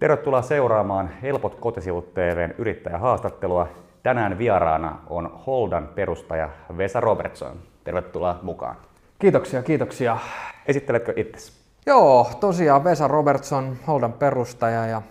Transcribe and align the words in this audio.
Tervetuloa 0.00 0.42
seuraamaan 0.42 1.10
Helpot 1.22 1.54
kotisivut 1.54 2.14
TVn 2.14 2.54
yrittäjähaastattelua. 2.58 3.68
Tänään 4.02 4.38
vieraana 4.38 4.98
on 5.06 5.40
Holdan 5.46 5.88
perustaja 5.94 6.48
Vesa 6.76 7.00
Robertson. 7.00 7.56
Tervetuloa 7.84 8.38
mukaan. 8.42 8.76
Kiitoksia, 9.18 9.62
kiitoksia. 9.62 10.18
Esitteletkö 10.66 11.12
itsesi? 11.16 11.52
Joo, 11.86 12.30
tosiaan 12.40 12.84
Vesa 12.84 13.08
Robertson, 13.08 13.76
Holdan 13.86 14.12
perustaja 14.12 14.86
ja 14.86 15.02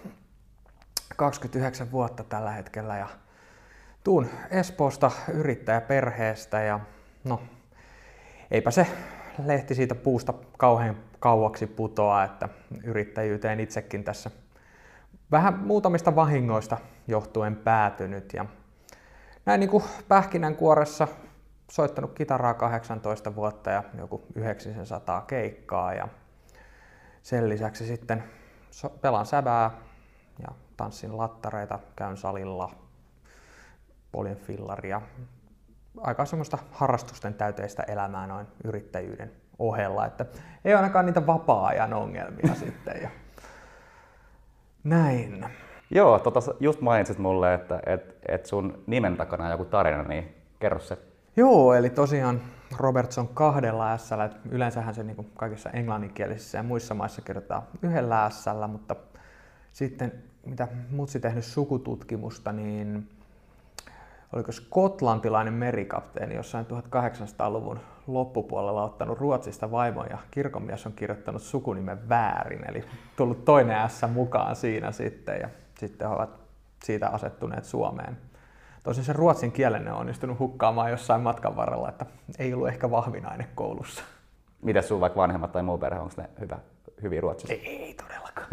29 1.15 1.91
vuotta 1.91 2.23
tällä 2.23 2.51
hetkellä 2.51 2.97
ja 2.97 3.07
tuun 4.03 4.27
Espoosta 4.51 5.11
yrittäjäperheestä 5.33 6.61
ja 6.61 6.79
no 7.23 7.39
eipä 8.51 8.71
se 8.71 8.87
lehti 9.45 9.75
siitä 9.75 9.95
puusta 9.95 10.33
kauhean 10.57 10.97
kauaksi 11.19 11.67
putoa, 11.67 12.23
että 12.23 12.49
yrittäjyyteen 12.83 13.59
itsekin 13.59 14.03
tässä 14.03 14.31
vähän 15.31 15.59
muutamista 15.59 16.15
vahingoista 16.15 16.77
johtuen 17.07 17.55
päätynyt 17.55 18.33
ja 18.33 18.45
näin 19.45 19.59
niin 19.59 19.69
kuin 19.69 19.83
pähkinänkuoressa 20.07 21.07
soittanut 21.71 22.13
kitaraa 22.13 22.53
18 22.53 23.35
vuotta 23.35 23.69
ja 23.69 23.83
joku 23.97 24.25
900 24.35 25.21
keikkaa 25.21 25.93
ja 25.93 26.07
sen 27.21 27.49
lisäksi 27.49 27.85
sitten 27.85 28.23
pelaan 29.01 29.25
sävää 29.25 29.71
ja 30.41 30.47
tanssin 30.77 31.17
lattareita, 31.17 31.79
käyn 31.95 32.17
salilla, 32.17 32.71
poljen 34.11 34.37
fillaria. 34.37 35.01
Aika 35.97 36.25
semmoista 36.25 36.57
harrastusten 36.71 37.33
täyteistä 37.33 37.83
elämää 37.83 38.27
noin 38.27 38.47
yrittäjyyden 38.63 39.31
ohella, 39.59 40.05
että 40.05 40.25
ei 40.65 40.73
ainakaan 40.73 41.05
niitä 41.05 41.27
vapaa-ajan 41.27 41.93
ongelmia 41.93 42.55
sitten. 42.65 43.11
Näin. 44.89 45.45
Joo, 45.91 46.19
tota, 46.19 46.39
just 46.59 46.81
mainitsit 46.81 47.17
mulle, 47.17 47.53
että 47.53 47.79
et, 47.85 48.15
et 48.27 48.45
sun 48.45 48.83
nimen 48.87 49.17
takana 49.17 49.45
on 49.45 49.51
joku 49.51 49.65
tarina, 49.65 50.03
niin 50.03 50.35
kerro 50.59 50.79
se. 50.79 50.97
Joo, 51.35 51.73
eli 51.73 51.89
tosiaan 51.89 52.41
Robertson 52.77 53.27
kahdella 53.27 53.97
s 53.97 54.09
Yleensähän 54.51 54.95
se 54.95 55.03
niin 55.03 55.31
kaikissa 55.35 55.69
englanninkielisissä 55.69 56.57
ja 56.57 56.63
muissa 56.63 56.93
maissa 56.93 57.21
kirjoitetaan 57.21 57.63
yhdellä 57.81 58.29
s 58.29 58.45
mutta 58.67 58.95
sitten 59.73 60.13
mitä 60.45 60.67
mutsi 60.89 61.19
tehnyt 61.19 61.45
sukututkimusta, 61.45 62.51
niin 62.51 63.09
oliko 64.33 64.51
skotlantilainen 64.51 65.53
merikapteeni 65.53 66.35
jossain 66.35 66.65
1800-luvun 66.65 67.79
loppupuolella 68.07 68.83
ottanut 68.83 69.19
Ruotsista 69.19 69.71
vaimon 69.71 70.07
ja 70.09 70.17
kirkonmies 70.31 70.85
on 70.85 70.93
kirjoittanut 70.93 71.41
sukunimen 71.41 72.09
väärin, 72.09 72.69
eli 72.69 72.83
tullut 73.15 73.45
toinen 73.45 73.89
S 73.89 74.01
mukaan 74.13 74.55
siinä 74.55 74.91
sitten 74.91 75.39
ja 75.39 75.49
sitten 75.79 76.07
he 76.07 76.15
ovat 76.15 76.29
siitä 76.83 77.07
asettuneet 77.07 77.65
Suomeen. 77.65 78.17
Tosin 78.83 79.03
se 79.03 79.13
ruotsin 79.13 79.51
kielen 79.51 79.87
on 79.87 79.99
onnistunut 79.99 80.39
hukkaamaan 80.39 80.91
jossain 80.91 81.21
matkan 81.21 81.55
varrella, 81.55 81.89
että 81.89 82.05
ei 82.39 82.53
ollut 82.53 82.67
ehkä 82.67 82.91
vahvinainen 82.91 83.47
koulussa. 83.55 84.03
Miten 84.61 84.83
sun 84.83 84.99
vaikka 84.99 85.19
vanhemmat 85.19 85.51
tai 85.51 85.63
muu 85.63 85.77
perhe, 85.77 85.99
onko 85.99 86.13
ne 86.17 86.29
hyvä, 86.39 86.59
hyviä 87.01 87.21
ruotsissa? 87.21 87.53
Ei, 87.53 87.83
ei 87.83 87.93
todellakaan. 87.93 88.49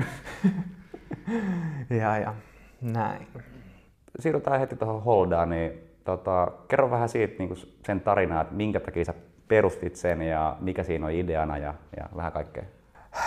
ja, 2.00 2.18
ja 2.18 2.34
näin. 2.80 3.26
Siirrytään 4.20 4.60
heti 4.60 4.76
tuohon 4.76 5.02
Holdaan, 5.02 5.50
niin 5.50 5.72
tota, 6.04 6.52
kerro 6.68 6.90
vähän 6.90 7.08
siitä 7.08 7.34
niin 7.38 7.56
sen 7.86 8.00
tarinaa, 8.00 8.40
että 8.40 8.54
minkä 8.54 8.80
takia 8.80 9.04
sä 9.04 9.14
perustit 9.48 9.96
sen 9.96 10.22
ja 10.22 10.56
mikä 10.60 10.82
siinä 10.82 11.06
on 11.06 11.12
ideana 11.12 11.58
ja, 11.58 11.74
ja 11.96 12.08
vähän 12.16 12.32
kaikkea. 12.32 12.64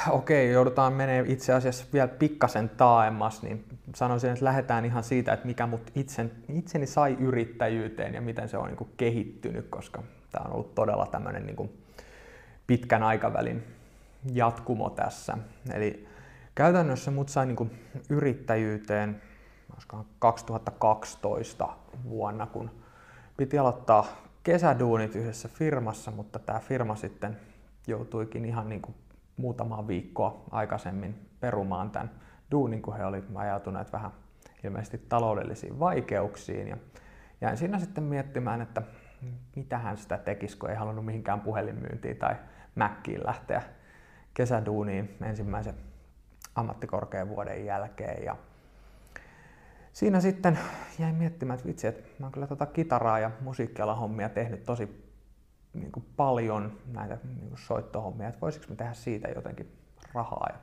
Okei, 0.09 0.51
joudutaan 0.51 0.93
menee 0.93 1.23
itse 1.27 1.53
asiassa 1.53 1.85
vielä 1.93 2.07
pikkasen 2.07 2.69
taaemmas, 2.69 3.43
niin 3.43 3.65
sanoisin, 3.95 4.29
että 4.29 4.45
lähdetään 4.45 4.85
ihan 4.85 5.03
siitä, 5.03 5.33
että 5.33 5.45
mikä 5.45 5.67
mut 5.67 5.91
itsen, 5.95 6.31
itseni 6.49 6.85
sai 6.85 7.17
yrittäjyyteen 7.19 8.13
ja 8.13 8.21
miten 8.21 8.49
se 8.49 8.57
on 8.57 8.67
niin 8.67 8.77
kuin 8.77 8.89
kehittynyt, 8.97 9.67
koska 9.69 10.03
tämä 10.31 10.45
on 10.45 10.53
ollut 10.53 10.75
todella 10.75 11.05
tämmöinen 11.05 11.45
niin 11.45 11.55
kuin 11.55 11.69
pitkän 12.67 13.03
aikavälin 13.03 13.63
jatkumo 14.33 14.89
tässä. 14.89 15.37
Eli 15.73 16.07
käytännössä 16.55 17.11
mut 17.11 17.29
sai 17.29 17.45
niin 17.45 17.55
kuin 17.55 17.71
yrittäjyyteen 18.09 19.21
2012 20.19 21.69
vuonna, 22.09 22.45
kun 22.45 22.71
piti 23.37 23.57
aloittaa 23.57 24.05
kesäduunit 24.43 25.15
yhdessä 25.15 25.47
firmassa, 25.47 26.11
mutta 26.11 26.39
tämä 26.39 26.59
firma 26.59 26.95
sitten 26.95 27.37
joutuikin 27.87 28.45
ihan 28.45 28.69
niin 28.69 28.81
kuin 28.81 28.95
muutamaa 29.37 29.87
viikkoa 29.87 30.43
aikaisemmin 30.51 31.29
perumaan 31.39 31.91
tämän 31.91 32.11
duunin, 32.51 32.81
kun 32.81 32.97
he 32.97 33.05
olivat 33.05 33.25
ajautuneet 33.35 33.93
vähän 33.93 34.11
ilmeisesti 34.63 34.97
taloudellisiin 34.97 35.79
vaikeuksiin. 35.79 36.67
Ja 36.67 36.77
jäin 37.41 37.57
siinä 37.57 37.79
sitten 37.79 38.03
miettimään, 38.03 38.61
että 38.61 38.81
mitähän 39.55 39.97
sitä 39.97 40.17
tekisi, 40.17 40.57
kun 40.57 40.69
ei 40.69 40.75
halunnut 40.75 41.05
mihinkään 41.05 41.41
puhelinmyyntiin 41.41 42.17
tai 42.17 42.35
Mäkkiin 42.75 43.25
lähteä 43.25 43.61
kesäduuniin 44.33 45.17
ensimmäisen 45.21 45.75
ammattikorkeavuoden 46.55 47.65
jälkeen. 47.65 48.23
Ja 48.23 48.35
siinä 49.93 50.21
sitten 50.21 50.59
jäin 50.99 51.15
miettimään, 51.15 51.55
että 51.55 51.67
vitsi, 51.67 51.87
että 51.87 52.09
mä 52.19 52.25
oon 52.25 52.31
kyllä 52.31 52.47
tota 52.47 52.65
kitaraa 52.65 53.19
ja 53.19 53.31
musiikkialan 53.41 53.97
hommia 53.97 54.29
tehnyt 54.29 54.63
tosi 54.63 55.09
niin 55.73 55.91
kuin 55.91 56.05
paljon 56.17 56.77
näitä 56.93 57.17
niin 57.23 57.49
kuin 57.49 57.59
soittohommia, 57.59 58.27
että 58.27 58.41
voisiko 58.41 58.65
me 58.69 58.75
tehdä 58.75 58.93
siitä 58.93 59.27
jotenkin 59.27 59.71
rahaa 60.13 60.47
ja 60.49 60.57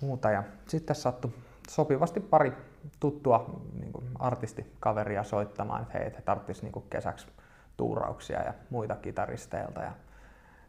muuta. 0.00 0.30
Ja 0.30 0.42
sitten 0.68 0.96
sattui 0.96 1.32
sopivasti 1.68 2.20
pari 2.20 2.52
tuttua 3.00 3.60
niin 3.80 3.92
kuin 3.92 4.04
artistikaveria 4.18 5.24
soittamaan, 5.24 5.82
että 5.82 5.98
hei, 5.98 6.06
että 6.06 6.18
he 6.18 6.22
tarvitsisivat 6.22 6.74
niin 6.74 6.84
kesäksi 6.90 7.26
tuurauksia 7.76 8.42
ja 8.42 8.54
muita 8.70 8.96
kitaristeilta. 8.96 9.80
Ja 9.80 9.92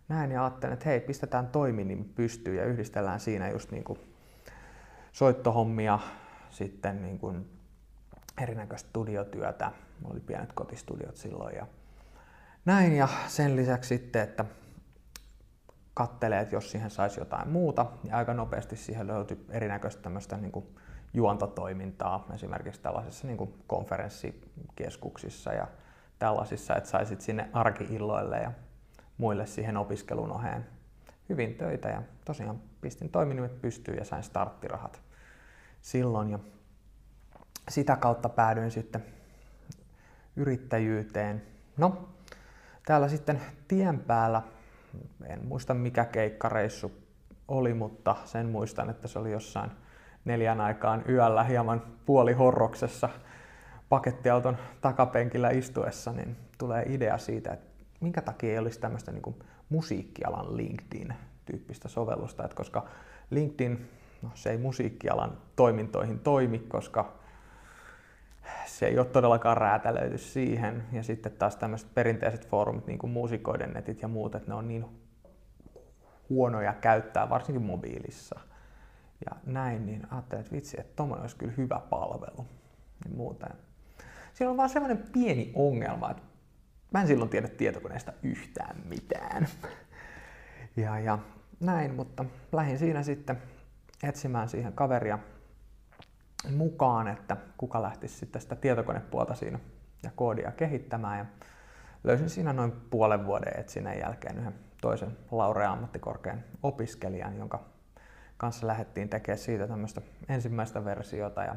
näin 0.10 0.32
ja 0.32 0.44
ajattelin, 0.44 0.74
että 0.74 0.90
hei, 0.90 1.00
pistetään 1.00 1.48
toiminin 1.48 2.12
pystyyn 2.16 2.58
ja 2.58 2.66
yhdistellään 2.66 3.20
siinä 3.20 3.50
just 3.50 3.72
niin 3.72 3.84
kuin 3.84 4.00
soittohommia, 5.12 6.00
sitten 6.50 7.02
niin 7.02 7.20
kuin 7.20 7.59
erinäköistä 8.42 8.90
studiotyötä. 8.90 9.72
Mulla 10.00 10.14
oli 10.14 10.20
pienet 10.20 10.54
kotistudiot 10.54 11.18
silloin 11.18 11.56
ja 11.56 11.68
näin 12.66 12.96
ja 12.96 13.08
sen 13.28 13.56
lisäksi 13.56 13.88
sitten, 13.88 14.22
että 14.22 14.46
kattelee, 15.94 16.40
että 16.42 16.56
jos 16.56 16.72
siihen 16.72 16.90
saisi 16.90 17.20
jotain 17.20 17.50
muuta, 17.50 17.86
ja 18.04 18.18
aika 18.18 18.34
nopeasti 18.34 18.76
siihen 18.76 19.08
löytyi 19.08 19.46
erinäköistä 19.50 20.02
tämmöistä 20.02 20.38
niin 20.38 20.52
kuin 20.52 20.66
juontotoimintaa, 21.14 22.28
esimerkiksi 22.34 22.82
tällaisissa 22.82 23.28
niin 23.28 23.38
kuin 23.38 23.64
konferenssikeskuksissa 23.68 25.54
ja 25.54 25.68
tällaisissa, 26.20 26.76
että 26.76 26.90
saisit 26.90 27.22
sinne 27.22 27.50
arkiilloille 27.54 28.38
ja 28.38 28.52
muille 29.18 29.46
siihen 29.46 29.78
opiskelun 29.78 30.32
oheen 30.32 30.66
hyvin 31.30 31.56
töitä. 31.56 31.90
Ja 31.90 32.04
tosiaan 32.26 32.62
pistin 32.82 33.10
toiminimet 33.10 33.62
pystyyn 33.62 33.98
ja 33.98 34.06
sain 34.06 34.24
starttirahat 34.24 35.02
silloin. 35.82 36.30
Ja 36.30 36.40
sitä 37.70 37.96
kautta 37.96 38.30
päädyin 38.30 38.72
sitten 38.72 39.06
yrittäjyyteen. 40.36 41.42
No, 41.78 42.10
täällä 42.86 43.08
sitten 43.08 43.42
tien 43.68 44.00
päällä, 44.00 44.42
en 45.26 45.46
muista 45.48 45.74
mikä 45.74 46.06
keikkareissu 46.06 46.92
oli, 47.48 47.74
mutta 47.74 48.16
sen 48.26 48.50
muistan, 48.50 48.90
että 48.90 49.08
se 49.08 49.20
oli 49.20 49.32
jossain 49.32 49.72
neljän 50.26 50.62
aikaan 50.62 51.04
yöllä 51.10 51.44
hieman 51.44 51.82
puolihorroksessa 52.06 53.10
pakettiauton 53.90 54.58
takapenkillä 54.82 55.50
istuessa, 55.50 56.12
niin 56.12 56.36
tulee 56.58 56.84
idea 56.88 57.18
siitä, 57.18 57.54
että 57.54 57.70
minkä 58.00 58.22
takia 58.22 58.52
ei 58.52 58.58
olisi 58.58 58.80
tämmöistä 58.80 59.12
niin 59.12 59.36
musiikkialan 59.70 60.58
LinkedIn-tyyppistä 60.58 61.88
sovellusta, 61.88 62.44
että 62.44 62.56
koska 62.56 62.86
LinkedIn, 63.30 63.90
no, 64.22 64.30
se 64.34 64.52
ei 64.52 64.58
musiikkialan 64.58 65.38
toimintoihin 65.56 66.20
toimi, 66.20 66.60
koska 66.60 67.19
se 68.66 68.88
ei 68.88 69.00
ole 69.00 69.06
todellakaan 69.06 69.58
räätälöity 69.58 70.18
siihen. 70.18 70.84
Ja 70.92 71.04
sitten 71.04 71.32
taas 71.32 71.56
tämmöiset 71.56 71.94
perinteiset 71.94 72.48
foorumit, 72.48 72.88
niin 72.88 73.00
kuin 73.00 73.12
muusikoiden 73.12 73.74
netit 73.74 74.02
ja 74.02 74.08
muut, 74.08 74.36
että 74.36 74.52
ne 74.52 74.56
on 74.56 74.68
niin 74.68 74.86
huonoja 76.30 76.74
käyttää, 76.74 77.30
varsinkin 77.30 77.62
mobiilissa. 77.62 78.40
Ja 79.26 79.36
näin, 79.46 79.86
niin 79.86 80.08
ajattelin, 80.12 80.42
että 80.42 80.56
vitsi, 80.56 80.80
että 80.80 80.96
tuommoinen 80.96 81.22
olisi 81.22 81.36
kyllä 81.36 81.54
hyvä 81.58 81.82
palvelu. 81.90 82.46
Niin 83.06 83.18
muuten. 83.18 83.50
Siinä 84.34 84.52
on 84.52 84.58
vaan 84.58 84.70
semmoinen 84.70 85.04
pieni 85.14 85.52
ongelma, 85.56 86.12
että 86.12 86.24
mä 86.92 87.02
en 87.02 87.08
silloin 87.08 87.30
tiedä 87.30 87.48
tietokoneesta 87.48 88.14
yhtään 88.24 88.76
mitään. 88.86 89.48
Ja, 90.78 91.00
ja 91.00 91.20
näin, 91.60 91.94
mutta 91.94 92.26
lähdin 92.52 92.80
siinä 92.80 93.04
sitten 93.04 93.42
etsimään 94.04 94.50
siihen 94.50 94.74
kaveria, 94.74 95.20
mukaan, 96.56 97.08
että 97.08 97.38
kuka 97.58 97.82
lähtisi 97.82 98.18
sitten 98.18 98.42
sitä 98.42 98.56
tietokonepuolta 98.56 99.36
siinä 99.36 99.60
ja 100.04 100.12
koodia 100.16 100.52
kehittämään. 100.52 101.18
Ja 101.18 101.26
löysin 102.04 102.30
siinä 102.30 102.54
noin 102.54 102.72
puolen 102.72 103.26
vuoden 103.26 103.60
etsinnän 103.60 104.00
jälkeen 104.00 104.38
yhden 104.38 104.56
toisen 104.82 105.18
Laurea 105.32 105.72
ammattikorkean 105.72 106.44
opiskelijan, 106.64 107.38
jonka 107.38 107.60
kanssa 108.38 108.68
lähdettiin 108.68 109.10
tekemään 109.10 109.40
siitä 109.40 109.68
tämmöistä 109.68 110.02
ensimmäistä 110.30 110.86
versiota 110.86 111.44
ja 111.44 111.56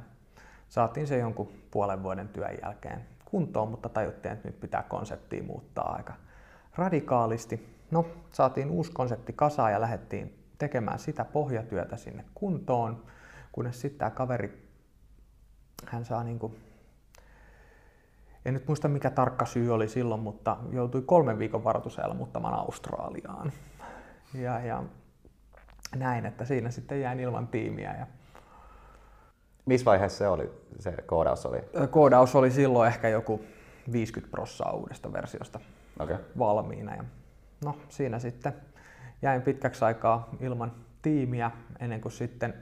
saatiin 0.69 1.07
se 1.07 1.19
jonkun 1.19 1.53
puolen 1.71 2.03
vuoden 2.03 2.29
työn 2.29 2.59
jälkeen 2.63 3.07
kuntoon, 3.25 3.69
mutta 3.69 3.89
tajuttiin, 3.89 4.33
että 4.33 4.49
nyt 4.49 4.61
pitää 4.61 4.83
konseptia 4.83 5.43
muuttaa 5.43 5.95
aika 5.95 6.15
radikaalisti. 6.75 7.77
No, 7.91 8.07
saatiin 8.31 8.71
uusi 8.71 8.93
konsepti 8.93 9.33
kasaan 9.33 9.73
ja 9.73 9.81
lähdettiin 9.81 10.39
tekemään 10.59 10.99
sitä 10.99 11.25
pohjatyötä 11.25 11.97
sinne 11.97 12.25
kuntoon, 12.35 13.03
kunnes 13.53 13.81
sitten 13.81 13.99
tämä 13.99 14.11
kaveri, 14.11 14.62
hän 15.87 16.05
saa 16.05 16.25
niin 16.25 16.39
kuin, 16.39 16.57
en 18.45 18.55
nyt 18.55 18.67
muista 18.69 18.89
mikä 18.89 19.11
tarkka 19.11 19.47
syy 19.47 19.75
oli 19.75 19.89
silloin, 19.89 20.21
mutta 20.21 20.57
joutui 20.71 21.03
kolmen 21.03 21.39
viikon 21.39 21.65
varoitusajalla 21.65 22.15
muuttamaan 22.15 22.55
Australiaan. 22.55 23.53
Ja, 24.35 24.61
ja 24.61 24.83
näin, 25.97 26.27
että 26.27 26.45
siinä 26.45 26.71
sitten 26.71 27.01
jäin 27.01 27.21
ilman 27.21 27.49
tiimiä. 27.49 27.95
Ja 27.99 28.07
Missä 29.67 29.85
vaiheessa 29.85 30.19
se 30.19 30.29
oli, 30.29 30.51
se 30.79 30.93
koodaus 31.07 31.47
oli? 31.47 31.59
Koodaus 31.91 32.35
oli 32.35 32.51
silloin 32.51 32.89
ehkä 32.89 33.09
joku 33.09 33.45
50 33.93 34.31
prossaa 34.31 34.73
uudesta 34.73 35.13
versiosta 35.13 35.61
okay. 36.01 36.17
valmiina. 36.39 36.95
Ja 36.95 37.05
no 37.65 37.77
siinä 37.89 38.19
sitten 38.19 38.53
jäin 39.23 39.43
pitkäksi 39.43 39.85
aikaa 39.85 40.29
ilman 40.41 40.73
tiimiä 41.03 41.51
ennen 41.81 42.01
kuin 42.01 42.13
sitten 42.13 42.55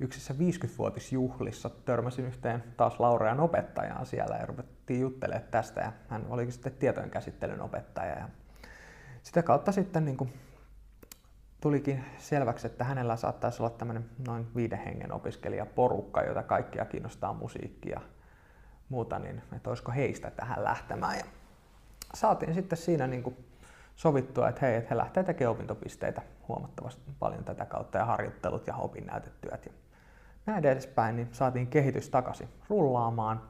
yksissä 0.00 0.34
50-vuotisjuhlissa 0.34 1.70
törmäsin 1.70 2.24
yhteen 2.24 2.64
taas 2.76 3.00
Laurean 3.00 3.40
opettajaan 3.40 4.06
siellä 4.06 4.36
ja 4.36 4.46
ruvettiin 4.46 5.00
juttelemaan 5.00 5.50
tästä 5.50 5.80
ja 5.80 5.92
hän 6.08 6.26
olikin 6.28 6.52
sitten 6.52 6.72
tietojen 6.72 7.10
käsittelyn 7.10 7.60
opettaja 7.60 8.18
ja 8.18 8.28
sitä 9.22 9.42
kautta 9.42 9.72
sitten 9.72 10.04
niin 10.04 10.16
kuin 10.16 10.32
tulikin 11.60 12.04
selväksi, 12.18 12.66
että 12.66 12.84
hänellä 12.84 13.16
saattaisi 13.16 13.62
olla 13.62 13.70
tämmöinen 13.70 14.10
noin 14.28 14.46
viiden 14.56 14.78
hengen 14.78 15.12
opiskelijaporukka, 15.12 16.22
jota 16.22 16.42
kaikkia 16.42 16.84
kiinnostaa 16.84 17.32
musiikki 17.32 17.90
ja 17.90 18.00
muuta, 18.88 19.18
niin 19.18 19.42
että 19.56 19.70
olisiko 19.70 19.92
heistä 19.92 20.30
tähän 20.30 20.64
lähtemään. 20.64 21.18
Ja 21.18 21.24
saatiin 22.14 22.54
sitten 22.54 22.78
siinä 22.78 23.06
niin 23.06 23.22
kuin 23.22 23.36
sovittua, 23.96 24.48
että 24.48 24.66
hei, 24.66 24.76
että 24.76 24.88
he 24.90 24.96
lähtee 24.96 25.24
tekemään 25.24 25.52
opintopisteitä 25.52 26.22
huomattavasti 26.48 27.02
paljon 27.18 27.44
tätä 27.44 27.64
kautta 27.64 27.98
ja 27.98 28.04
harjoittelut 28.04 28.66
ja 28.66 28.76
opinnäytetyöt 28.76 29.66
ja 29.66 29.72
näin 30.48 30.66
edespäin, 30.66 31.16
niin 31.16 31.28
saatiin 31.32 31.66
kehitys 31.66 32.10
takaisin 32.10 32.48
rullaamaan. 32.68 33.42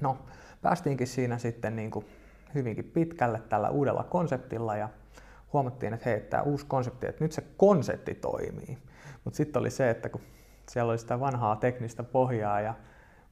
No, 0.00 0.18
päästiinkin 0.62 1.06
siinä 1.06 1.38
sitten 1.38 1.76
niin 1.76 1.90
kuin 1.90 2.06
hyvinkin 2.54 2.84
pitkälle 2.84 3.42
tällä 3.48 3.70
uudella 3.70 4.04
konseptilla 4.04 4.76
ja 4.76 4.88
huomattiin, 5.52 5.94
että 5.94 6.10
hei, 6.10 6.20
tämä 6.20 6.42
uusi 6.42 6.66
konsepti, 6.66 7.06
että 7.06 7.24
nyt 7.24 7.32
se 7.32 7.44
konsepti 7.56 8.14
toimii. 8.14 8.78
Mutta 9.24 9.36
sitten 9.36 9.60
oli 9.60 9.70
se, 9.70 9.90
että 9.90 10.08
kun 10.08 10.20
siellä 10.68 10.90
oli 10.90 10.98
sitä 10.98 11.20
vanhaa 11.20 11.56
teknistä 11.56 12.02
pohjaa 12.02 12.60
ja 12.60 12.74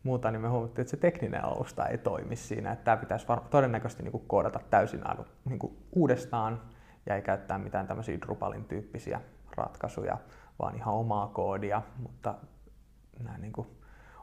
muuta, 0.02 0.30
niin 0.30 0.40
me 0.40 0.48
huomattiin, 0.48 0.82
että 0.82 0.90
se 0.90 0.96
tekninen 0.96 1.44
alusta 1.44 1.86
ei 1.86 1.98
toimi 1.98 2.36
siinä. 2.36 2.72
Että 2.72 2.84
tämä 2.84 2.96
pitäisi 2.96 3.28
var- 3.28 3.40
todennäköisesti 3.50 4.02
niin 4.02 4.12
kuin 4.12 4.24
koodata 4.26 4.60
täysin 4.70 5.04
niin 5.44 5.58
kuin 5.58 5.76
uudestaan 5.92 6.62
ja 7.06 7.14
ei 7.14 7.22
käyttää 7.22 7.58
mitään 7.58 7.86
tämmöisiä 7.86 8.20
Drupalin 8.20 8.64
tyyppisiä 8.64 9.20
ratkaisuja, 9.56 10.18
vaan 10.58 10.76
ihan 10.76 10.94
omaa 10.94 11.26
koodia. 11.26 11.82
Mutta 11.98 12.34
nämä 13.24 13.38
niin 13.38 13.52
kuin 13.52 13.68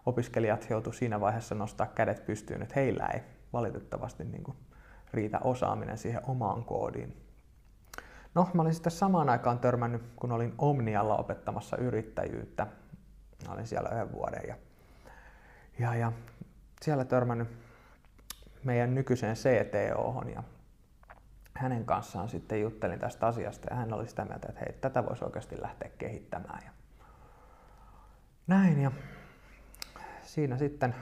opiskelijat 0.06 0.69
joutuivat 0.69 0.98
siinä 0.98 1.19
vaiheessa 1.19 1.56
nostaa 1.56 1.88
kädet 1.88 2.25
pystyyn, 2.25 2.62
että 2.62 2.75
heillä 2.75 3.06
ei 3.13 3.22
valitettavasti 3.54 4.24
niin 4.24 4.44
kuin 4.44 4.57
riitä 5.13 5.40
osaaminen 5.40 5.98
siihen 5.98 6.22
omaan 6.28 6.63
koodiin. 6.63 7.18
No, 8.36 8.50
mä 8.54 8.62
olin 8.62 8.74
sitten 8.74 8.92
samaan 8.92 9.30
aikaan 9.30 9.60
törmännyt, 9.60 10.01
kun 10.16 10.31
olin 10.31 10.54
Omnialla 10.57 11.18
opettamassa 11.18 11.78
yrittäjyyttä. 11.78 12.68
Mä 13.48 13.54
olin 13.54 13.68
siellä 13.68 13.90
yhden 13.90 14.12
vuoden 14.12 14.42
ja, 14.48 14.56
ja, 15.80 15.95
ja 15.95 16.12
siellä 16.81 17.06
törmännyt 17.06 17.48
meidän 18.63 18.95
nykyiseen 18.95 19.36
CTO 19.36 20.24
ja 20.36 20.44
hänen 21.54 21.86
kanssaan 21.86 22.30
sitten 22.30 22.62
juttelin 22.62 23.00
tästä 23.00 23.28
asiasta 23.28 23.68
ja 23.69 23.75
hän 23.75 23.94
oli 23.94 24.07
sitä 24.07 24.25
mieltä, 24.25 24.48
että 24.50 24.60
hei, 24.60 24.74
tätä 24.81 25.06
voisi 25.06 25.25
oikeasti 25.25 25.62
lähteä 25.62 25.90
kehittämään. 25.98 26.63
Ja 26.66 26.72
näin 28.48 28.81
ja 28.81 28.92
siinä 30.22 30.57
sitten 30.57 30.95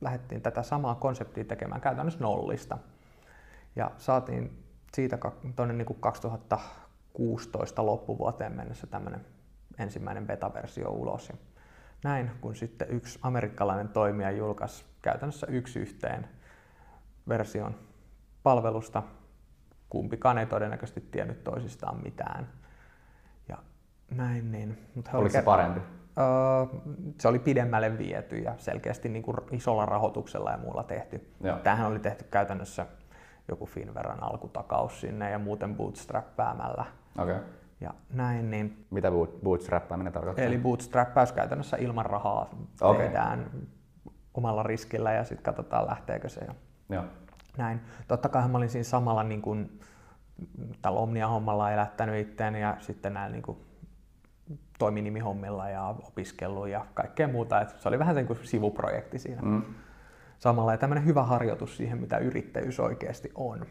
lähdettiin 0.00 0.42
tätä 0.42 0.62
samaa 0.62 0.94
konseptia 0.94 1.44
tekemään 1.44 1.80
käytännössä 1.80 2.20
nollista. 2.20 2.78
Ja 3.76 3.90
saatiin 3.96 4.64
siitä 4.94 5.18
tuonne 5.56 5.74
niin 5.74 6.00
2016 6.00 7.86
loppuvuoteen 7.86 8.52
mennessä 8.52 8.86
tämmöinen 8.86 9.26
ensimmäinen 9.78 10.26
beta-versio 10.26 10.90
ulos. 10.90 11.28
Ja 11.28 11.34
näin, 12.04 12.30
kun 12.40 12.56
sitten 12.56 12.90
yksi 12.90 13.18
amerikkalainen 13.22 13.88
toimija 13.88 14.30
julkaisi 14.30 14.84
käytännössä 15.02 15.46
yksi 15.46 15.78
yhteen 15.78 16.28
version 17.28 17.74
palvelusta, 18.42 19.02
kumpikaan 19.88 20.38
ei 20.38 20.46
todennäköisesti 20.46 21.00
tiennyt 21.00 21.44
toisistaan 21.44 22.02
mitään. 22.02 22.63
Ja 24.14 24.24
näin 24.24 24.52
niin. 24.52 24.78
Mutta 24.94 25.10
Oliko 25.14 25.32
se 25.32 25.42
parempi? 25.42 25.80
Öö, 26.18 26.80
se 27.20 27.28
oli 27.28 27.38
pidemmälle 27.38 27.98
viety 27.98 28.36
ja 28.36 28.54
selkeästi 28.58 29.08
niin 29.08 29.22
kuin 29.22 29.36
isolla 29.50 29.86
rahoituksella 29.86 30.50
ja 30.50 30.58
muulla 30.58 30.82
tehty. 30.82 31.34
Joo. 31.40 31.58
Tämähän 31.58 31.86
oli 31.86 31.98
tehty 31.98 32.24
käytännössä 32.30 32.86
joku 33.48 33.66
Finveran 33.66 34.22
alkutakaus 34.22 35.00
sinne 35.00 35.30
ja 35.30 35.38
muuten 35.38 35.74
bootstrappäämällä. 35.74 36.84
Okay. 37.18 37.36
Ja 37.80 37.94
näin, 38.10 38.50
niin... 38.50 38.86
Mitä 38.90 39.10
bootstrappaaminen 39.44 40.12
tarkoittaa? 40.12 40.44
Eli 40.44 40.58
bootstrappaus 40.58 41.32
käytännössä 41.32 41.76
ilman 41.76 42.06
rahaa 42.06 42.50
okay. 42.80 43.04
tehdään 43.04 43.50
omalla 44.34 44.62
riskillä 44.62 45.12
ja 45.12 45.24
sitten 45.24 45.44
katsotaan 45.44 45.86
lähteekö 45.86 46.28
se. 46.28 46.40
Ja 46.40 46.54
Joo. 46.88 47.04
Näin. 47.56 47.80
Totta 48.08 48.28
kai 48.28 48.48
mä 48.48 48.58
olin 48.58 48.68
siinä 48.68 48.84
samalla 48.84 49.22
niin 49.22 49.42
kuin, 49.42 49.80
tällä 50.82 51.00
Omnia-hommalla 51.00 51.72
elättänyt 51.72 52.28
itseäni 52.28 52.60
ja 52.60 52.76
sitten 52.80 53.14
näin 53.14 53.32
niin 53.32 53.42
kuin, 53.42 53.58
toiminimihommilla 54.78 55.68
ja 55.68 55.94
opiskellut 56.02 56.68
ja 56.68 56.86
kaikkea 56.94 57.28
muuta. 57.28 57.60
Et 57.60 57.80
se 57.80 57.88
oli 57.88 57.98
vähän 57.98 58.16
niin 58.16 58.26
kuin 58.26 58.38
sivuprojekti 58.42 59.18
siinä. 59.18 59.42
Mm 59.42 59.62
samalla 60.44 60.72
ja 60.72 60.78
tämmöinen 60.78 61.04
hyvä 61.04 61.22
harjoitus 61.22 61.76
siihen, 61.76 61.98
mitä 61.98 62.18
yrittäjyys 62.18 62.80
oikeasti 62.80 63.30
on. 63.34 63.66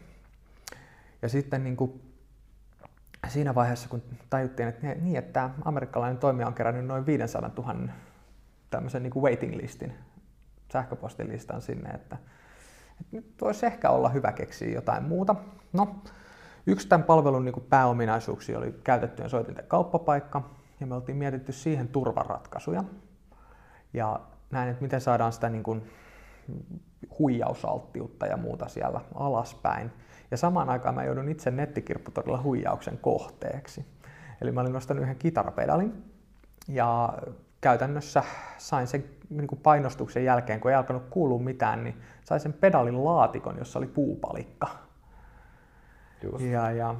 Ja 1.22 1.28
sitten 1.28 1.64
niin 1.64 1.76
kuin 1.76 2.02
siinä 3.28 3.54
vaiheessa, 3.54 3.88
kun 3.88 4.02
tajuttiin, 4.30 4.68
että, 4.68 4.86
niin, 4.86 5.16
että 5.16 5.32
tämä 5.32 5.50
amerikkalainen 5.64 6.18
toimija 6.18 6.46
on 6.46 6.54
kerännyt 6.54 6.86
noin 6.86 7.06
500 7.06 7.50
000 7.56 7.92
tämmöisen 8.70 9.02
niin 9.02 9.10
kuin 9.10 9.22
waiting 9.22 9.54
listin, 9.54 9.92
sähköpostilistan 10.72 11.62
sinne, 11.62 11.90
että, 11.90 12.16
että 13.00 13.16
nyt 13.16 13.34
voisi 13.40 13.66
ehkä 13.66 13.90
olla 13.90 14.08
hyvä 14.08 14.32
keksiä 14.32 14.74
jotain 14.74 15.02
muuta. 15.02 15.36
No, 15.72 15.96
yksi 16.66 16.88
tämän 16.88 17.04
palvelun 17.04 17.44
niin 17.44 17.52
kuin 17.52 17.66
pääominaisuuksia 17.70 18.58
oli 18.58 18.74
käytettyjen 18.84 19.30
soitinten 19.30 19.64
kauppapaikka, 19.68 20.50
ja 20.80 20.86
me 20.86 20.94
oltiin 20.94 21.18
mietitty 21.18 21.52
siihen 21.52 21.88
turvaratkaisuja. 21.88 22.84
Ja 23.92 24.20
näin, 24.50 24.68
että 24.68 24.82
miten 24.82 25.00
saadaan 25.00 25.32
sitä 25.32 25.48
niin 25.48 25.62
kuin 25.62 25.90
huijausalttiutta 27.18 28.26
ja 28.26 28.36
muuta 28.36 28.68
siellä 28.68 29.00
alaspäin. 29.14 29.92
Ja 30.30 30.36
samaan 30.36 30.70
aikaan 30.70 30.94
mä 30.94 31.04
joudun 31.04 31.28
itse 31.28 31.50
nettikirpputorilla 31.50 32.42
huijauksen 32.42 32.98
kohteeksi. 32.98 33.86
Eli 34.40 34.52
mä 34.52 34.60
olin 34.60 34.72
nostanut 34.72 35.02
yhden 35.02 35.16
kitarapedalin 35.16 36.04
ja 36.68 37.18
käytännössä 37.60 38.22
sain 38.58 38.86
sen 38.86 39.04
niin 39.30 39.46
kuin 39.46 39.60
painostuksen 39.60 40.24
jälkeen, 40.24 40.60
kun 40.60 40.70
ei 40.70 40.76
alkanut 40.76 41.02
kuulua 41.10 41.38
mitään, 41.38 41.84
niin 41.84 42.00
sain 42.24 42.40
sen 42.40 42.52
pedalin 42.52 43.04
laatikon, 43.04 43.58
jossa 43.58 43.78
oli 43.78 43.86
puupalikka. 43.86 44.68
Just. 46.22 46.44
Ja, 46.44 46.70
ja 46.70 46.94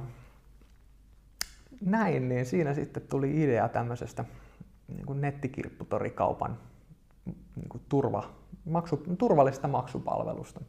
näin, 1.81 2.29
niin 2.29 2.45
siinä 2.45 2.73
sitten 2.73 3.03
tuli 3.03 3.43
idea 3.43 3.69
tämmöisestä 3.69 4.25
niin 4.87 5.05
kuin 5.05 5.21
nettikirpputorikaupan 5.21 6.57
niin 7.55 7.69
kuin 7.69 7.83
turva, 7.89 8.35
maksu, 8.65 9.03
turvallista 9.17 9.67
maksupalvelusta. 9.67 10.61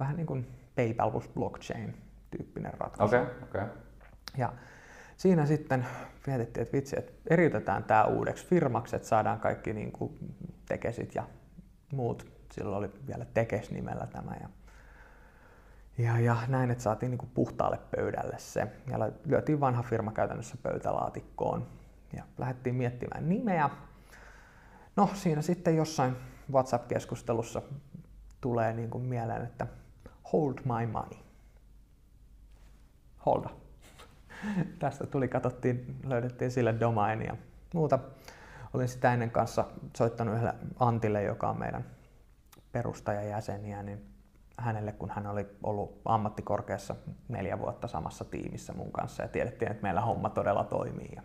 Vähän 0.00 0.16
niin 0.16 0.26
kuin 0.26 0.46
PayPal 0.74 1.10
plus 1.10 1.28
blockchain-tyyppinen 1.28 2.74
ratkaisu. 2.78 3.16
Okay, 3.16 3.26
okay. 3.42 3.66
Ja 4.38 4.52
siinä 5.16 5.46
sitten 5.46 5.86
mietittiin, 6.26 6.62
että 6.62 6.76
vitsi, 6.76 6.98
että 6.98 7.12
eriytetään 7.30 7.84
tämä 7.84 8.04
uudeksi 8.04 8.46
firmaksi, 8.46 8.96
että 8.96 9.08
saadaan 9.08 9.40
kaikki 9.40 9.72
niin 9.72 9.92
kuin 9.92 10.34
tekesit 10.68 11.14
ja 11.14 11.24
muut. 11.92 12.26
Silloin 12.52 12.76
oli 12.76 12.90
vielä 13.06 13.24
Tekes 13.24 13.70
nimellä 13.70 14.06
tämä. 14.06 14.32
Ja, 14.40 14.48
ja, 16.02 16.20
ja 16.20 16.36
näin, 16.48 16.70
että 16.70 16.84
saatiin 16.84 17.10
niin 17.10 17.30
puhtaalle 17.34 17.78
pöydälle 17.96 18.38
se. 18.38 18.66
Ja 18.90 18.98
lyötiin 19.24 19.60
vanha 19.60 19.82
firma 19.82 20.12
käytännössä 20.12 20.56
pöytälaatikkoon. 20.62 21.66
Ja 22.16 22.24
lähdettiin 22.38 22.74
miettimään 22.74 23.28
nimeä. 23.28 23.70
No 24.96 25.10
siinä 25.14 25.42
sitten 25.42 25.76
jossain 25.76 26.16
WhatsApp-keskustelussa 26.52 27.62
tulee 28.40 28.72
niin 28.72 28.90
kuin 28.90 29.04
mieleen, 29.04 29.42
että 29.42 29.66
hold 30.32 30.54
my 30.64 30.86
money. 30.86 31.18
Holda. 33.26 33.50
tästä 34.78 35.06
tuli, 35.06 35.28
katsottiin, 35.28 35.96
löydettiin 36.06 36.50
sille 36.50 36.80
domain 36.80 37.22
ja 37.22 37.36
muuta. 37.74 37.98
Olin 38.74 38.88
sitä 38.88 39.12
ennen 39.12 39.30
kanssa 39.30 39.64
soittanut 39.96 40.34
yhdelle 40.34 40.54
Antille, 40.78 41.22
joka 41.22 41.50
on 41.50 41.58
meidän 41.58 41.84
perustajajäseniä, 42.72 43.82
niin 43.82 44.09
hänelle, 44.60 44.92
kun 44.92 45.10
hän 45.10 45.26
oli 45.26 45.46
ollut 45.62 46.00
ammattikorkeassa 46.04 46.96
neljä 47.28 47.58
vuotta 47.58 47.88
samassa 47.88 48.24
tiimissä 48.24 48.72
mun 48.72 48.92
kanssa 48.92 49.22
ja 49.22 49.28
tiedettiin, 49.28 49.70
että 49.70 49.82
meillä 49.82 50.00
homma 50.00 50.30
todella 50.30 50.64
toimii. 50.64 51.12
Ja 51.16 51.22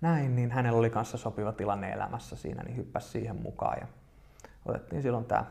näin, 0.00 0.36
niin 0.36 0.50
hänellä 0.50 0.78
oli 0.78 0.90
kanssa 0.90 1.18
sopiva 1.18 1.52
tilanne 1.52 1.92
elämässä 1.92 2.36
siinä, 2.36 2.62
niin 2.62 2.76
hyppäsi 2.76 3.08
siihen 3.08 3.42
mukaan 3.42 3.78
ja 3.80 3.86
otettiin 4.66 5.02
silloin 5.02 5.24
tämä 5.24 5.44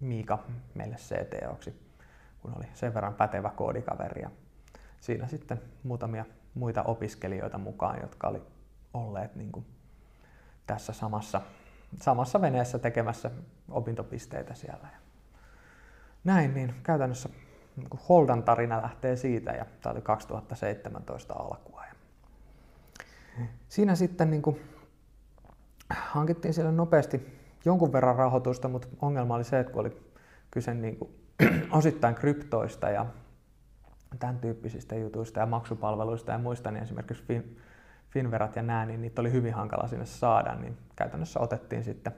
Miika 0.00 0.38
meille 0.74 0.96
CTOksi, 0.96 1.94
kun 2.42 2.54
oli 2.56 2.66
sen 2.74 2.94
verran 2.94 3.14
pätevä 3.14 3.50
koodikaveri. 3.50 4.22
Ja 4.22 4.30
siinä 5.00 5.26
sitten 5.26 5.60
muutamia 5.82 6.24
muita 6.54 6.82
opiskelijoita 6.82 7.58
mukaan, 7.58 8.00
jotka 8.00 8.28
oli 8.28 8.42
olleet 8.94 9.34
niin 9.36 9.52
kuin 9.52 9.66
tässä 10.66 10.92
samassa, 10.92 11.40
samassa 12.00 12.40
veneessä 12.40 12.78
tekemässä 12.78 13.30
opintopisteitä 13.70 14.54
siellä. 14.54 14.88
Ja 14.92 15.03
näin, 16.24 16.54
niin 16.54 16.74
käytännössä 16.82 17.28
niin 17.76 17.88
Holdan 18.08 18.42
tarina 18.42 18.82
lähtee 18.82 19.16
siitä 19.16 19.52
ja 19.52 19.66
tämä 19.82 19.92
oli 19.92 20.00
2017 20.00 21.34
alkua. 21.34 21.84
Ja 21.88 21.94
siinä 23.68 23.94
sitten 23.94 24.30
niin 24.30 24.42
kuin 24.42 24.60
hankittiin 25.90 26.54
siellä 26.54 26.72
nopeasti 26.72 27.38
jonkun 27.64 27.92
verran 27.92 28.16
rahoitusta, 28.16 28.68
mutta 28.68 28.88
ongelma 29.02 29.34
oli 29.34 29.44
se, 29.44 29.60
että 29.60 29.72
kun 29.72 29.80
oli 29.80 29.96
kyse 30.50 30.74
niin 30.74 30.96
kuin 30.96 31.10
osittain 31.70 32.14
kryptoista 32.14 32.90
ja 32.90 33.06
tämän 34.18 34.38
tyyppisistä 34.38 34.94
jutuista 34.94 35.40
ja 35.40 35.46
maksupalveluista 35.46 36.32
ja 36.32 36.38
muista, 36.38 36.70
niin 36.70 36.82
esimerkiksi 36.82 37.24
fin, 37.24 37.58
Finverat 38.10 38.56
ja 38.56 38.62
nää, 38.62 38.86
niin 38.86 39.00
niitä 39.00 39.20
oli 39.20 39.32
hyvin 39.32 39.54
hankala 39.54 39.88
sinne 39.88 40.06
saada, 40.06 40.54
niin 40.54 40.76
käytännössä 40.96 41.40
otettiin 41.40 41.84
sitten 41.84 42.12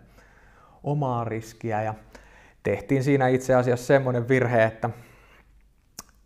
omaa 0.85 1.25
riskiä 1.25 1.83
ja 1.83 1.95
tehtiin 2.67 3.05
siinä 3.05 3.29
itse 3.29 3.55
asiassa 3.55 3.87
semmoinen 3.87 4.29
virhe, 4.29 4.65
että 4.65 4.91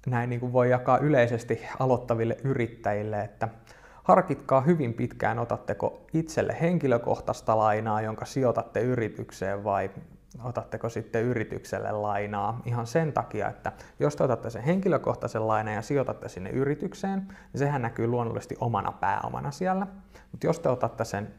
näin 0.07 0.31
niin 0.31 0.41
kuin 0.41 0.53
voi 0.53 0.71
jakaa 0.71 0.99
yleisesti 0.99 1.67
aloittaville 1.79 2.37
yrittäjille, 2.45 3.21
että 3.21 3.49
harkitkaa 4.03 4.61
hyvin 4.61 4.95
pitkään, 4.95 5.39
otatteko 5.39 6.07
itselle 6.13 6.57
henkilökohtaista 6.61 7.59
lainaa, 7.59 8.03
jonka 8.03 8.25
sijoitatte 8.25 8.81
yritykseen 8.81 9.65
vai 9.65 9.91
otatteko 10.45 10.89
sitten 10.89 11.25
yritykselle 11.25 11.93
lainaa 11.93 12.61
ihan 12.65 12.87
sen 12.87 13.13
takia, 13.13 13.49
että 13.49 13.73
jos 13.99 14.17
te 14.17 14.25
otatte 14.25 14.51
sen 14.51 14.63
henkilökohtaisen 14.63 15.49
lainan 15.49 15.75
ja 15.75 15.83
sijoitatte 15.83 16.29
sinne 16.29 16.51
yritykseen, 16.51 17.19
niin 17.53 17.59
sehän 17.59 17.83
näkyy 17.83 18.07
luonnollisesti 18.07 18.57
omana 18.61 18.93
pääomana 18.93 19.51
siellä. 19.51 19.87
Mutta 20.33 20.47
jos 20.47 20.61
te 20.61 20.69
otatte 20.69 21.05
sen 21.05 21.35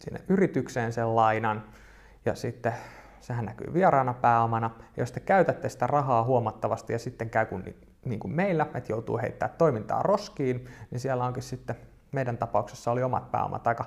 sinne 0.00 0.20
yritykseen 0.28 0.92
sen 0.92 1.16
lainan 1.16 1.64
ja 2.24 2.34
sitten 2.34 2.74
sehän 3.20 3.44
näkyy 3.44 3.74
vieraana 3.74 4.14
pääomana, 4.14 4.70
jos 4.96 5.12
te 5.12 5.20
käytätte 5.20 5.68
sitä 5.68 5.86
rahaa 5.86 6.24
huomattavasti 6.24 6.92
ja 6.92 6.98
sitten 6.98 7.30
käy 7.30 7.46
kuin, 7.46 7.76
niin 8.04 8.20
kuin 8.20 8.32
meillä, 8.32 8.66
että 8.74 8.92
joutuu 8.92 9.18
heittämään 9.18 9.58
toimintaa 9.58 10.02
roskiin, 10.02 10.68
niin 10.90 11.00
siellä 11.00 11.24
onkin 11.24 11.42
sitten 11.42 11.76
meidän 12.12 12.38
tapauksessa 12.38 12.90
oli 12.90 13.02
omat 13.02 13.30
pääomat 13.30 13.66
aika 13.66 13.84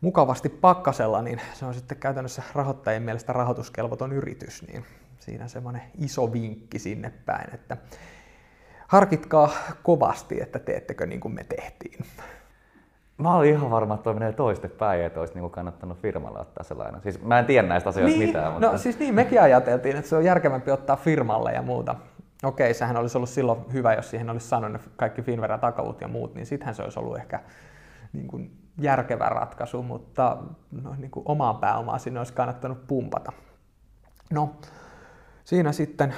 mukavasti 0.00 0.48
pakkasella, 0.48 1.22
niin 1.22 1.40
se 1.54 1.66
on 1.66 1.74
sitten 1.74 1.98
käytännössä 1.98 2.42
rahoittajien 2.54 3.02
mielestä 3.02 3.32
rahoituskelvoton 3.32 4.12
yritys, 4.12 4.64
niin 4.68 4.84
siinä 5.18 5.48
semmoinen 5.48 5.82
iso 5.98 6.32
vinkki 6.32 6.78
sinne 6.78 7.12
päin, 7.26 7.54
että 7.54 7.76
harkitkaa 8.88 9.50
kovasti, 9.82 10.42
että 10.42 10.58
teettekö 10.58 11.06
niin 11.06 11.20
kuin 11.20 11.34
me 11.34 11.44
tehtiin. 11.44 12.06
Mä 13.18 13.34
olin 13.34 13.50
ihan 13.50 13.70
varma, 13.70 13.94
että 13.94 14.04
toi 14.04 14.14
menee 14.14 14.32
toistepäin 14.32 15.04
että 15.04 15.20
olisi 15.20 15.34
niin 15.34 15.50
kannattanut 15.50 15.98
firmalle 15.98 16.40
ottaa 16.40 16.64
sellainen. 16.64 17.02
Siis 17.02 17.22
mä 17.22 17.38
en 17.38 17.44
tiedä 17.44 17.68
näistä 17.68 17.88
asioista 17.88 18.18
niin, 18.18 18.28
mitään. 18.28 18.44
No 18.44 18.50
mutta... 18.50 18.72
No 18.72 18.78
siis 18.78 18.98
niin, 18.98 19.14
mekin 19.14 19.42
ajateltiin, 19.42 19.96
että 19.96 20.08
se 20.08 20.16
on 20.16 20.24
järkevämpi 20.24 20.70
ottaa 20.70 20.96
firmalle 20.96 21.52
ja 21.52 21.62
muuta. 21.62 21.94
Okei, 22.42 22.74
sehän 22.74 22.96
olisi 22.96 23.18
ollut 23.18 23.28
silloin 23.28 23.58
hyvä, 23.72 23.94
jos 23.94 24.10
siihen 24.10 24.30
olisi 24.30 24.48
sanonut 24.48 24.82
kaikki 24.96 25.22
Finveran 25.22 25.60
takalut 25.60 26.00
ja 26.00 26.08
muut, 26.08 26.34
niin 26.34 26.46
sittenhän 26.46 26.74
se 26.74 26.82
olisi 26.82 26.98
ollut 26.98 27.16
ehkä 27.16 27.40
niin 28.12 28.26
kuin 28.26 28.56
järkevä 28.80 29.28
ratkaisu, 29.28 29.82
mutta 29.82 30.36
no, 30.82 30.94
niin 30.98 31.10
kuin 31.10 31.24
omaa 31.28 31.54
pääomaa 31.54 31.98
sinne 31.98 32.20
olisi 32.20 32.32
kannattanut 32.32 32.86
pumpata. 32.86 33.32
No, 34.30 34.56
siinä 35.44 35.72
sitten 35.72 36.14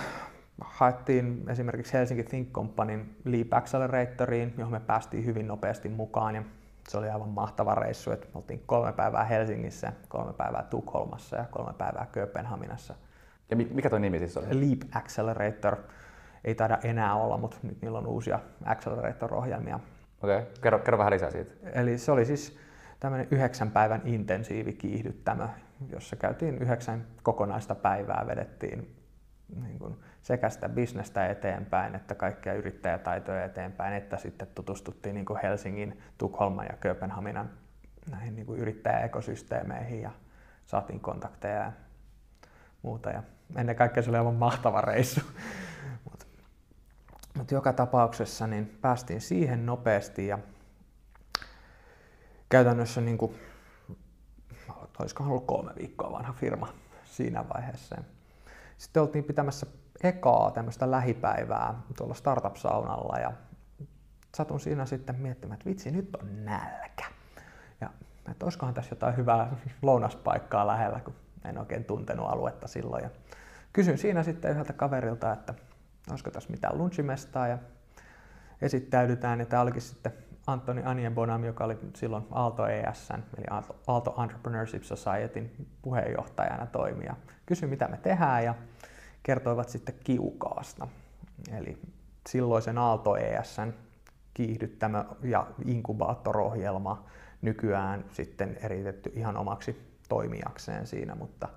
haettiin 0.61 1.45
esimerkiksi 1.49 1.93
Helsinki 1.93 2.25
Think 2.25 2.52
Companyn 2.52 3.07
Leap 3.25 3.52
Acceleratoriin, 3.52 4.55
johon 4.59 4.73
me 4.73 4.81
päästiin 4.81 5.25
hyvin 5.25 5.49
nopeasti 5.49 5.88
mukaan 5.88 6.35
ja 6.35 6.43
se 6.88 6.99
oli 6.99 7.11
aivan 7.11 7.28
mahtava 7.28 7.75
reissu, 7.75 8.11
että 8.11 8.26
me 8.26 8.33
oltiin 8.35 8.62
kolme 8.66 8.92
päivää 8.92 9.25
Helsingissä, 9.25 9.92
kolme 10.09 10.33
päivää 10.33 10.62
Tukholmassa 10.62 11.37
ja 11.37 11.45
kolme 11.50 11.73
päivää 11.73 12.07
Kööpenhaminassa. 12.12 12.95
Ja 13.50 13.57
mikä 13.57 13.90
tuo 13.90 13.99
nimi 13.99 14.18
siis 14.18 14.37
oli? 14.37 14.47
Leap 14.61 14.80
Accelerator. 14.95 15.76
Ei 16.45 16.54
taida 16.54 16.78
enää 16.85 17.14
olla, 17.14 17.37
mutta 17.37 17.57
nyt 17.62 17.83
niillä 17.83 17.99
on 17.99 18.07
uusia 18.07 18.40
Accelerator-ohjelmia. 18.64 19.80
Okei, 20.23 20.38
okay. 20.38 20.50
kerro, 20.62 20.78
kerro 20.78 20.99
vähän 20.99 21.12
lisää 21.12 21.30
siitä. 21.30 21.52
Eli 21.73 21.99
se 21.99 22.12
oli 22.12 22.25
siis 22.25 22.59
tämmöinen 23.00 23.28
yhdeksän 23.30 23.71
päivän 23.71 24.02
intensiivikiihdyttämö, 24.04 25.49
jossa 25.90 26.16
käytiin 26.16 26.59
yhdeksän 26.59 27.07
kokonaista 27.23 27.75
päivää, 27.75 28.25
vedettiin 28.26 28.97
niin 29.62 29.78
kuin 29.78 29.97
sekä 30.23 30.51
sitä 30.51 30.69
bisnestä 30.69 31.27
eteenpäin, 31.27 31.95
että 31.95 32.15
kaikkia 32.15 32.55
yrittäjätaitoja 32.55 33.45
eteenpäin, 33.45 33.95
että 33.95 34.17
sitten 34.17 34.49
tutustuttiin 34.55 35.15
niin 35.15 35.27
kuin 35.27 35.41
Helsingin, 35.43 36.03
Tukholman 36.19 36.67
ja 36.71 36.77
Kööpenhaminan 36.77 37.51
näihin 38.11 38.37
niin 38.37 38.47
kuin 38.47 38.61
yrittäjäekosysteemeihin 38.61 40.03
ja 40.03 40.11
saatiin 40.67 41.01
kontakteja 41.01 41.55
ja 41.55 41.73
muuta. 42.83 43.11
Ja 43.11 43.23
ennen 43.57 43.77
kaikkea 43.77 44.03
se 44.03 44.11
oli 44.11 44.19
aivan 44.19 44.35
mahtava 44.35 44.81
reissu. 44.81 45.21
Mutta 46.11 46.27
mut 47.35 47.51
joka 47.51 47.73
tapauksessa 47.73 48.47
niin 48.47 48.79
päästiin 48.81 49.21
siihen 49.21 49.67
nopeasti 49.67 50.27
ja 50.27 50.39
käytännössä 52.49 53.01
niin 53.01 53.19
kuin, 53.19 53.35
olisikohan 54.99 55.31
ollut 55.31 55.47
kolme 55.47 55.73
viikkoa 55.79 56.13
vanha 56.13 56.33
firma 56.33 56.73
siinä 57.05 57.45
vaiheessa. 57.55 57.97
Sitten 58.79 59.03
oltiin 59.03 59.25
pitämässä 59.25 59.67
ekaa 60.02 60.50
tämmöistä 60.50 60.90
lähipäivää 60.90 61.75
tuolla 61.97 62.14
startup-saunalla 62.14 63.19
ja 63.19 63.33
satun 64.37 64.61
siinä 64.61 64.87
sitten 64.87 65.17
miettimään, 65.17 65.55
että 65.55 65.71
vitsi, 65.71 65.90
nyt 65.90 66.17
on 66.17 66.45
nälkä. 66.45 67.05
Ja 67.81 67.90
että 68.31 68.47
olisikohan 68.47 68.75
tässä 68.75 68.93
jotain 68.93 69.17
hyvää 69.17 69.57
lounaspaikkaa 69.83 70.67
lähellä, 70.67 71.00
kun 71.00 71.14
en 71.45 71.59
oikein 71.59 71.85
tuntenut 71.85 72.31
aluetta 72.31 72.69
silloin. 72.69 73.05
Ja 73.05 73.11
kysyn 73.73 73.99
siinä 73.99 74.23
sitten 74.23 74.50
yhdeltä 74.50 74.73
kaverilta, 74.73 75.33
että 75.33 75.55
olisiko 76.11 76.31
tässä 76.31 76.50
mitään 76.50 76.78
lunchimestaa 76.78 77.49
ja 77.49 77.59
esittäydytään. 78.62 79.40
Ja 79.40 79.47
tämä 79.47 79.62
olikin 79.62 79.83
sitten 79.83 80.12
Antoni 80.47 80.83
Anienbonam, 80.85 81.45
joka 81.45 81.64
oli 81.64 81.78
silloin 81.95 82.26
Aalto 82.31 82.67
ESN, 82.67 83.23
eli 83.38 83.47
Aalto 83.87 84.23
Entrepreneurship 84.23 84.83
Societyn 84.83 85.50
puheenjohtajana 85.83 86.67
toimia. 86.67 87.17
Kysyin, 87.47 87.71
mitä 87.71 87.88
me 87.88 87.97
tehdään 87.97 88.45
ja 88.45 88.55
kertoivat 89.29 89.69
sitten 89.69 89.95
kiukaasta. 90.05 90.89
Eli 91.53 91.79
silloisen 92.29 92.79
Aalto 92.79 93.17
ESN 93.17 93.75
kiihdyttämä 94.35 95.05
ja 95.23 95.47
inkubaattor-ohjelma 95.65 97.05
nykyään 97.43 98.05
sitten 98.11 98.59
eritetty 98.63 99.13
ihan 99.15 99.37
omaksi 99.37 99.99
toimijakseen 100.09 100.87
siinä, 100.87 101.15
mutta 101.15 101.49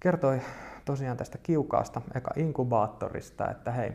kertoi 0.00 0.40
tosiaan 0.84 1.16
tästä 1.16 1.38
kiukaasta, 1.38 2.02
eka 2.14 2.30
inkubaattorista, 2.36 3.50
että 3.50 3.70
hei, 3.70 3.92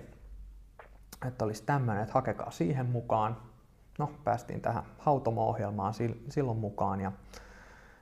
että 1.28 1.46
olisi 1.46 1.64
tämmöinen, 1.64 2.04
että 2.04 2.14
hakekaa 2.14 2.52
siihen 2.52 2.86
mukaan. 2.86 3.38
No, 4.00 4.12
päästiin 4.24 4.62
tähän 4.62 4.84
hautomo-ohjelmaan 4.98 5.94
silloin 6.30 6.58
mukaan 6.58 7.02
ja 7.02 7.12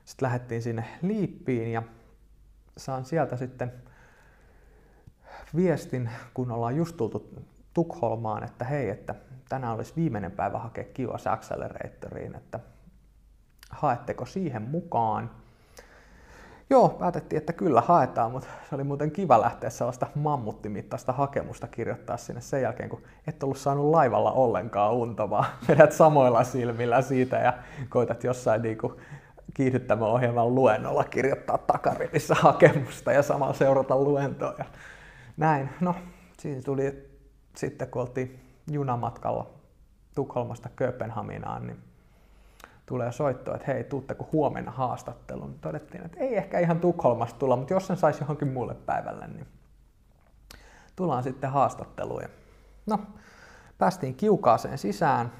sitten 0.04 0.26
lähdettiin 0.26 0.62
sinne 0.62 0.84
Liippiin 1.02 1.72
ja 1.72 1.82
saan 2.76 3.04
sieltä 3.04 3.36
sitten 3.36 3.72
viestin, 5.56 6.10
kun 6.34 6.50
ollaan 6.50 6.76
just 6.76 6.96
tultu 6.96 7.30
Tukholmaan, 7.74 8.44
että 8.44 8.64
hei, 8.64 8.90
että 8.90 9.14
tänään 9.48 9.74
olisi 9.74 9.92
viimeinen 9.96 10.32
päivä 10.32 10.58
hakea 10.58 10.84
Kios 10.84 11.26
Acceleratoriin, 11.26 12.34
että 12.34 12.60
haetteko 13.70 14.26
siihen 14.26 14.62
mukaan. 14.62 15.30
Joo, 16.70 16.88
päätettiin, 16.88 17.38
että 17.38 17.52
kyllä 17.52 17.80
haetaan, 17.80 18.30
mutta 18.30 18.48
se 18.68 18.74
oli 18.74 18.84
muuten 18.84 19.10
kiva 19.10 19.40
lähteä 19.40 19.70
sellaista 19.70 20.06
mammuttimittaista 20.14 21.12
hakemusta 21.12 21.66
kirjoittaa 21.66 22.16
sinne 22.16 22.40
sen 22.40 22.62
jälkeen, 22.62 22.88
kun 22.88 23.02
et 23.26 23.42
ollut 23.42 23.58
saanut 23.58 23.90
laivalla 23.90 24.32
ollenkaan 24.32 24.94
unta, 24.94 25.30
vaan 25.30 25.46
vedät 25.68 25.92
samoilla 25.92 26.44
silmillä 26.44 27.02
siitä 27.02 27.36
ja 27.36 27.52
koitat 27.88 28.24
jossain 28.24 28.62
niinku 28.62 29.00
kiihdyttämöohjelman 29.54 30.54
luennolla 30.54 31.04
kirjoittaa 31.04 31.58
takarivissä 31.58 32.34
hakemusta 32.34 33.12
ja 33.12 33.22
samalla 33.22 33.54
seurata 33.54 33.96
luentoa. 33.96 34.54
Näin. 35.40 35.70
No, 35.80 35.94
siinä 36.38 36.62
tuli 36.62 37.10
sitten, 37.56 37.88
kun 37.88 38.02
oltiin 38.02 38.40
junamatkalla 38.70 39.50
Tukholmasta 40.14 40.68
Kööpenhaminaan, 40.68 41.66
niin 41.66 41.78
tulee 42.86 43.12
soitto, 43.12 43.54
että 43.54 43.72
hei, 43.72 43.84
tuutteko 43.84 44.28
huomenna 44.32 44.70
haastatteluun. 44.70 45.58
Todettiin, 45.60 46.04
että 46.04 46.20
ei 46.20 46.36
ehkä 46.36 46.58
ihan 46.58 46.80
Tukholmasta 46.80 47.38
tulla, 47.38 47.56
mutta 47.56 47.72
jos 47.74 47.86
sen 47.86 47.96
saisi 47.96 48.22
johonkin 48.22 48.48
muulle 48.48 48.74
päivälle, 48.74 49.26
niin 49.26 49.46
tullaan 50.96 51.22
sitten 51.22 51.50
haastatteluun. 51.50 52.22
No, 52.86 52.98
päästiin 53.78 54.14
kiukaaseen 54.14 54.78
sisään. 54.78 55.32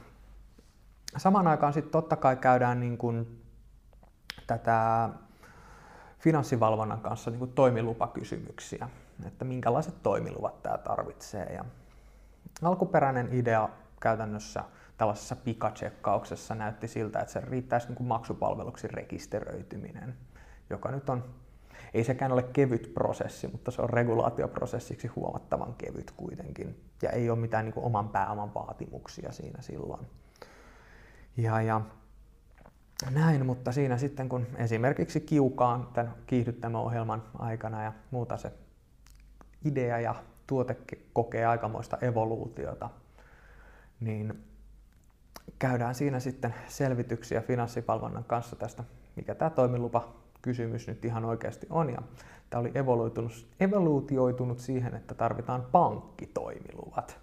Samaan 1.17 1.47
aikaan 1.47 1.73
sitten 1.73 1.93
totta 1.93 2.17
kai 2.17 2.37
käydään 2.37 2.81
niin 2.81 2.99
kuin 2.99 3.43
tätä 4.47 5.09
finanssivalvonnan 6.21 7.01
kanssa 7.01 7.31
niin 7.31 7.39
kuin 7.39 7.53
toimilupakysymyksiä, 7.53 8.89
että 9.27 9.45
minkälaiset 9.45 10.03
toimiluvat 10.03 10.63
tämä 10.63 10.79
tarvitsee. 10.79 11.53
Ja 11.55 11.65
alkuperäinen 12.63 13.29
idea 13.33 13.69
käytännössä 14.01 14.65
tällaisessa 14.97 15.37
pikatsekkauksessa 15.37 16.55
näytti 16.55 16.89
siltä, 16.89 17.21
että 17.21 17.33
se 17.33 17.41
riittäisi 17.41 17.87
niin 17.87 17.97
kuin 17.97 18.07
maksupalveluksi 18.07 18.89
rekisteröityminen, 18.89 20.15
joka 20.71 20.91
nyt 20.91 21.11
on, 21.11 21.25
ei 21.95 22.05
sekään 22.05 22.33
ole 22.33 22.43
kevyt 22.43 22.95
prosessi, 22.95 23.49
mutta 23.49 23.71
se 23.71 23.83
on 23.83 23.91
regulaatioprosessiksi 23.91 25.09
huomattavan 25.09 25.75
kevyt 25.75 26.11
kuitenkin. 26.17 26.85
Ja 27.03 27.11
ei 27.11 27.31
ole 27.31 27.39
mitään 27.39 27.65
niin 27.65 27.75
kuin 27.75 27.87
oman 27.87 28.09
pääoman 28.09 28.55
vaatimuksia 28.55 29.33
siinä 29.33 29.63
silloin. 29.63 30.07
Ja, 31.37 31.63
ja 31.63 31.81
näin, 33.11 33.47
mutta 33.47 33.73
siinä 33.73 33.99
sitten 33.99 34.29
kun 34.29 34.47
esimerkiksi 34.57 35.21
kiukaan 35.21 35.89
tämän 35.93 36.15
kiihdyttämöohjelman 36.27 37.23
aikana 37.39 37.83
ja 37.83 37.93
muuta 38.11 38.37
se 38.37 38.53
idea 39.65 40.01
ja 40.01 40.15
tuote 40.47 40.77
kokee 41.13 41.47
aikamoista 41.47 41.99
evoluutiota, 42.01 42.91
niin 44.01 44.45
käydään 45.59 45.95
siinä 45.95 46.21
sitten 46.21 46.55
selvityksiä 46.69 47.41
finanssipalvonnan 47.41 48.25
kanssa 48.25 48.57
tästä, 48.57 48.85
mikä 49.17 49.35
tämä 49.35 49.51
toimilupa 49.51 50.09
kysymys 50.43 50.87
nyt 50.87 51.05
ihan 51.05 51.25
oikeasti 51.25 51.67
on. 51.71 51.91
Ja 51.91 52.03
tämä 52.51 52.61
oli 52.61 52.73
evoluutioitunut 53.61 54.59
siihen, 54.59 54.95
että 54.95 55.15
tarvitaan 55.15 55.67
pankkitoimiluvat, 55.73 57.21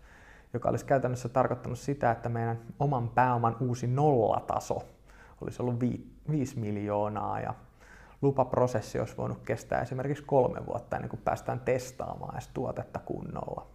joka 0.53 0.69
olisi 0.69 0.85
käytännössä 0.85 1.29
tarkoittanut 1.29 1.79
sitä, 1.79 2.11
että 2.11 2.29
meidän 2.29 2.59
oman 2.79 3.09
pääoman 3.09 3.57
uusi 3.59 3.87
nollataso 3.87 4.96
olisi 5.41 5.61
ollut 5.61 5.79
5 6.31 6.59
miljoonaa 6.59 7.39
ja 7.39 7.53
lupaprosessi 8.21 8.99
olisi 8.99 9.17
voinut 9.17 9.41
kestää 9.45 9.81
esimerkiksi 9.81 10.23
kolme 10.23 10.65
vuotta 10.65 10.95
ennen 10.95 11.09
kuin 11.09 11.21
päästään 11.25 11.59
testaamaan 11.59 12.35
edes 12.35 12.47
tuotetta 12.47 12.99
kunnolla. 12.99 13.67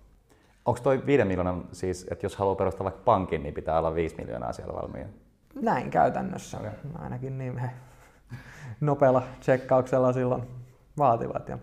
Onko 0.64 0.80
toi 0.80 1.06
5 1.06 1.24
miljoonan 1.24 1.64
siis, 1.72 2.06
että 2.10 2.26
jos 2.26 2.36
haluaa 2.36 2.54
perustaa 2.54 2.84
vaikka 2.84 3.02
pankin, 3.04 3.42
niin 3.42 3.54
pitää 3.54 3.78
olla 3.78 3.94
5 3.94 4.16
miljoonaa 4.16 4.52
siellä 4.52 4.74
valmiina? 4.74 5.08
Näin 5.62 5.90
käytännössä. 5.90 6.58
Okay. 6.58 6.70
Ainakin 6.98 7.38
niin 7.38 7.58
he 7.58 7.70
nopealla 8.80 9.22
tsekkauksella 9.40 10.12
silloin 10.12 10.42
vaativat. 10.98 11.48
Ja 11.48 11.58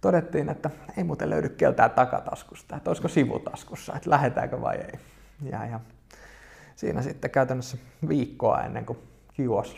todettiin, 0.00 0.48
että 0.48 0.70
ei 0.96 1.04
muuten 1.04 1.30
löydy 1.30 1.48
keltään 1.48 1.90
takataskusta, 1.90 2.76
että 2.76 2.90
olisiko 2.90 3.08
sivutaskussa, 3.08 3.94
että 3.96 4.10
lähdetäänkö 4.10 4.60
vai 4.60 4.76
ei. 4.76 4.98
Ja, 5.42 5.66
ja 5.66 5.80
siinä 6.82 7.02
sitten 7.02 7.30
käytännössä 7.30 7.76
viikkoa 8.08 8.60
ennen 8.60 8.86
kuin 8.86 8.98
kiuas 9.34 9.76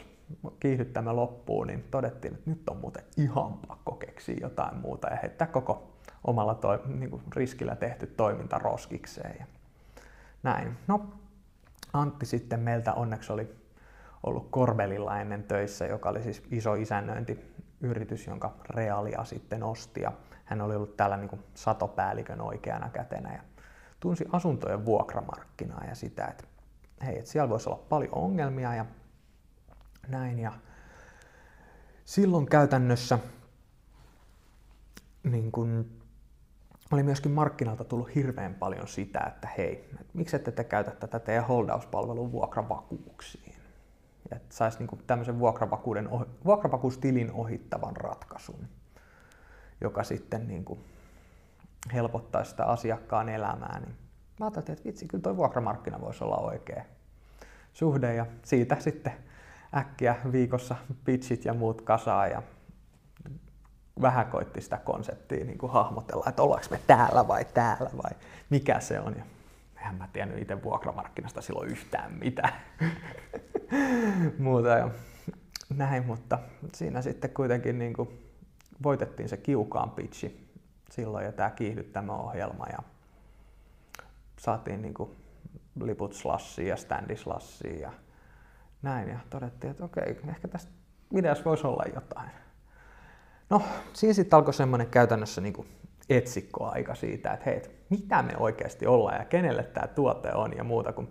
kiihdyttämä 0.61 1.17
loppuu, 1.17 1.65
niin 1.65 1.85
todettiin, 1.91 2.35
että 2.35 2.51
nyt 2.51 2.69
on 2.69 2.77
muuten 2.77 3.05
ihan 3.17 3.53
pakko 3.69 3.93
keksiä 3.93 4.37
jotain 4.41 4.77
muuta 4.77 5.09
ja 5.09 5.17
heittää 5.23 5.47
koko 5.47 5.93
omalla 6.27 6.55
toi, 6.55 6.81
niin 6.87 7.11
kuin 7.11 7.23
riskillä 7.37 7.77
tehty 7.77 8.07
toiminta 8.07 8.59
roskikseen. 8.59 9.37
Ja 9.41 9.47
näin. 10.43 10.77
No, 10.87 11.09
Antti 11.93 12.27
sitten 12.27 12.61
meiltä 12.61 12.93
onneksi 12.93 13.33
oli 13.33 13.55
ollut 14.23 14.49
Korbelilla 14.51 15.21
ennen 15.21 15.43
töissä, 15.43 15.87
joka 15.87 16.09
oli 16.09 16.23
siis 16.23 16.43
iso 16.51 16.75
isännöintiyritys, 16.75 18.27
jonka 18.27 18.55
Realia 18.71 19.25
sitten 19.25 19.63
osti. 19.63 20.01
Ja 20.01 20.13
hän 20.45 20.61
oli 20.61 20.77
ollut 20.77 20.97
täällä 20.97 21.17
niin 21.17 21.29
kuin 21.29 21.45
satopäällikön 21.55 22.41
oikeana 22.41 22.89
kätenä 22.89 23.33
ja 23.33 23.43
tunsi 24.01 24.25
asuntojen 24.33 24.85
vuokramarkkinaa 24.85 25.85
ja 25.89 25.95
sitä, 25.95 26.25
että 26.25 26.54
hei, 27.05 27.19
että 27.19 27.31
siellä 27.31 27.49
voisi 27.49 27.69
olla 27.69 27.85
paljon 27.89 28.15
ongelmia 28.15 28.75
ja 28.75 28.87
näin. 30.09 30.39
Ja 30.39 30.53
silloin 32.05 32.47
käytännössä 32.47 33.19
niin 35.25 35.53
kun, 35.53 35.87
oli 36.93 37.03
myöskin 37.03 37.33
markkinalta 37.33 37.85
tullut 37.85 38.15
hirveän 38.15 38.55
paljon 38.55 38.89
sitä, 38.89 39.21
että 39.27 39.49
hei, 39.59 39.89
että 40.01 40.13
miksi 40.15 40.37
ette 40.37 40.53
te 40.53 40.65
käytä 40.65 40.91
tätä 40.91 41.19
teidän 41.19 41.47
holdauspalvelun 41.47 42.33
vuokravakuuksiin. 42.33 43.55
Että 44.33 44.55
saisi 44.55 44.79
niin 44.79 45.05
tämmöisen 45.07 45.39
vuokravakuuden, 45.39 46.09
vuokravakuustilin 46.45 47.33
ohittavan 47.33 47.97
ratkaisun, 47.97 48.69
joka 49.81 50.05
sitten 50.05 50.49
niin 50.49 50.65
kuin 50.65 50.85
helpottaisi 51.93 52.51
sitä 52.51 52.65
asiakkaan 52.65 53.29
elämää. 53.29 53.81
Niin 53.81 53.97
mä 54.41 54.47
ajattelin, 54.47 54.73
että 54.73 54.85
vitsi, 54.85 55.07
kyllä 55.07 55.23
tuo 55.23 55.37
vuokramarkkina 55.37 56.01
voisi 56.01 56.25
olla 56.25 56.37
oikea 56.37 56.85
suhde 57.75 58.15
ja 58.15 58.27
siitä 58.45 58.77
sitten 58.81 59.13
äkkiä 59.77 60.17
viikossa 60.33 60.77
pitchit 61.05 61.45
ja 61.45 61.55
muut 61.55 61.83
kasaa 61.83 62.27
ja 62.27 62.43
vähän 64.03 64.27
koitti 64.27 64.61
sitä 64.61 64.77
konseptia 64.77 65.45
niin 65.45 65.59
kuin 65.59 65.73
hahmotella, 65.73 66.25
että 66.29 66.43
ollaanko 66.43 66.67
me 66.71 66.81
täällä 66.87 67.29
vai 67.29 67.45
täällä 67.45 67.91
vai 68.03 68.11
mikä 68.51 68.81
se 68.81 69.01
on. 69.01 69.15
Ja 69.19 69.25
eihän 69.77 69.95
mä 69.95 70.09
tiennyt 70.13 70.39
itse 70.39 70.63
vuokramarkkinasta 70.63 71.43
silloin 71.43 71.71
yhtään 71.71 72.13
mitään 72.13 72.55
muuta 74.39 74.69
ja 74.69 74.91
näin, 75.77 76.07
mutta 76.07 76.39
siinä 76.73 77.03
sitten 77.03 77.31
kuitenkin 77.31 77.79
niin 77.79 77.93
kuin 77.93 78.09
voitettiin 78.83 79.29
se 79.29 79.37
kiukaan 79.37 79.91
pitchi 79.91 80.49
silloin 80.91 81.25
ja 81.25 81.33
tämä 81.33 81.51
kiihdyttämöohjelma 81.51 82.67
ja 82.73 82.79
saatiin 84.39 84.83
niin 84.83 84.95
kuin 84.95 85.24
liput 85.81 86.15
slassiin 86.15 86.69
ja 86.69 86.77
standislassiin 86.77 87.81
ja 87.81 87.93
näin. 88.83 89.09
Ja 89.09 89.19
todettiin, 89.31 89.71
että 89.71 89.85
okei, 89.85 90.21
ehkä 90.29 90.49
tästä 90.49 90.73
videossa 91.15 91.45
voisi 91.45 91.67
olla 91.67 91.85
jotain. 91.95 92.31
No, 93.51 93.63
siinä 93.93 94.15
sitten 94.15 94.37
alkoi 94.37 94.55
semmoinen 94.55 94.87
käytännössä 94.87 95.41
niin 95.41 95.67
etsikkoaika 96.09 96.95
siitä, 96.95 97.33
että 97.33 97.45
hei, 97.51 97.63
mitä 97.91 98.23
me 98.23 98.33
oikeasti 98.39 98.87
ollaan 98.87 99.19
ja 99.19 99.25
kenelle 99.25 99.63
tämä 99.63 99.87
tuote 99.87 100.33
on 100.33 100.57
ja 100.57 100.65
muuta 100.65 100.93
kuin 100.93 101.09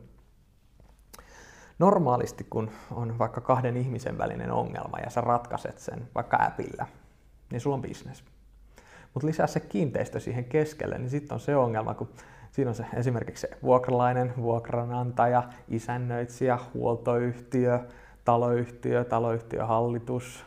normaalisti, 1.80 2.48
kun 2.50 2.72
on 2.92 3.20
vaikka 3.20 3.42
kahden 3.42 3.78
ihmisen 3.78 4.18
välinen 4.18 4.52
ongelma 4.52 4.98
ja 5.00 5.10
sä 5.10 5.22
ratkaiset 5.22 5.80
sen 5.80 6.10
vaikka 6.16 6.38
appillä, 6.42 6.88
niin 7.52 7.62
sulla 7.62 7.76
on 7.76 7.82
bisnes. 7.82 8.24
Mutta 9.14 9.28
lisää 9.28 9.48
se 9.48 9.60
kiinteistö 9.60 10.20
siihen 10.20 10.46
keskelle, 10.46 10.98
niin 10.98 11.10
sitten 11.10 11.36
on 11.36 11.40
se 11.40 11.56
ongelma, 11.56 11.94
kun 11.94 12.10
Siinä 12.54 12.70
on 12.70 12.76
se 12.76 12.86
esimerkiksi 12.94 13.42
se 13.42 13.58
vuokralainen, 13.64 14.34
vuokranantaja, 14.38 15.44
isännöitsijä, 15.68 16.60
huoltoyhtiö, 16.74 17.80
taloyhtiö, 18.26 19.04
taloyhtiöhallitus, 19.04 20.46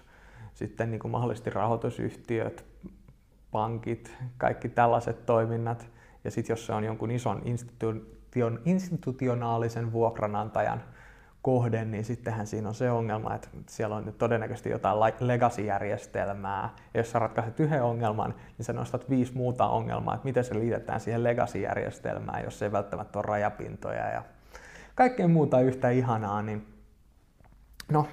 sitten 0.54 0.90
niin 0.90 0.98
kuin 0.98 1.12
mahdollisesti 1.12 1.50
rahoitusyhtiöt, 1.50 2.64
pankit, 3.50 4.16
kaikki 4.38 4.68
tällaiset 4.68 5.26
toiminnat. 5.26 5.90
Ja 6.24 6.30
sitten 6.30 6.52
jos 6.52 6.66
se 6.66 6.72
on 6.72 6.84
jonkun 6.84 7.10
ison 7.10 7.42
institution, 7.44 8.60
institutionaalisen 8.64 9.92
vuokranantajan 9.92 10.82
kohde, 11.46 11.84
niin 11.84 12.04
sittenhän 12.04 12.46
siinä 12.46 12.68
on 12.68 12.74
se 12.74 12.90
ongelma, 12.90 13.34
että 13.34 13.48
siellä 13.68 13.96
on 13.96 14.04
nyt 14.04 14.18
todennäköisesti 14.18 14.70
jotain 14.70 15.00
legacy-järjestelmää. 15.20 16.70
Ja 16.94 17.00
jos 17.00 17.10
sä 17.10 17.18
ratkaiset 17.18 17.60
yhden 17.60 17.82
ongelman, 17.82 18.34
niin 18.58 18.66
sä 18.66 18.72
nostat 18.72 19.10
viisi 19.10 19.34
muuta 19.34 19.68
ongelmaa, 19.68 20.14
että 20.14 20.24
miten 20.24 20.44
se 20.44 20.54
liitetään 20.54 21.00
siihen 21.00 21.24
legacy-järjestelmään, 21.24 22.44
jos 22.44 22.62
ei 22.62 22.72
välttämättä 22.72 23.18
ole 23.18 23.26
rajapintoja 23.26 24.08
ja 24.08 24.22
kaikkea 24.94 25.28
muuta 25.28 25.60
yhtä 25.60 25.90
ihanaa, 25.90 26.42
niin 26.42 26.66
no, 27.88 28.08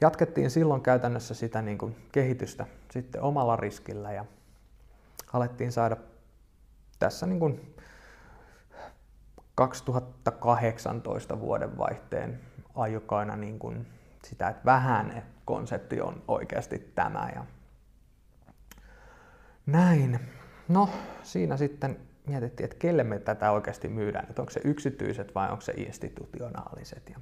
jatkettiin 0.00 0.50
silloin 0.50 0.82
käytännössä 0.82 1.34
sitä 1.34 1.62
niin 1.62 1.78
kuin 1.78 1.96
kehitystä 2.12 2.66
sitten 2.90 3.22
omalla 3.22 3.56
riskillä 3.56 4.12
ja 4.12 4.24
alettiin 5.32 5.72
saada 5.72 5.96
tässä 6.98 7.26
niin 7.26 7.40
kuin 7.40 7.74
2018 9.60 11.40
vuodenvaihteen 11.40 12.40
aikoina 12.74 13.36
niin 13.36 13.58
kuin 13.58 13.86
sitä, 14.24 14.48
että 14.48 14.62
vähän 14.64 15.22
konsepti 15.44 16.00
on 16.00 16.22
oikeasti 16.28 16.92
tämä. 16.94 17.28
Ja 17.34 17.44
näin. 19.66 20.20
No, 20.68 20.88
siinä 21.22 21.56
sitten 21.56 21.96
mietittiin, 22.26 22.64
että 22.64 22.76
kelle 22.78 23.04
me 23.04 23.18
tätä 23.18 23.50
oikeasti 23.50 23.88
myydään, 23.88 24.26
että 24.28 24.42
onko 24.42 24.50
se 24.50 24.60
yksityiset 24.64 25.34
vai 25.34 25.50
onko 25.50 25.60
se 25.60 25.72
institutionaaliset. 25.72 27.10
Ja 27.10 27.20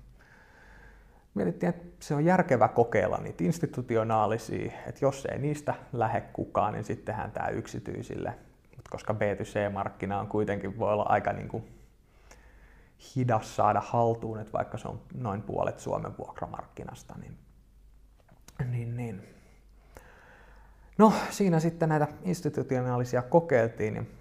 mietittiin, 1.34 1.70
että 1.70 1.86
se 2.00 2.14
on 2.14 2.24
järkevä 2.24 2.68
kokeilla 2.68 3.18
niitä 3.18 3.44
institutionaalisia, 3.44 4.72
että 4.86 5.04
jos 5.04 5.26
ei 5.32 5.38
niistä 5.38 5.74
lähde 5.92 6.20
kukaan, 6.20 6.72
niin 6.72 6.84
sitten 6.84 7.06
tehdään 7.14 7.32
tämä 7.32 7.48
yksityisille. 7.48 8.34
Mutta 8.76 8.90
koska 8.90 9.12
B2C-markkina 9.12 10.20
on 10.20 10.26
kuitenkin 10.26 10.78
voi 10.78 10.92
olla 10.92 11.06
aika 11.08 11.32
niin 11.32 11.48
kuin 11.48 11.77
hidas 13.16 13.56
saada 13.56 13.80
haltuun, 13.80 14.40
että 14.40 14.52
vaikka 14.52 14.78
se 14.78 14.88
on 14.88 15.00
noin 15.14 15.42
puolet 15.42 15.78
Suomen 15.78 16.18
vuokramarkkinasta, 16.18 17.14
niin, 17.18 17.38
niin, 18.70 18.96
niin. 18.96 19.34
No 20.98 21.12
siinä 21.30 21.60
sitten 21.60 21.88
näitä 21.88 22.08
institutionaalisia 22.22 23.22
kokeiltiin, 23.22 23.94
niin 23.94 24.18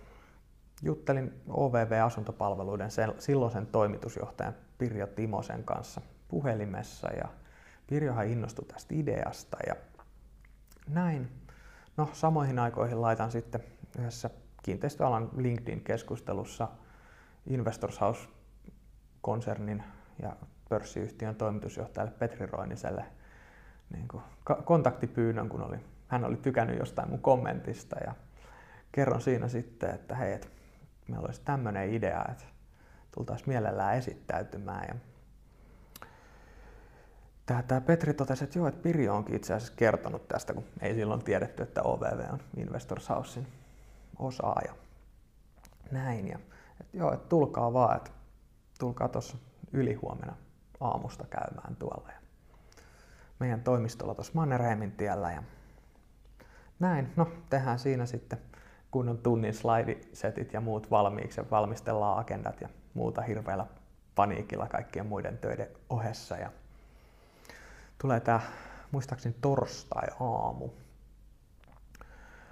juttelin 0.81 1.41
OVV-asuntopalveluiden 1.49 2.91
sen, 2.91 3.13
silloisen 3.19 3.67
toimitusjohtajan 3.67 4.55
Pirjo 4.77 5.07
Timosen 5.07 5.63
kanssa 5.63 6.01
puhelimessa 6.27 7.07
ja 7.13 7.27
Pirjohan 7.87 8.27
innostui 8.27 8.65
tästä 8.65 8.95
ideasta 8.95 9.57
ja 9.67 9.75
näin. 10.89 11.31
No 11.97 12.09
samoihin 12.13 12.59
aikoihin 12.59 13.01
laitan 13.01 13.31
sitten 13.31 13.63
yhdessä 13.99 14.29
kiinteistöalan 14.63 15.29
LinkedIn-keskustelussa 15.37 16.67
Investors 17.47 17.99
House-konsernin 19.17 19.84
ja 20.21 20.36
pörssiyhtiön 20.69 21.36
toimitusjohtajalle 21.36 22.13
Petri 22.19 22.45
Roiniselle 22.45 23.06
niin 23.93 24.08
kuin 24.08 24.23
kontaktipyynnön, 24.65 25.49
kun 25.49 25.62
oli, 25.62 25.77
hän 26.08 26.25
oli 26.25 26.38
tykännyt 26.38 26.80
jostain 26.80 27.10
mun 27.10 27.21
kommentista 27.21 27.95
ja 28.06 28.13
kerron 28.91 29.21
siinä 29.21 29.47
sitten, 29.47 29.89
että 29.89 30.15
hei, 30.15 30.34
että 30.34 30.47
meillä 31.08 31.25
olisi 31.25 31.41
tämmöinen 31.45 31.93
idea, 31.93 32.25
että 32.32 32.43
tultaisiin 33.15 33.49
mielellään 33.49 33.97
esittäytymään. 33.97 34.86
Ja 34.88 34.95
Tämä, 37.45 37.63
tämä 37.63 37.82
Petri 37.82 38.13
totesi, 38.13 38.43
että 38.43 38.60
joo, 38.60 38.67
että 38.67 38.82
Pirjo 38.82 39.15
onkin 39.15 39.36
itse 39.36 39.53
asiassa 39.53 39.73
kertonut 39.75 40.27
tästä, 40.27 40.53
kun 40.53 40.63
ei 40.82 40.95
silloin 40.95 41.23
tiedetty, 41.23 41.63
että 41.63 41.84
OVV 41.84 42.34
on 42.34 42.39
Investors 42.58 43.10
Housein 43.10 43.47
osaaja. 44.19 44.75
Näin. 45.91 46.27
Ja, 46.27 46.39
että 46.82 46.97
joo, 46.97 47.13
että 47.13 47.30
tulkaa 47.30 47.73
vaan, 47.73 47.97
että 47.97 48.12
tulkaa 48.79 49.07
tuossa 49.07 49.37
ylihuomenna 49.73 50.35
aamusta 50.79 51.25
käymään 51.29 51.75
tuolla. 51.75 52.09
Ja 52.11 52.19
meidän 53.39 53.61
toimistolla 53.61 54.15
tuossa 54.15 54.33
Mannerheimin 54.35 54.91
tiellä. 54.91 55.31
Ja 55.31 55.43
näin, 56.79 57.13
no 57.15 57.27
tehdään 57.49 57.79
siinä 57.79 58.05
sitten 58.05 58.39
kun 58.91 59.09
on 59.09 59.17
tunnin 59.17 59.53
slaidisetit 59.53 60.53
ja 60.53 60.61
muut 60.61 60.91
valmiiksi 60.91 61.39
ja 61.39 61.45
valmistellaan 61.51 62.19
agendat 62.19 62.61
ja 62.61 62.69
muuta 62.93 63.21
hirveällä 63.21 63.65
paniikilla 64.15 64.67
kaikkien 64.67 65.05
muiden 65.05 65.37
töiden 65.37 65.67
ohessa. 65.89 66.37
Ja 66.37 66.51
tulee 68.01 68.19
tämä 68.19 68.39
muistaakseni 68.91 69.35
torstai-aamu. 69.41 70.69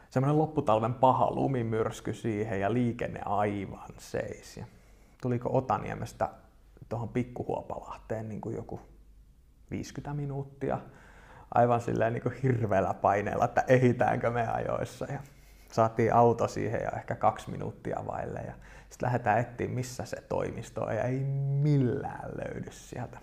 Semmoinen 0.10 0.38
lopputalven 0.38 0.94
paha 0.94 1.32
lumimyrsky 1.32 2.14
siihen 2.14 2.60
ja 2.60 2.74
liikenne 2.74 3.22
aivan 3.26 3.94
seis. 3.98 4.58
Ja 4.58 4.66
tuliko 5.22 5.58
Otaniemestä 5.58 6.30
tuohon 6.90 7.10
Pikkuhuopalahteen 7.10 8.30
niin 8.30 8.42
kuin 8.42 8.56
joku 8.56 8.80
50 9.72 10.14
minuuttia 10.14 10.80
aivan 11.54 11.82
silleen 11.82 12.14
niin 12.14 12.24
kuin 12.24 12.36
hirveällä 12.44 12.94
paineella, 12.94 13.46
että 13.46 13.64
ehitäänkö 13.68 14.32
me 14.32 14.48
ajoissa. 14.48 15.06
Ja 15.06 15.20
saatiin 15.72 16.14
auto 16.14 16.48
siihen 16.48 16.82
ja 16.84 16.90
ehkä 16.90 17.16
kaksi 17.16 17.52
minuuttia 17.52 18.04
vaille. 18.08 18.40
Ja 18.40 18.54
sitten 18.90 19.08
lähdetään 19.08 19.40
etsiä, 19.40 19.68
missä 19.68 20.06
se 20.06 20.18
toimisto 20.30 20.82
on 20.82 20.96
ja 20.96 21.04
ei 21.04 21.20
millään 21.62 22.32
löydy 22.36 22.72
sieltä. 22.72 23.20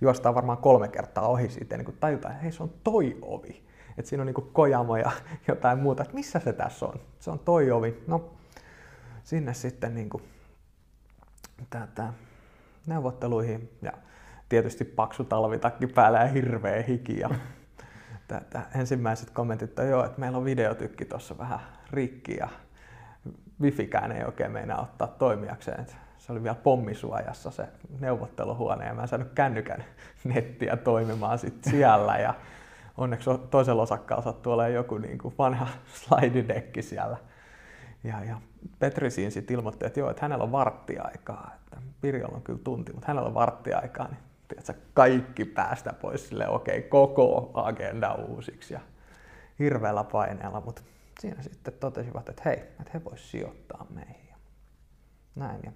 Juostaan 0.00 0.34
varmaan 0.34 0.58
kolme 0.58 0.88
kertaa 0.88 1.28
ohi 1.28 1.48
siitä 1.48 1.74
ennen 1.74 1.84
kuin 1.84 1.96
tajutaan, 2.00 2.32
että 2.32 2.42
hei 2.42 2.52
se 2.52 2.62
on 2.62 2.72
toi 2.84 3.18
ovi. 3.22 3.68
Että 3.98 4.08
siinä 4.08 4.22
on 4.22 4.26
niin 4.26 4.52
kojamo 4.52 4.96
ja 4.96 5.10
jotain 5.48 5.78
muuta, 5.78 6.02
että 6.02 6.14
missä 6.14 6.38
se 6.38 6.52
tässä 6.52 6.86
on. 6.86 7.00
Se 7.18 7.30
on 7.30 7.38
toi 7.38 7.70
ovi. 7.70 8.04
No 8.06 8.30
sinne 9.24 9.54
sitten 9.54 9.94
niin 9.94 10.10
kuin, 10.10 10.22
tätä, 11.70 12.12
neuvotteluihin 12.86 13.70
ja 13.82 13.92
tietysti 14.48 14.84
paksu 14.84 15.24
talvitakki 15.24 15.86
päällä 15.86 16.18
ja 16.18 16.26
hirveä 16.26 16.82
hiki 16.82 17.20
ja 17.20 17.30
tätä, 18.28 18.62
ensimmäiset 18.74 19.30
kommentit, 19.30 19.68
että 19.68 19.82
joo, 19.82 20.04
että 20.04 20.20
meillä 20.20 20.38
on 20.38 20.44
videotykki 20.44 21.04
tuossa 21.04 21.38
vähän 21.38 21.60
rikki 21.90 22.36
ja 22.36 22.48
wifikään 23.60 24.12
ei 24.12 24.24
oikein 24.24 24.52
meinaa 24.52 24.82
ottaa 24.82 25.08
toimijakseen. 25.08 25.86
Se 26.18 26.32
oli 26.32 26.42
vielä 26.42 26.54
pommisuojassa 26.54 27.50
se 27.50 27.68
neuvotteluhuone 28.00 28.86
ja 28.86 28.94
mä 28.94 29.02
en 29.02 29.08
saanut 29.08 29.32
kännykän 29.34 29.84
nettiä 30.24 30.76
toimimaan 30.76 31.38
sit 31.38 31.64
siellä. 31.64 32.18
Ja 32.18 32.34
onneksi 32.96 33.30
toisella 33.50 33.82
osakkaalla 33.82 34.24
sattuu 34.24 34.52
olemaan 34.52 34.74
joku 34.74 34.98
niin 34.98 35.18
kuin 35.18 35.34
vanha 35.38 35.66
slididekki 35.94 36.82
siellä. 36.82 37.16
Ja, 38.04 38.24
ja 38.24 38.40
Petri 38.78 39.10
siinä 39.10 39.30
sitten 39.30 39.54
ilmoitti, 39.54 39.86
että 39.86 40.00
joo, 40.00 40.10
että 40.10 40.22
hänellä 40.22 40.44
on 40.44 40.52
varttiaikaa. 40.52 41.50
Että 41.56 41.76
Pirjolla 42.00 42.36
on 42.36 42.42
kyllä 42.42 42.60
tunti, 42.64 42.92
mutta 42.92 43.06
hänellä 43.08 43.28
on 43.28 43.34
varttiaikaa. 43.34 44.08
Niin 44.08 44.18
tiedätkö, 44.48 44.74
kaikki 44.94 45.44
päästä 45.44 45.92
pois 45.92 46.28
sille 46.28 46.48
okei, 46.48 46.78
okay, 46.78 46.88
koko 46.88 47.50
agenda 47.54 48.14
uusiksi 48.14 48.74
ja 48.74 48.80
hirveällä 49.58 50.04
paineella, 50.04 50.60
mutta 50.60 50.82
siinä 51.20 51.42
sitten 51.42 51.74
totesivat, 51.74 52.28
että 52.28 52.42
hei, 52.44 52.56
että 52.56 52.90
he 52.94 53.04
voisivat 53.04 53.30
sijoittaa 53.30 53.86
meihin. 53.90 54.34
Näin, 55.34 55.60
ja 55.64 55.72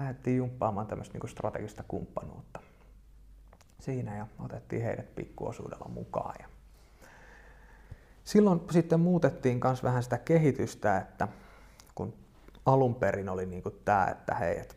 lähdettiin 0.00 0.36
jumppaamaan 0.36 0.86
tämmöistä 0.86 1.18
niin 1.18 1.28
strategista 1.28 1.84
kumppanuutta 1.88 2.60
siinä 3.80 4.16
ja 4.16 4.26
otettiin 4.38 4.82
heidät 4.82 5.14
pikkuosuudella 5.14 5.88
mukaan. 5.88 6.34
Ja 6.38 6.48
silloin 8.24 8.60
sitten 8.70 9.00
muutettiin 9.00 9.60
myös 9.64 9.82
vähän 9.82 10.02
sitä 10.02 10.18
kehitystä, 10.18 10.98
että 10.98 11.28
kun 11.94 12.14
alun 12.66 12.94
perin 12.94 13.28
oli 13.28 13.46
niin 13.46 13.62
kuin 13.62 13.80
tämä, 13.84 14.06
että 14.06 14.34
hei, 14.34 14.58
että 14.58 14.74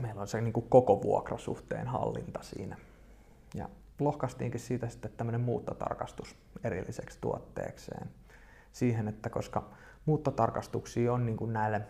meillä 0.00 0.20
on 0.20 0.28
se 0.28 0.40
niin 0.40 0.52
kuin 0.52 0.68
koko 0.68 1.02
vuokrasuhteen 1.02 1.86
hallinta 1.86 2.42
siinä. 2.42 2.76
Ja 3.54 3.68
lohkastiinkin 4.00 4.60
siitä 4.60 4.88
sitten 4.88 5.12
tämmöinen 5.16 5.40
muuttotarkastus 5.40 6.36
erilliseksi 6.64 7.18
tuotteekseen. 7.20 8.10
Siihen, 8.72 9.08
että 9.08 9.30
koska 9.30 9.68
muuttotarkastuksia 10.06 11.12
on 11.12 11.26
niin 11.26 11.36
kuin 11.36 11.52
näille 11.52 11.82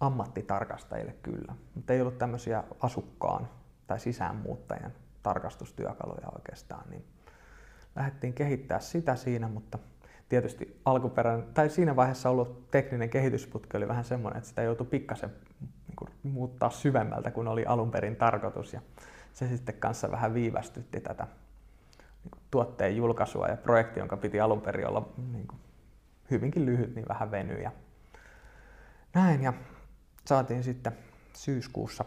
ammattitarkastajille 0.00 1.12
kyllä, 1.22 1.54
mutta 1.74 1.92
ei 1.92 2.00
ollut 2.00 2.18
tämmöisiä 2.18 2.64
asukkaan 2.80 3.48
tai 3.86 4.00
sisäänmuuttajan 4.00 4.92
tarkastustyökaluja 5.22 6.28
oikeastaan, 6.34 6.90
niin 6.90 7.04
lähdettiin 7.96 8.32
kehittää 8.32 8.80
sitä 8.80 9.16
siinä, 9.16 9.48
mutta 9.48 9.78
tietysti 10.28 10.80
alkuperän, 10.84 11.46
tai 11.54 11.70
siinä 11.70 11.96
vaiheessa 11.96 12.30
ollut 12.30 12.70
tekninen 12.70 13.10
kehitysputki 13.10 13.76
oli 13.76 13.88
vähän 13.88 14.04
semmoinen, 14.04 14.38
että 14.38 14.48
sitä 14.48 14.62
joutui 14.62 14.86
pikkasen 14.86 15.32
niin 15.86 16.32
muuttaa 16.32 16.70
syvemmältä 16.70 17.30
kuin 17.30 17.48
oli 17.48 17.66
alun 17.66 17.90
perin 17.90 18.16
tarkoitus. 18.16 18.72
Ja 18.72 18.80
se 19.32 19.48
sitten 19.48 19.74
kanssa 19.74 20.10
vähän 20.10 20.34
viivästytti 20.34 21.00
tätä 21.00 21.26
niin 22.24 22.42
tuotteen 22.50 22.96
julkaisua 22.96 23.48
ja 23.48 23.56
projekti, 23.56 24.00
jonka 24.00 24.16
piti 24.16 24.40
alun 24.40 24.60
perin 24.60 24.88
olla 24.88 25.08
niin 25.32 25.46
kuin 25.46 25.60
hyvinkin 26.30 26.66
lyhyt, 26.66 26.94
niin 26.94 27.08
vähän 27.08 27.30
venyi. 27.30 27.62
Ja 27.62 27.72
näin 29.14 29.42
ja 29.42 29.52
saatiin 30.24 30.64
sitten 30.64 30.92
syyskuussa 31.32 32.04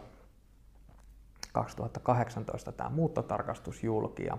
2018 1.52 2.72
tämä 2.72 2.90
muuttotarkastus 2.90 3.84
julki 3.84 4.24
ja 4.24 4.38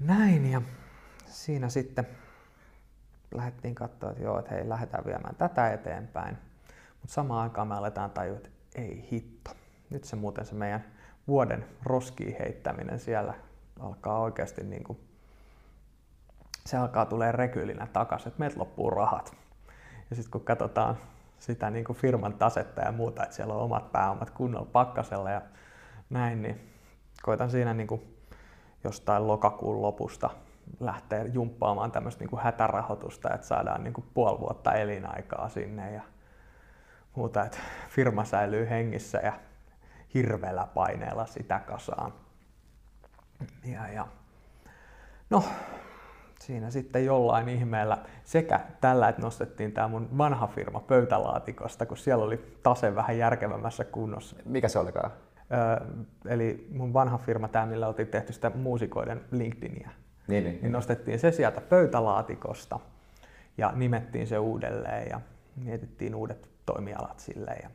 näin 0.00 0.50
ja 0.50 0.62
siinä 1.26 1.68
sitten 1.68 2.06
lähdettiin 3.34 3.74
katsoa, 3.74 4.10
että 4.10 4.22
joo, 4.22 4.38
että 4.38 4.54
hei, 4.54 4.68
lähdetään 4.68 5.04
viemään 5.04 5.34
tätä 5.34 5.72
eteenpäin. 5.72 6.38
Mutta 7.00 7.14
samaan 7.14 7.42
aikaan 7.42 7.68
me 7.68 7.74
aletaan 7.74 8.10
tajua, 8.10 8.36
että 8.36 8.48
ei 8.74 9.08
hitto. 9.12 9.50
Nyt 9.90 10.04
se 10.04 10.16
muuten 10.16 10.46
se 10.46 10.54
meidän 10.54 10.84
vuoden 11.28 11.64
roskiin 11.82 12.36
heittäminen 12.38 13.00
siellä 13.00 13.34
alkaa 13.80 14.18
oikeasti 14.18 14.64
niin 14.64 14.84
kuin, 14.84 14.98
se 16.66 16.76
alkaa 16.76 17.06
tulee 17.06 17.32
rekyylinä 17.32 17.86
takaisin, 17.86 18.28
että 18.28 18.40
meiltä 18.40 18.58
loppuu 18.58 18.90
rahat. 18.90 19.36
Ja 20.10 20.16
sitten 20.16 20.30
kun 20.30 20.44
katsotaan 20.44 20.96
sitä 21.38 21.70
niin 21.70 21.84
kuin 21.84 21.96
firman 21.96 22.34
tasetta 22.34 22.82
ja 22.82 22.92
muuta, 22.92 23.22
että 23.22 23.36
siellä 23.36 23.54
on 23.54 23.62
omat 23.62 23.92
pääomat 23.92 24.30
kunnolla 24.30 24.68
pakkasella 24.72 25.30
ja 25.30 25.42
näin, 26.10 26.42
niin 26.42 26.72
koitan 27.22 27.50
siinä 27.50 27.74
niin 27.74 27.86
kuin 27.86 28.15
jostain 28.86 29.26
lokakuun 29.26 29.82
lopusta 29.82 30.30
lähteä 30.80 31.24
jumppaamaan 31.24 31.92
tämmöistä 31.92 32.20
niin 32.20 32.30
kuin 32.30 32.42
hätärahoitusta, 32.42 33.34
että 33.34 33.46
saadaan 33.46 33.84
niin 33.84 33.94
kuin 33.94 34.06
puoli 34.14 34.40
vuotta 34.40 34.72
elinaikaa 34.72 35.48
sinne 35.48 35.92
ja 35.92 36.02
muuta, 37.14 37.44
että 37.44 37.58
firma 37.88 38.24
säilyy 38.24 38.68
hengissä 38.70 39.18
ja 39.18 39.32
hirveällä 40.14 40.68
paineella 40.74 41.26
sitä 41.26 41.58
kasaan. 41.58 42.12
Ja, 43.64 43.88
ja. 43.88 44.06
No, 45.30 45.44
siinä 46.40 46.70
sitten 46.70 47.04
jollain 47.04 47.48
ihmeellä 47.48 47.98
sekä 48.24 48.60
tällä, 48.80 49.08
että 49.08 49.22
nostettiin 49.22 49.72
tämä 49.72 49.88
mun 49.88 50.18
vanha 50.18 50.46
firma 50.46 50.80
pöytälaatikosta, 50.80 51.86
kun 51.86 51.96
siellä 51.96 52.24
oli 52.24 52.56
tase 52.62 52.94
vähän 52.94 53.18
järkevämmässä 53.18 53.84
kunnossa. 53.84 54.36
Mikä 54.44 54.68
se 54.68 54.78
olikaan? 54.78 55.10
Öö, 55.52 55.86
eli 56.28 56.66
mun 56.72 56.92
vanha 56.92 57.18
firma, 57.18 57.48
tämä 57.48 57.66
millä 57.66 57.88
oltiin 57.88 58.08
tehty 58.08 58.32
sitä 58.32 58.50
muusikoiden 58.50 59.24
LinkedInia, 59.30 59.90
niin, 60.28 60.44
niin, 60.44 60.58
niin 60.62 60.72
nostettiin 60.72 61.18
se 61.18 61.32
sieltä 61.32 61.60
pöytälaatikosta 61.60 62.80
ja 63.58 63.72
nimettiin 63.74 64.26
se 64.26 64.38
uudelleen 64.38 65.08
ja 65.10 65.20
mietittiin 65.56 66.14
uudet 66.14 66.50
toimialat 66.66 67.20
sille 67.20 67.56
ja 67.62 67.70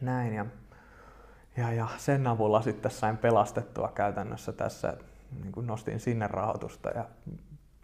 näin. 0.00 0.34
Ja, 0.34 0.46
ja, 1.56 1.72
ja 1.72 1.88
sen 1.96 2.26
avulla 2.26 2.62
sitten 2.62 2.90
sain 2.90 3.16
pelastettua 3.16 3.92
käytännössä 3.94 4.52
tässä, 4.52 4.96
niin 5.42 5.52
kuin 5.52 5.66
nostin 5.66 6.00
sinne 6.00 6.26
rahoitusta 6.26 6.90
ja 6.90 7.04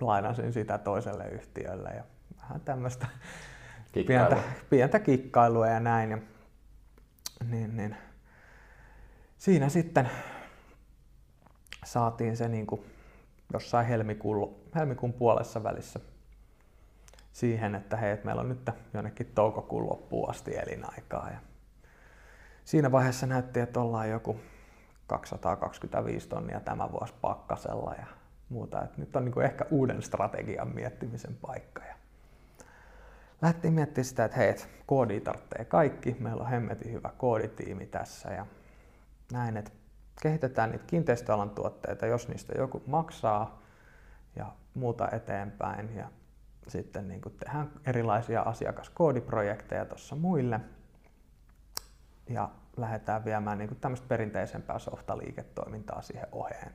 lainasin 0.00 0.52
sitä 0.52 0.78
toiselle 0.78 1.28
yhtiölle 1.28 1.90
ja 1.96 2.04
vähän 2.42 2.60
tämmöistä 2.60 3.06
pientä, 3.92 4.36
pientä 4.70 4.98
kikkailua 4.98 5.66
ja 5.66 5.80
näin. 5.80 6.10
Ja, 6.10 6.18
niin, 7.50 7.76
niin. 7.76 7.96
Siinä 9.38 9.68
sitten 9.68 10.10
saatiin 11.84 12.36
se 12.36 12.48
niin 12.48 12.66
kuin 12.66 12.80
jossain 13.52 13.86
helmikuun, 13.86 14.56
helmikuun 14.74 15.12
puolessa 15.12 15.62
välissä 15.62 16.00
siihen, 17.32 17.74
että 17.74 17.96
hei, 17.96 18.18
meillä 18.24 18.40
on 18.40 18.48
nyt 18.48 18.70
jonnekin 18.94 19.32
toukokuun 19.34 19.86
loppuun 19.86 20.30
asti 20.30 20.56
elinaikaa. 20.56 21.30
Ja 21.30 21.38
siinä 22.64 22.92
vaiheessa 22.92 23.26
näytti, 23.26 23.60
että 23.60 23.80
ollaan 23.80 24.10
joku 24.10 24.40
225 25.06 26.28
tonnia 26.28 26.60
tämä 26.60 26.92
vuosi 26.92 27.14
pakkasella 27.20 27.94
ja 27.98 28.06
muuta. 28.48 28.82
Et 28.82 28.98
nyt 28.98 29.16
on 29.16 29.24
niin 29.24 29.42
ehkä 29.42 29.64
uuden 29.70 30.02
strategian 30.02 30.74
miettimisen 30.74 31.36
paikka. 31.40 31.82
Ja 31.82 31.94
lähdettiin 33.42 33.74
miettimään 33.74 34.04
sitä, 34.04 34.24
että 34.24 34.36
hei, 34.36 34.54
koodi 34.86 35.20
tarvitsee 35.20 35.64
kaikki, 35.64 36.16
meillä 36.20 36.42
on 36.42 36.50
hemmetin 36.50 36.92
hyvä 36.92 37.10
kooditiimi 37.18 37.86
tässä 37.86 38.30
ja 38.30 38.46
näin, 39.32 39.56
että 39.56 39.70
kehitetään 40.22 40.70
niitä 40.70 40.84
kiinteistöalan 40.86 41.50
tuotteita, 41.50 42.06
jos 42.06 42.28
niistä 42.28 42.58
joku 42.58 42.82
maksaa 42.86 43.62
ja 44.36 44.52
muuta 44.74 45.08
eteenpäin. 45.12 45.96
Ja 45.96 46.08
sitten 46.68 47.08
niin 47.08 47.20
tehdään 47.38 47.70
erilaisia 47.86 48.42
asiakaskoodiprojekteja 48.42 49.84
tuossa 49.84 50.16
muille 50.16 50.60
ja 52.28 52.50
lähdetään 52.76 53.24
viemään 53.24 53.58
niin 53.58 53.76
tämmöistä 53.80 54.08
perinteisempää 54.08 54.78
softaliiketoimintaa 54.78 56.02
siihen 56.02 56.28
oheen. 56.32 56.72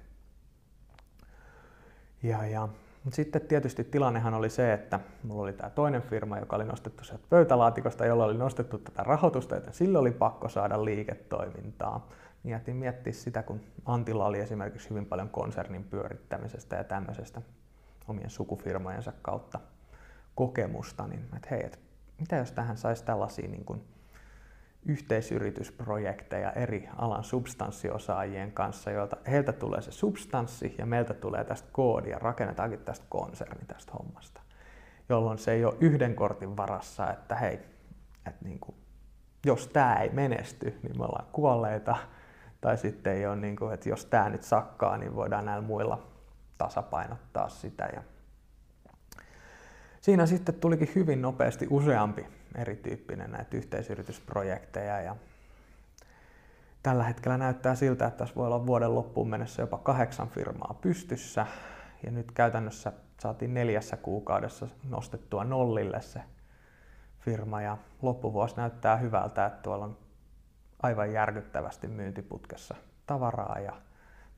Ja, 2.24 2.46
ja 2.46 2.70
mutta 3.04 3.16
sitten 3.16 3.42
tietysti 3.42 3.84
tilannehan 3.84 4.34
oli 4.34 4.50
se, 4.50 4.74
että 4.74 5.00
mulla 5.24 5.42
oli 5.42 5.54
tämä 5.54 5.70
toinen 5.70 6.02
firma, 6.02 6.40
joka 6.40 6.56
oli 6.56 6.66
nostettu 6.66 7.04
sieltä 7.04 7.26
pöytälaatikosta, 7.30 8.06
jolla 8.06 8.26
oli 8.26 8.38
nostettu 8.38 8.78
tätä 8.78 9.04
rahoitusta, 9.04 9.56
joten 9.56 9.74
sillä 9.74 10.00
oli 10.00 10.12
pakko 10.12 10.50
saada 10.50 10.86
liiketoimintaa. 10.86 12.10
Niin 12.44 12.52
jätin 12.52 12.76
miettiä 12.76 13.14
sitä, 13.14 13.44
kun 13.44 13.62
Antilla 13.86 14.26
oli 14.26 14.40
esimerkiksi 14.40 14.90
hyvin 14.90 15.06
paljon 15.06 15.30
konsernin 15.30 15.84
pyörittämisestä 15.84 16.76
ja 16.76 16.84
tämmöisestä 16.84 17.42
omien 18.08 18.30
sukufirmojensa 18.30 19.14
kautta 19.22 19.60
kokemusta, 20.36 21.08
niin 21.08 21.26
että 21.36 21.48
hei, 21.52 21.66
et 21.66 21.80
mitä 22.20 22.36
jos 22.36 22.52
tähän 22.52 22.78
saisi 22.78 23.06
tällaisia 23.06 23.48
niin 23.48 23.66
kuin 23.66 23.82
yhteisyritysprojekteja 24.86 26.52
eri 26.52 26.90
alan 26.98 27.24
substanssiosaajien 27.24 28.52
kanssa, 28.52 28.92
joilta 28.92 29.18
heiltä 29.28 29.54
tulee 29.54 29.82
se 29.82 29.92
substanssi 29.92 30.76
ja 30.78 30.86
meiltä 30.86 31.14
tulee 31.14 31.44
tästä 31.44 31.70
koodia, 31.72 32.20
rakennetaankin 32.20 32.80
tästä 32.80 33.06
konserni 33.10 33.66
tästä 33.68 33.92
hommasta. 33.92 34.42
Jolloin 35.10 35.38
se 35.38 35.52
ei 35.52 35.66
ole 35.66 35.78
yhden 35.80 36.16
kortin 36.16 36.58
varassa, 36.58 37.12
että 37.12 37.36
hei, 37.36 37.54
että 38.26 38.46
niin 38.46 38.60
kuin, 38.60 38.76
jos 39.46 39.68
tämä 39.68 39.96
ei 39.96 40.10
menesty, 40.10 40.80
niin 40.84 40.98
me 40.98 41.06
ollaan 41.06 41.28
kuolleita, 41.32 41.98
tai 42.62 42.78
sitten 42.78 43.14
ei 43.14 43.28
ole 43.28 43.36
niin 43.36 43.56
kuin, 43.56 43.74
että 43.74 43.90
jos 43.90 44.06
tämä 44.06 44.30
nyt 44.30 44.44
sakkaa, 44.44 44.98
niin 44.98 45.16
voidaan 45.16 45.46
näillä 45.46 45.68
muilla 45.68 46.08
tasapainottaa 46.58 47.50
sitä. 47.50 47.90
Ja 47.94 48.04
siinä 50.02 50.26
sitten 50.26 50.56
tulikin 50.56 50.92
hyvin 50.96 51.22
nopeasti 51.22 51.68
useampi 51.70 52.28
erityyppinen 52.56 53.32
näitä 53.32 53.58
yhteisyritysprojekteja. 53.58 55.02
Ja 55.02 55.16
tällä 56.84 57.04
hetkellä 57.04 57.38
näyttää 57.38 57.76
siltä, 57.76 58.08
että 58.08 58.18
tässä 58.18 58.36
voi 58.36 58.48
olla 58.48 58.66
vuoden 58.66 58.96
loppuun 58.96 59.30
mennessä 59.30 59.62
jopa 59.62 59.78
kahdeksan 59.78 60.30
firmaa 60.30 60.80
pystyssä. 60.82 61.46
Ja 62.06 62.12
nyt 62.12 62.32
käytännössä 62.32 62.94
saatiin 63.20 63.54
neljässä 63.54 63.98
kuukaudessa 63.98 64.68
nostettua 64.90 65.44
nollille 65.44 66.02
se 66.02 66.22
firma. 67.20 67.62
Ja 67.62 67.78
loppuvuosi 68.02 68.56
näyttää 68.56 68.98
hyvältä, 68.98 69.46
että 69.46 69.62
tuolla 69.62 69.86
on 69.86 69.98
aivan 70.84 71.14
järkyttävästi 71.14 71.88
myyntiputkessa 71.88 72.76
tavaraa 73.08 73.60
ja 73.60 73.74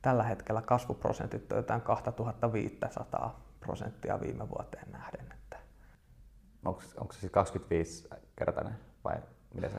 tällä 0.02 0.22
hetkellä 0.22 0.62
kasvuprosentit 0.62 1.52
on 1.52 1.58
jotain 1.58 1.80
2500 1.80 3.40
prosenttia 3.60 4.20
viime 4.20 4.50
vuoteen 4.50 4.92
nähden. 4.92 5.26
Että... 5.32 5.56
Onko, 6.64 6.82
onko 7.00 7.12
se 7.12 7.20
siis 7.20 7.32
25 7.32 8.08
kertainen 8.36 8.74
vai 9.04 9.16
miten 9.54 9.70
se? 9.70 9.78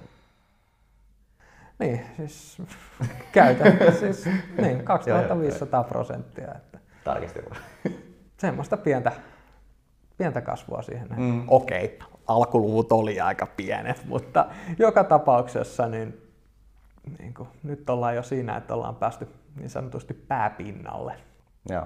Niin, 1.79 2.05
siis 2.17 2.61
käytännössä 3.31 3.99
siis, 3.99 4.25
niin, 4.61 4.83
2500 4.83 5.83
prosenttia. 5.83 6.55
Että... 6.55 6.79
Tarkistin. 7.03 7.43
Semmoista 8.37 8.77
pientä, 8.77 9.11
pientä 10.17 10.41
kasvua 10.41 10.81
siihen. 10.81 11.07
Mm. 11.17 11.43
Okei, 11.47 11.85
okay, 11.85 12.07
alkuluvut 12.27 12.91
oli 12.91 13.21
aika 13.21 13.45
pienet, 13.45 14.05
mutta 14.05 14.45
joka 14.79 15.03
tapauksessa 15.03 15.87
niin 15.87 16.24
niin 17.19 17.33
kuin, 17.33 17.49
nyt 17.63 17.89
ollaan 17.89 18.15
jo 18.15 18.23
siinä, 18.23 18.57
että 18.57 18.73
ollaan 18.73 18.95
päästy 18.95 19.27
niin 19.55 19.69
sanotusti 19.69 20.13
pääpinnalle. 20.13 21.13
Joo. 21.69 21.85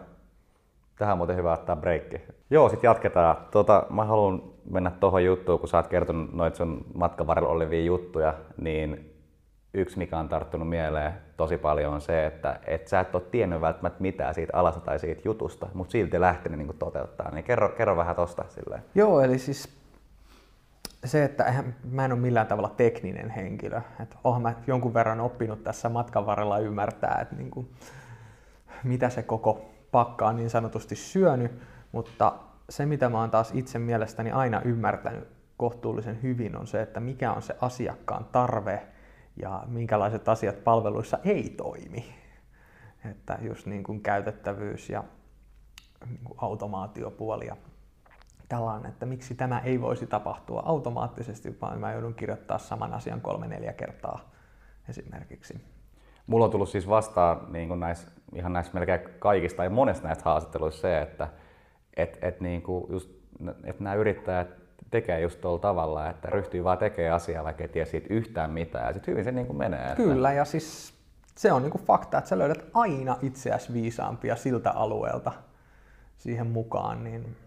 Tähän 0.98 1.14
on 1.14 1.18
muuten 1.18 1.36
hyvä 1.36 1.54
ottaa 1.54 1.76
breikki. 1.76 2.22
Joo, 2.50 2.70
sitten 2.70 2.88
jatketaan. 2.88 3.38
Tota, 3.52 3.86
mä 3.90 4.06
haluan 4.06 4.44
mennä 4.70 4.92
tuohon 4.92 5.26
juttuun, 5.26 5.60
kun 5.60 5.70
sä 5.70 5.78
oot 5.78 5.88
kertonut 5.88 6.34
noita 6.34 6.58
sun 6.58 6.86
matkan 6.94 7.28
varrella 7.28 7.50
olevia 7.50 7.84
juttuja, 7.84 8.34
niin 8.62 9.16
yksi, 9.74 9.98
mikä 9.98 10.18
on 10.18 10.30
tarttunut 10.30 10.70
mieleen 10.70 11.14
tosi 11.38 11.58
paljon, 11.58 11.94
on 11.94 12.02
se, 12.02 12.26
että 12.26 12.60
et 12.68 12.88
sä 12.88 13.00
et 13.00 13.16
ole 13.16 13.24
tiennyt 13.32 13.62
välttämättä 13.62 14.02
mitään 14.02 14.34
siitä 14.34 14.58
alasta 14.58 14.82
tai 14.82 15.00
siitä 15.00 15.22
jutusta, 15.26 15.68
mutta 15.74 15.92
silti 15.92 16.22
lähtenyt 16.22 16.60
niin 16.60 16.78
toteuttaa. 16.80 17.32
Niin 17.32 17.44
kerro, 17.44 17.70
kerro 17.70 17.98
vähän 17.98 18.16
tosta 18.16 18.46
silleen. 18.48 18.84
Joo, 18.96 19.22
eli 19.22 19.40
siis 19.40 19.79
se, 21.06 21.24
että 21.24 21.44
eihän, 21.44 21.76
mä 21.84 22.06
en 22.06 22.12
ole 22.12 22.20
millään 22.20 22.48
tavalla 22.48 22.70
tekninen 22.70 23.30
henkilö. 23.30 23.82
Että 24.00 24.18
oonhan 24.24 24.42
mä 24.42 24.54
jonkun 24.68 24.94
verran 24.94 25.20
oppinut 25.20 25.64
tässä 25.64 25.90
matkan 25.90 26.26
varrella 26.26 26.60
ymmärtää, 26.60 27.20
että 27.22 27.36
niin 27.36 27.52
kuin, 27.52 27.72
mitä 28.84 29.10
se 29.10 29.24
koko 29.24 29.70
pakka 29.92 30.28
on 30.28 30.36
niin 30.36 30.50
sanotusti 30.50 30.96
syönyt, 30.96 31.62
mutta 31.92 32.40
se, 32.70 32.86
mitä 32.86 33.10
mä 33.10 33.20
oon 33.20 33.32
taas 33.32 33.52
itse 33.54 33.80
mielestäni 33.80 34.32
aina 34.32 34.62
ymmärtänyt 34.62 35.28
kohtuullisen 35.58 36.24
hyvin, 36.24 36.56
on 36.56 36.68
se, 36.68 36.82
että 36.82 37.00
mikä 37.00 37.34
on 37.34 37.42
se 37.42 37.56
asiakkaan 37.62 38.26
tarve 38.26 38.88
ja 39.38 39.64
minkälaiset 39.68 40.30
asiat 40.30 40.64
palveluissa 40.64 41.20
ei 41.24 41.50
toimi. 41.50 42.16
Että 43.12 43.38
just 43.42 43.66
niin 43.66 43.84
kuin 43.84 44.02
käytettävyys 44.02 44.90
ja 44.90 45.04
niin 46.06 46.24
kuin 46.24 46.38
automaatiopuoli 46.42 47.48
ja 47.48 47.58
tällainen, 48.50 48.90
että 48.90 49.06
miksi 49.06 49.36
tämä 49.36 49.60
ei 49.60 49.82
voisi 49.82 50.08
tapahtua 50.08 50.64
automaattisesti, 50.66 51.58
vaan 51.62 51.80
mä 51.80 51.94
joudun 51.94 52.14
kirjoittaa 52.14 52.58
saman 52.58 52.94
asian 52.94 53.22
kolme-neljä 53.22 53.74
kertaa 53.74 54.32
esimerkiksi. 54.90 55.62
Mulla 56.28 56.46
on 56.46 56.52
tullut 56.52 56.70
siis 56.70 56.90
vastaan 56.90 57.52
niin 57.52 57.68
kuin 57.68 57.80
näissä, 57.80 58.12
ihan 58.36 58.54
näissä 58.54 58.74
melkein 58.74 59.00
kaikista 59.20 59.64
ja 59.64 59.70
monesta 59.70 60.08
näistä 60.08 60.24
haastatteluissa 60.26 60.82
se, 60.82 61.02
että 61.02 61.28
et, 61.98 62.18
et 62.22 62.42
niin 62.42 62.62
kuin 62.62 62.86
just, 62.90 63.10
et 63.64 63.80
nämä 63.80 63.96
yrittäjät 63.96 64.48
tekee 64.92 65.22
just 65.22 65.42
tuolla 65.42 65.60
tavalla, 65.60 66.10
että 66.10 66.30
ryhtyy 66.30 66.64
vaan 66.64 66.78
tekemään 66.78 67.16
asiaa, 67.16 67.44
vaikka 67.44 67.64
ei 67.64 67.70
tiedä 67.70 67.86
siitä 67.86 68.08
yhtään 68.14 68.52
mitään. 68.52 68.88
Ja 68.88 68.94
sitten 68.94 69.12
hyvin 69.12 69.24
se 69.24 69.32
niin 69.32 69.48
kuin 69.48 69.58
menee. 69.58 69.82
Että... 69.82 69.96
Kyllä, 69.96 70.34
ja 70.34 70.46
siis 70.46 70.94
se 71.36 71.52
on 71.52 71.62
niin 71.62 71.72
kuin 71.72 71.84
fakta, 71.84 72.18
että 72.18 72.30
sä 72.30 72.38
löydät 72.38 72.66
aina 72.74 73.18
itseäsi 73.22 73.74
viisaampia 73.74 74.36
siltä 74.36 74.72
alueelta 74.72 75.32
siihen 76.18 76.48
mukaan, 76.48 77.04
niin 77.04 77.38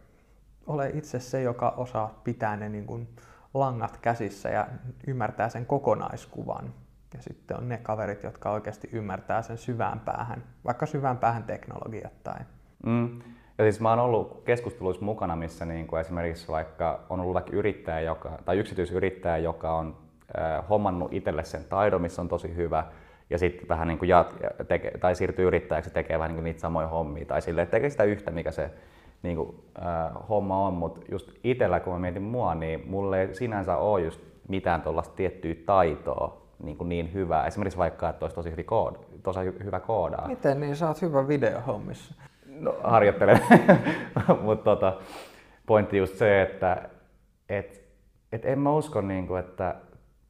ole 0.66 0.90
itse 0.94 1.20
se, 1.20 1.42
joka 1.42 1.75
osaa 1.77 2.20
pitää 2.25 2.57
ne 2.57 2.68
niin 2.68 2.87
kuin 2.87 3.09
langat 3.55 3.98
käsissä 3.98 4.48
ja 4.48 4.66
ymmärtää 5.07 5.48
sen 5.48 5.66
kokonaiskuvan. 5.66 6.75
Ja 7.14 7.22
sitten 7.22 7.57
on 7.57 7.68
ne 7.68 7.79
kaverit, 7.79 8.22
jotka 8.22 8.51
oikeasti 8.51 8.88
ymmärtää 8.92 9.42
sen 9.42 9.59
syvään 9.59 10.01
päähän, 10.01 10.42
vaikka 10.64 10.87
syvään 10.87 11.18
päähän 11.18 11.44
teknologiat 11.44 12.22
tai... 12.25 12.40
Mm. 12.87 13.20
Ja 13.59 13.64
siis 13.64 13.81
mä 13.81 13.90
oon 13.90 13.98
ollut 13.98 14.42
keskusteluissa 14.44 15.05
mukana, 15.05 15.37
missä 15.37 15.64
niin 15.64 15.87
kuin 15.87 16.01
esimerkiksi 16.01 16.48
vaikka 16.48 17.01
on 17.11 17.20
ollut 17.20 17.35
vaikka 17.35 17.53
yrittäjä, 17.53 18.01
joka, 18.01 18.38
tai 18.44 18.59
yksityisyrittäjä, 18.59 19.38
joka 19.38 19.72
on 19.72 19.96
äh, 20.38 20.68
hommannut 20.68 21.12
itselle 21.12 21.44
sen 21.44 21.64
taidon, 21.64 22.03
missä 22.03 22.22
on 22.22 22.29
tosi 22.29 22.57
hyvä, 22.57 22.85
ja 23.31 23.38
sitten 23.38 23.68
vähän 23.68 23.88
niin 23.88 23.98
kuin 23.98 24.11
jat- 24.11 24.64
teke, 24.64 24.90
tai 25.01 25.14
siirtyy 25.14 25.46
yrittäjäksi 25.46 25.90
tekee 25.90 26.18
vähän 26.18 26.31
niin 26.31 26.37
kuin 26.37 26.44
niitä 26.44 26.61
samoja 26.61 26.88
hommia, 26.88 27.25
tai 27.25 27.42
sille, 27.42 27.62
että 27.62 27.70
tekee 27.70 27.90
sitä 27.90 28.05
yhtä, 28.05 28.31
mikä 28.31 28.51
se 28.51 28.70
niin 29.23 29.37
kuin, 29.37 29.55
äh, 29.79 30.29
homma 30.29 30.67
on, 30.67 30.75
mutta 30.75 31.01
just 31.11 31.31
itsellä 31.45 31.81
kun 31.81 31.93
mä 31.93 31.99
mietin 31.99 32.23
mua, 32.23 32.55
niin 32.55 32.83
mulle 32.87 33.21
ei 33.21 33.35
sinänsä 33.35 33.77
ole 33.77 34.01
just 34.01 34.21
mitään 34.49 34.83
tuollaista 34.83 35.15
tiettyä 35.15 35.55
taitoa 35.67 36.43
niin, 36.63 36.77
kuin 36.77 36.89
niin 36.89 37.13
hyvää. 37.13 37.47
Esimerkiksi 37.47 37.79
vaikka, 37.79 38.09
että 38.09 38.25
olisi 38.25 38.35
tosi, 38.35 38.51
hyvä, 38.51 38.63
kood, 38.63 38.95
tosi 39.23 39.41
hyvä 39.65 39.81
koodaa. 39.81 40.29
Miten 40.29 40.61
niin? 40.61 40.77
Sä 40.77 40.89
oot 40.89 41.03
hyvä 41.03 41.29
videohommissa. 41.29 42.15
No 42.47 42.77
harjoittelen, 42.83 43.41
mutta 44.43 44.65
tota, 44.65 44.97
pointti 45.67 45.99
just 45.99 46.17
se, 46.17 46.43
että 46.43 46.89
et, 47.49 47.83
et 48.33 48.45
en 48.45 48.59
mä 48.59 48.73
usko, 48.73 49.01
niin 49.01 49.27
kuin, 49.27 49.41
että 49.41 49.75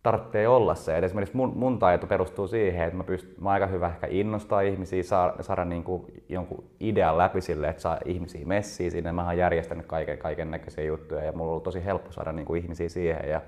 tarvitsee 0.03 0.49
olla 0.49 0.75
se. 0.75 0.99
Et 0.99 1.05
esimerkiksi 1.05 1.37
mun, 1.37 1.53
mun 1.57 1.79
taito 1.79 2.07
perustuu 2.07 2.49
siihen, 2.49 2.85
että 2.85 2.97
mä, 2.97 3.05
pyst, 3.05 3.27
mä 3.41 3.51
aika 3.51 3.67
hyvä 3.67 3.87
ehkä 3.87 4.07
innostaa 4.11 4.61
ihmisiä, 4.61 5.03
saada, 5.03 5.43
saada 5.43 5.65
niin 5.65 5.85
kuin 5.85 6.05
jonkun 6.29 6.65
idean 6.81 7.19
läpi 7.19 7.41
sille, 7.41 7.69
että 7.69 7.83
saa 7.83 7.99
ihmisiä 8.05 8.47
messiin 8.47 8.91
sinne. 8.91 9.13
Mä 9.13 9.27
oon 9.27 9.39
järjestänyt 9.39 9.87
kaiken, 9.87 10.19
kaiken 10.19 10.51
näköisiä 10.51 10.85
juttuja 10.85 11.25
ja 11.25 11.33
mulla 11.33 11.45
on 11.45 11.51
ollut 11.51 11.63
tosi 11.63 11.85
helppo 11.85 12.13
saada 12.13 12.33
niin 12.33 12.47
kuin 12.47 12.63
ihmisiä 12.63 12.89
siihen. 12.89 13.31
Ja, 13.31 13.41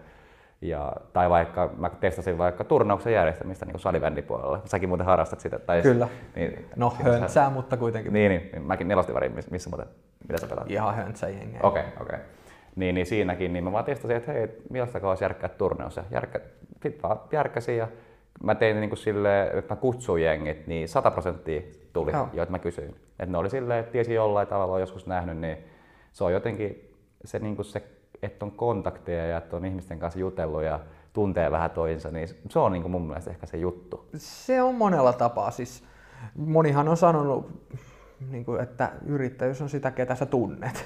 ja, 0.60 0.92
tai 1.12 1.30
vaikka 1.30 1.70
mä 1.76 1.90
testasin 1.90 2.38
vaikka 2.38 2.64
turnauksen 2.64 3.12
järjestämistä 3.12 3.66
niin 3.66 3.78
salibändipuolella. 3.78 4.60
Säkin 4.64 4.88
muuten 4.88 5.06
harrastat 5.06 5.40
sitä. 5.40 5.58
Tai 5.58 5.82
Kyllä. 5.82 6.08
Niin, 6.34 6.68
no 6.76 6.96
höntsää, 7.04 7.44
sä... 7.44 7.50
mutta 7.50 7.76
kuitenkin. 7.76 8.12
Niin, 8.12 8.30
niin, 8.30 8.50
niin 8.52 8.62
mäkin 8.62 8.88
nelostivarin, 8.88 9.32
missä 9.50 9.70
muuten, 9.70 9.86
mitä 10.28 10.40
sä 10.40 10.46
pelaat? 10.46 10.70
Ihan 10.70 10.94
höntsä 10.94 11.28
jengiä. 11.28 11.60
Okei, 11.62 11.82
okay, 11.82 11.92
okei. 12.02 12.16
Okay. 12.16 12.26
Niin, 12.76 12.94
niin 12.94 13.06
siinäkin, 13.06 13.52
niin 13.52 13.64
mä 13.64 13.72
vaan 13.72 13.84
testasin, 13.84 14.16
että 14.16 14.32
hei, 14.32 14.48
millaista 14.70 15.08
olisi 15.08 15.24
järkkää 15.24 15.48
turneus. 15.48 15.96
Ja 15.96 16.04
järkkä, 16.10 16.40
sit 16.82 17.02
vaan 17.02 17.20
järkkäsin 17.32 17.76
ja 17.76 17.88
mä 18.42 18.54
tein 18.54 18.80
niin 18.80 18.90
kuin 18.90 18.98
silleen, 18.98 19.58
että 19.58 19.74
mä 19.74 19.80
kutsuin 19.80 20.22
jengit, 20.22 20.66
niin 20.66 20.88
100 20.88 21.10
prosenttia 21.10 21.62
tuli, 21.92 22.12
Joo. 22.12 22.28
joita 22.32 22.52
mä 22.52 22.58
kysyin. 22.58 22.96
Että 23.18 23.32
ne 23.32 23.38
oli 23.38 23.50
silleen, 23.50 23.80
että 23.80 23.92
tiesi 23.92 24.14
jollain 24.14 24.48
tavalla 24.48 24.80
joskus 24.80 25.06
nähnyt, 25.06 25.38
niin 25.38 25.56
se 26.12 26.24
on 26.24 26.32
jotenkin 26.32 26.94
se, 27.24 27.38
niin 27.38 27.56
kuin 27.56 27.66
se 27.66 27.82
että 28.22 28.44
on 28.44 28.52
kontakteja 28.52 29.26
ja 29.26 29.36
että 29.36 29.56
on 29.56 29.64
ihmisten 29.64 29.98
kanssa 29.98 30.20
jutellut 30.20 30.62
ja 30.62 30.80
tuntee 31.12 31.50
vähän 31.50 31.70
toinsa, 31.70 32.10
niin 32.10 32.28
se 32.48 32.58
on 32.58 32.72
niin 32.72 32.82
kuin 32.82 32.92
mun 32.92 33.06
mielestä 33.06 33.30
ehkä 33.30 33.46
se 33.46 33.56
juttu. 33.56 34.08
Se 34.16 34.62
on 34.62 34.74
monella 34.74 35.12
tapaa. 35.12 35.50
Siis 35.50 35.84
monihan 36.36 36.88
on 36.88 36.96
sanonut, 36.96 37.50
niin 38.30 38.44
kuin, 38.44 38.60
että 38.62 38.92
yrittäjyys 39.06 39.62
on 39.62 39.68
sitä, 39.68 39.90
ketä 39.90 40.14
sä 40.14 40.26
tunnet. 40.26 40.84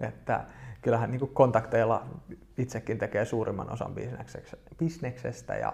että 0.08 0.44
kyllähän 0.82 1.10
niin 1.10 1.18
kuin 1.18 1.34
kontakteilla 1.34 2.06
itsekin 2.58 2.98
tekee 2.98 3.24
suurimman 3.24 3.72
osan 3.72 3.94
bisneksestä 4.78 5.54
ja 5.54 5.72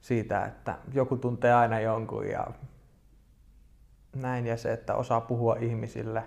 siitä, 0.00 0.44
että 0.44 0.78
joku 0.92 1.16
tuntee 1.16 1.54
aina 1.54 1.80
jonkun 1.80 2.26
ja 2.26 2.46
näin 4.16 4.46
ja 4.46 4.56
se, 4.56 4.72
että 4.72 4.94
osaa 4.94 5.20
puhua 5.20 5.56
ihmisille 5.60 6.24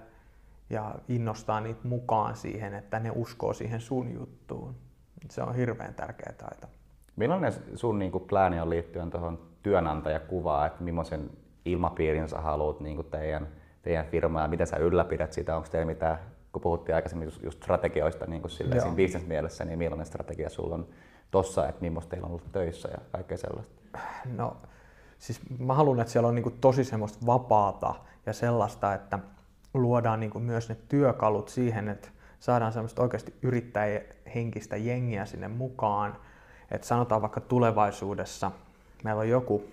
ja 0.69 0.95
innostaa 1.07 1.61
niitä 1.61 1.87
mukaan 1.87 2.35
siihen, 2.35 2.73
että 2.73 2.99
ne 2.99 3.11
uskoo 3.15 3.53
siihen 3.53 3.81
sun 3.81 4.13
juttuun. 4.13 4.75
Se 5.29 5.43
on 5.43 5.55
hirveän 5.55 5.93
tärkeä 5.93 6.33
taito. 6.37 6.67
Millainen 7.15 7.53
sun 7.75 7.99
niin 7.99 8.11
kuin, 8.11 8.23
plääni 8.23 8.59
on 8.59 8.69
liittyen 8.69 9.09
tuohon 9.09 9.39
työnantajakuvaan, 9.63 10.67
että 10.67 10.83
millaisen 10.83 11.29
ilmapiirin 11.65 12.29
sä 12.29 12.41
haluat 12.41 12.79
niin 12.79 13.05
teidän, 13.05 13.47
teidän 13.81 14.05
firmaa 14.05 14.41
ja 14.41 14.47
miten 14.47 14.67
sä 14.67 14.77
ylläpidät 14.77 15.33
sitä, 15.33 15.55
onko 15.55 15.67
teillä 15.71 15.85
mitään 15.85 16.19
kun 16.51 16.61
puhuttiin 16.61 16.95
aikaisemmin 16.95 17.25
just, 17.25 17.43
just 17.43 17.57
strategioista 17.57 18.25
niin 18.25 18.41
kuin 18.41 18.51
sille, 18.51 18.79
siinä 18.79 18.95
business-mielessä, 18.95 19.65
niin 19.65 19.77
millainen 19.77 20.05
strategia 20.05 20.49
sulla 20.49 20.75
on 20.75 20.87
tossa, 21.31 21.67
että 21.67 21.81
millaista 21.81 22.09
teillä 22.09 22.25
on 22.25 22.31
ollut 22.31 22.51
töissä 22.51 22.89
ja 22.89 22.97
kaikkea 23.11 23.37
sellaista? 23.37 23.73
No, 24.37 24.57
siis 25.19 25.39
mä 25.59 25.73
haluan, 25.73 25.99
että 25.99 26.13
siellä 26.13 26.27
on 26.27 26.35
niin 26.35 26.43
kuin 26.43 26.57
tosi 26.61 26.83
semmoista 26.83 27.25
vapaata 27.25 27.95
ja 28.25 28.33
sellaista, 28.33 28.93
että 28.93 29.19
luodaan 29.73 30.19
niin 30.19 30.29
kuin 30.29 30.43
myös 30.43 30.69
ne 30.69 30.77
työkalut 30.89 31.49
siihen, 31.49 31.89
että 31.89 32.07
saadaan 32.39 32.73
semmoista 32.73 33.01
oikeasti 33.01 33.33
yrittäjähenkistä 33.41 34.77
jengiä 34.77 35.25
sinne 35.25 35.47
mukaan. 35.47 36.17
Että 36.71 36.87
sanotaan 36.87 37.21
vaikka 37.21 37.41
tulevaisuudessa 37.41 38.51
meillä 39.03 39.19
on 39.19 39.29
joku, 39.29 39.63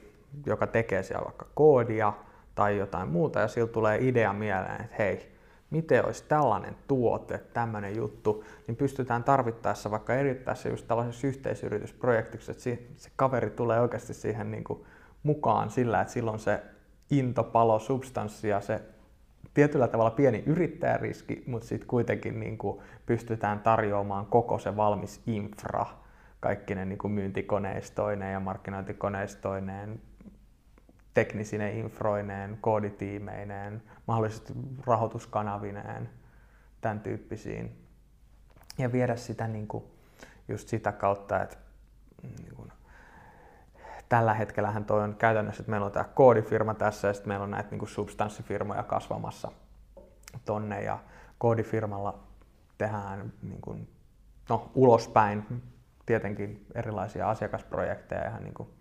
joka 0.46 0.66
tekee 0.66 1.02
siellä 1.02 1.24
vaikka 1.24 1.46
koodia 1.54 2.12
tai 2.54 2.78
jotain 2.78 3.08
muuta 3.08 3.40
ja 3.40 3.48
sillä 3.48 3.68
tulee 3.68 3.98
idea 4.00 4.32
mieleen, 4.32 4.80
että 4.80 4.96
hei, 4.98 5.38
miten 5.70 6.07
olisi 6.07 6.24
tällainen 6.28 6.76
tuote, 6.88 7.38
tämmöinen 7.38 7.96
juttu, 7.96 8.44
niin 8.66 8.76
pystytään 8.76 9.24
tarvittaessa 9.24 9.90
vaikka 9.90 10.14
erittää 10.14 10.54
se 10.54 10.68
just 10.68 10.88
tällaisessa 10.88 11.26
yhteisyritysprojektiksi, 11.26 12.50
että 12.50 12.62
se 12.96 13.11
kaveri 13.16 13.50
tulee 13.50 13.81
oikeasti 13.81 14.14
siihen 14.14 14.50
niin 14.50 14.64
kuin 14.64 14.85
mukaan 15.22 15.70
sillä, 15.70 16.00
että 16.00 16.12
silloin 16.12 16.38
se 16.38 16.62
into, 17.11 17.44
palo, 17.44 17.78
substanssi 17.78 18.48
ja 18.48 18.61
se 18.61 18.83
tietyllä 19.54 19.88
tavalla 19.88 20.11
pieni 20.11 20.42
yrittäjäriski, 20.46 21.42
mutta 21.46 21.68
sitten 21.68 21.88
kuitenkin 21.88 22.40
niin 22.40 22.59
kuin 22.59 22.81
pystytään 23.07 23.61
tarjoamaan 23.61 24.26
koko 24.26 24.59
se 24.59 24.76
valmis 24.76 25.22
infra, 25.26 25.87
kaikki 26.40 26.74
ne 26.74 26.85
niin 26.85 26.98
kuin 26.98 27.12
myyntikoneistoineen 27.12 28.33
ja 28.33 28.40
markkinointikoneistoineen, 28.40 30.00
teknisine 31.18 31.70
infroineen, 31.70 32.59
kooditiimeineen, 32.61 33.83
mahdollisesti 34.07 34.52
rahoituskanavineen, 34.87 36.11
tämän 36.81 37.00
tyyppisiin. 37.00 37.87
Ja 38.78 38.92
viedä 38.92 39.16
sitä 39.16 39.48
niin 39.48 39.68
kuin 39.68 39.85
just 40.48 40.68
sitä 40.68 40.92
kautta, 40.92 41.42
että 41.42 41.57
niin 42.22 42.54
kuin, 42.57 42.72
tällä 44.09 44.35
hetkellähän 44.35 44.85
toi 44.85 45.02
on 45.02 45.14
käytännössä, 45.14 45.62
että 45.62 45.70
meillä 45.70 45.87
on 45.87 45.92
tämä 45.92 46.04
koodifirma 46.04 46.74
tässä 46.74 47.09
ja 47.09 47.14
sitten 47.14 47.28
meillä 47.28 47.44
on 47.44 47.50
näitä 47.50 47.70
niin 47.70 47.78
kuin 47.78 47.88
substanssifirmoja 47.88 48.83
kasvamassa 48.83 49.52
tonne 50.44 50.83
ja 50.83 50.98
koodifirmalla 51.38 52.18
tehdään 52.78 53.33
niin 53.42 53.61
kuin, 53.61 53.88
no, 54.48 54.70
ulospäin 54.74 55.62
tietenkin 56.07 56.66
erilaisia 56.74 57.31
asiakasprojekteja 57.31 58.28
ihan 58.28 58.44
niin 58.44 58.54
kuin 58.54 58.77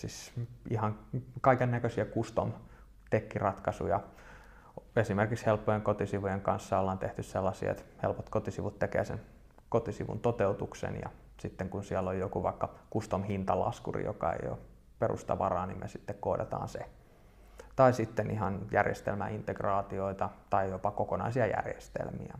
siis 0.00 0.32
ihan 0.70 0.98
kaiken 1.40 1.70
näköisiä 1.70 2.04
custom 2.04 2.52
tekkiratkaisuja. 3.10 4.00
Esimerkiksi 4.96 5.46
helppojen 5.46 5.82
kotisivujen 5.82 6.40
kanssa 6.40 6.78
ollaan 6.78 6.98
tehty 6.98 7.22
sellaisia, 7.22 7.70
että 7.70 7.82
helpot 8.02 8.28
kotisivut 8.28 8.78
tekee 8.78 9.04
sen 9.04 9.20
kotisivun 9.68 10.20
toteutuksen 10.20 11.00
ja 11.02 11.10
sitten 11.38 11.68
kun 11.68 11.84
siellä 11.84 12.10
on 12.10 12.18
joku 12.18 12.42
vaikka 12.42 12.74
custom 12.92 13.22
hintalaskuri, 13.22 14.04
joka 14.04 14.32
ei 14.32 14.48
ole 14.48 14.58
perustavaraa, 14.98 15.66
niin 15.66 15.78
me 15.78 15.88
sitten 15.88 16.16
koodataan 16.20 16.68
se. 16.68 16.78
Tai 17.76 17.92
sitten 17.92 18.30
ihan 18.30 18.66
järjestelmäintegraatioita 18.70 20.30
tai 20.50 20.70
jopa 20.70 20.90
kokonaisia 20.90 21.46
järjestelmiä. 21.46 22.38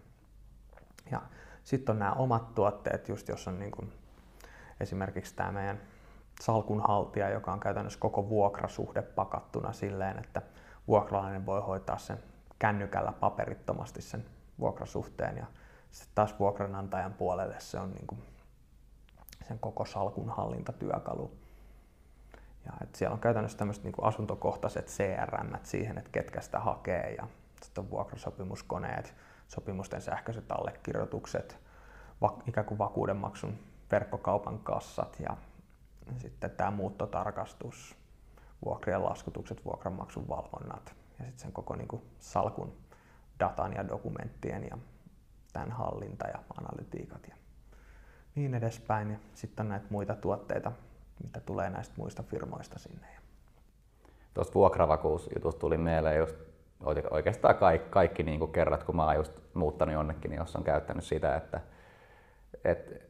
Ja 1.11 1.23
sitten 1.65 1.93
on 1.93 1.99
nämä 1.99 2.13
omat 2.13 2.55
tuotteet, 2.55 3.09
just 3.09 3.29
jos 3.29 3.49
on 3.49 3.59
niin 3.59 3.71
kuin 3.71 3.93
esimerkiksi 4.81 5.35
tämä 5.35 5.53
meidän 5.53 5.81
salkunhaltija, 6.41 7.31
joka 7.31 7.53
on 7.53 7.61
käytännössä 7.61 8.01
koko 8.01 8.29
vuokrasuhde 8.29 9.03
pakattuna 9.03 9.73
silleen, 9.73 10.19
että 10.19 10.43
vuokralainen 10.89 11.47
voi 11.47 11.61
hoitaa 11.61 11.99
sen 11.99 12.19
kännykällä 12.59 13.13
paperittomasti 13.13 14.03
sen 14.03 14.25
vuokrasuhteen 14.59 15.37
ja 15.37 15.47
sitten 15.91 16.15
taas 16.15 16.39
vuokranantajan 16.39 17.15
puolelle 17.15 17.55
se 17.59 17.79
on 17.79 17.93
niin 17.93 18.07
kuin 18.07 18.23
sen 19.49 19.59
koko 19.59 19.85
salkun 19.85 20.31
hallintatyökalu. 20.31 21.31
Ja 22.67 22.73
et 22.83 22.95
siellä 22.95 23.15
on 23.15 23.21
käytännössä 23.21 23.59
tämmöiset 23.59 23.85
niin 23.85 23.95
asuntokohtaiset 24.03 24.87
CRM 24.87 25.55
siihen, 25.63 25.99
että 25.99 26.11
ketkä 26.13 26.41
sitä 26.41 26.59
hakee 26.61 27.15
ja 27.15 27.29
sitten 27.63 27.85
on 27.85 27.91
vuokrasopimuskoneet, 27.91 29.15
sopimusten 29.49 30.01
sähköiset 30.01 30.53
allekirjoitukset, 30.53 31.59
ikään 32.47 32.67
kuin 32.67 32.79
vakuudenmaksun 32.79 33.59
verkkokaupan 33.91 34.59
kassat 34.59 35.17
ja 35.21 35.37
sitten 36.19 36.51
tämä 36.51 36.71
muuttotarkastus, 36.71 37.97
vuokrien 38.65 39.05
laskutukset, 39.05 39.65
vuokranmaksun 39.65 40.29
valvonnat 40.29 40.95
ja 41.19 41.25
sitten 41.25 41.39
sen 41.39 41.53
koko 41.53 41.77
niin 41.77 41.89
kuin 41.89 42.03
salkun 42.19 42.77
datan 43.41 43.73
ja 43.73 43.89
dokumenttien 43.89 44.69
ja 44.71 44.79
tämän 45.53 45.71
hallinta 45.71 46.29
ja 46.29 46.39
analytiikat 46.59 47.27
ja 47.29 47.37
niin 48.35 48.55
edespäin. 48.55 49.11
Ja 49.11 49.19
sitten 49.35 49.65
on 49.65 49.69
näitä 49.69 49.87
muita 49.91 50.15
tuotteita, 50.15 50.73
mitä 51.23 51.41
tulee 51.41 51.71
näistä 51.71 51.95
muista 51.97 52.23
firmoista 52.23 52.79
sinne. 52.79 53.07
Tuosta 54.35 54.55
vuokravakuusjutusta 54.55 55.61
tuli 55.61 55.77
mieleen 55.77 56.19
just 56.19 56.37
oikeastaan 57.11 57.57
kaikki, 57.57 57.91
kaikki 57.91 58.23
niin 58.23 58.39
kuin 58.39 58.53
kerrat, 58.53 58.85
kun 58.85 58.97
mä 58.97 59.05
oon 59.05 59.17
just 59.17 59.33
muuttanut 59.55 59.93
jonnekin, 59.93 60.31
niin 60.31 60.39
jos 60.39 60.57
on 60.57 60.65
käyttänyt 60.65 61.05
sitä, 61.05 61.37
että, 61.37 61.61
että 62.65 63.07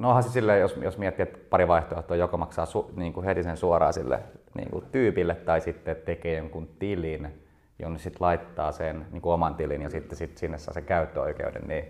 No 0.00 0.08
onhan 0.08 0.22
se 0.22 0.30
silleen, 0.30 0.60
jos, 0.60 0.76
jos 0.76 0.98
miettii, 0.98 1.22
että 1.22 1.38
pari 1.50 1.68
vaihtoehtoa, 1.68 2.16
joko 2.16 2.36
maksaa 2.36 2.66
su, 2.66 2.90
niin 2.96 3.12
kuin 3.12 3.26
heti 3.26 3.42
sen 3.42 3.56
suoraan 3.56 3.92
sille 3.92 4.20
niin 4.54 4.70
kuin 4.70 4.84
tyypille 4.92 5.34
tai 5.34 5.60
sitten 5.60 5.96
tekee 5.96 6.36
jonkun 6.36 6.68
tilin, 6.78 7.44
jonne 7.78 7.98
sitten 7.98 8.18
laittaa 8.20 8.72
sen 8.72 9.06
niin 9.12 9.22
kuin 9.22 9.32
oman 9.32 9.54
tilin 9.54 9.82
ja 9.82 9.90
sitten 9.90 10.18
sit 10.18 10.38
sinne 10.38 10.58
saa 10.58 10.74
sen 10.74 10.84
käyttöoikeuden, 10.84 11.62
niin, 11.68 11.84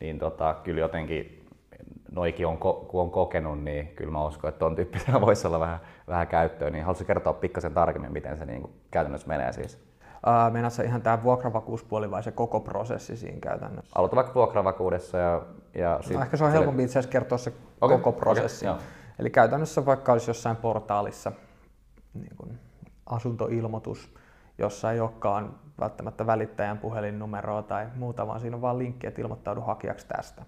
niin 0.00 0.18
tota, 0.18 0.56
kyllä 0.64 0.80
jotenkin 0.80 1.46
noikin 2.12 2.46
on, 2.46 2.58
kun 2.58 3.00
on 3.00 3.10
kokenut, 3.10 3.64
niin 3.64 3.88
kyllä 3.88 4.12
mä 4.12 4.26
uskon, 4.26 4.48
että 4.48 4.58
tuon 4.58 4.76
tyyppisellä 4.76 5.20
voisi 5.26 5.46
olla 5.46 5.60
vähän, 5.60 5.80
vähän 6.08 6.26
käyttöä. 6.26 6.70
Niin 6.70 6.84
haluaisin 6.84 7.06
kertoa 7.06 7.32
pikkasen 7.32 7.74
tarkemmin, 7.74 8.12
miten 8.12 8.36
se 8.36 8.44
niin 8.46 8.60
kuin 8.62 8.72
käytännössä 8.90 9.28
menee 9.28 9.52
siis? 9.52 9.78
Uh, 10.26 10.52
Meinaatko 10.52 10.82
ihan 10.82 11.02
tämä 11.02 11.22
vuokravakuuspuoli 11.22 12.10
vai 12.10 12.22
se 12.22 12.32
koko 12.32 12.60
prosessi 12.60 13.16
siinä 13.16 13.40
käytännössä? 13.40 13.92
Aloita 13.94 14.16
vaikka 14.16 14.34
vuokravakuudessa 14.34 15.18
ja... 15.18 15.42
ja 15.74 15.98
sit 16.02 16.16
no, 16.16 16.22
ehkä 16.22 16.36
se 16.36 16.44
on 16.44 16.52
helpompi 16.52 16.82
itse 16.82 16.98
asiassa 16.98 17.12
kertoa 17.12 17.38
se 17.38 17.52
okay, 17.80 17.98
koko 17.98 18.12
prosessi. 18.12 18.68
Okay, 18.68 18.82
Eli 19.18 19.30
käytännössä 19.30 19.86
vaikka 19.86 20.12
olisi 20.12 20.30
jossain 20.30 20.56
portaalissa 20.56 21.32
niin 22.14 22.36
kuin 22.36 22.58
asuntoilmoitus, 23.06 24.14
jossa 24.58 24.92
ei 24.92 25.00
olekaan 25.00 25.54
välttämättä 25.80 26.26
välittäjän 26.26 26.78
puhelinnumeroa 26.78 27.62
tai 27.62 27.86
muuta, 27.94 28.26
vaan 28.26 28.40
siinä 28.40 28.56
on 28.56 28.62
vain 28.62 28.78
linkki, 28.78 29.06
että 29.06 29.22
ilmoittaudu 29.22 29.60
hakijaksi 29.60 30.06
tästä. 30.06 30.42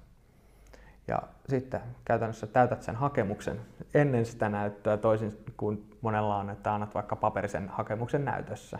Ja 1.09 1.23
sitten 1.49 1.81
käytännössä 2.05 2.47
täytät 2.47 2.83
sen 2.83 2.97
hakemuksen 2.97 3.61
ennen 3.95 4.27
sitä 4.27 4.49
näyttöä 4.49 4.97
toisin 4.97 5.45
kuin 5.57 5.97
monella 6.01 6.37
on, 6.37 6.51
että 6.51 6.75
annat 6.75 6.95
vaikka 6.95 7.17
paperisen 7.17 7.69
hakemuksen 7.69 8.25
näytössä 8.25 8.79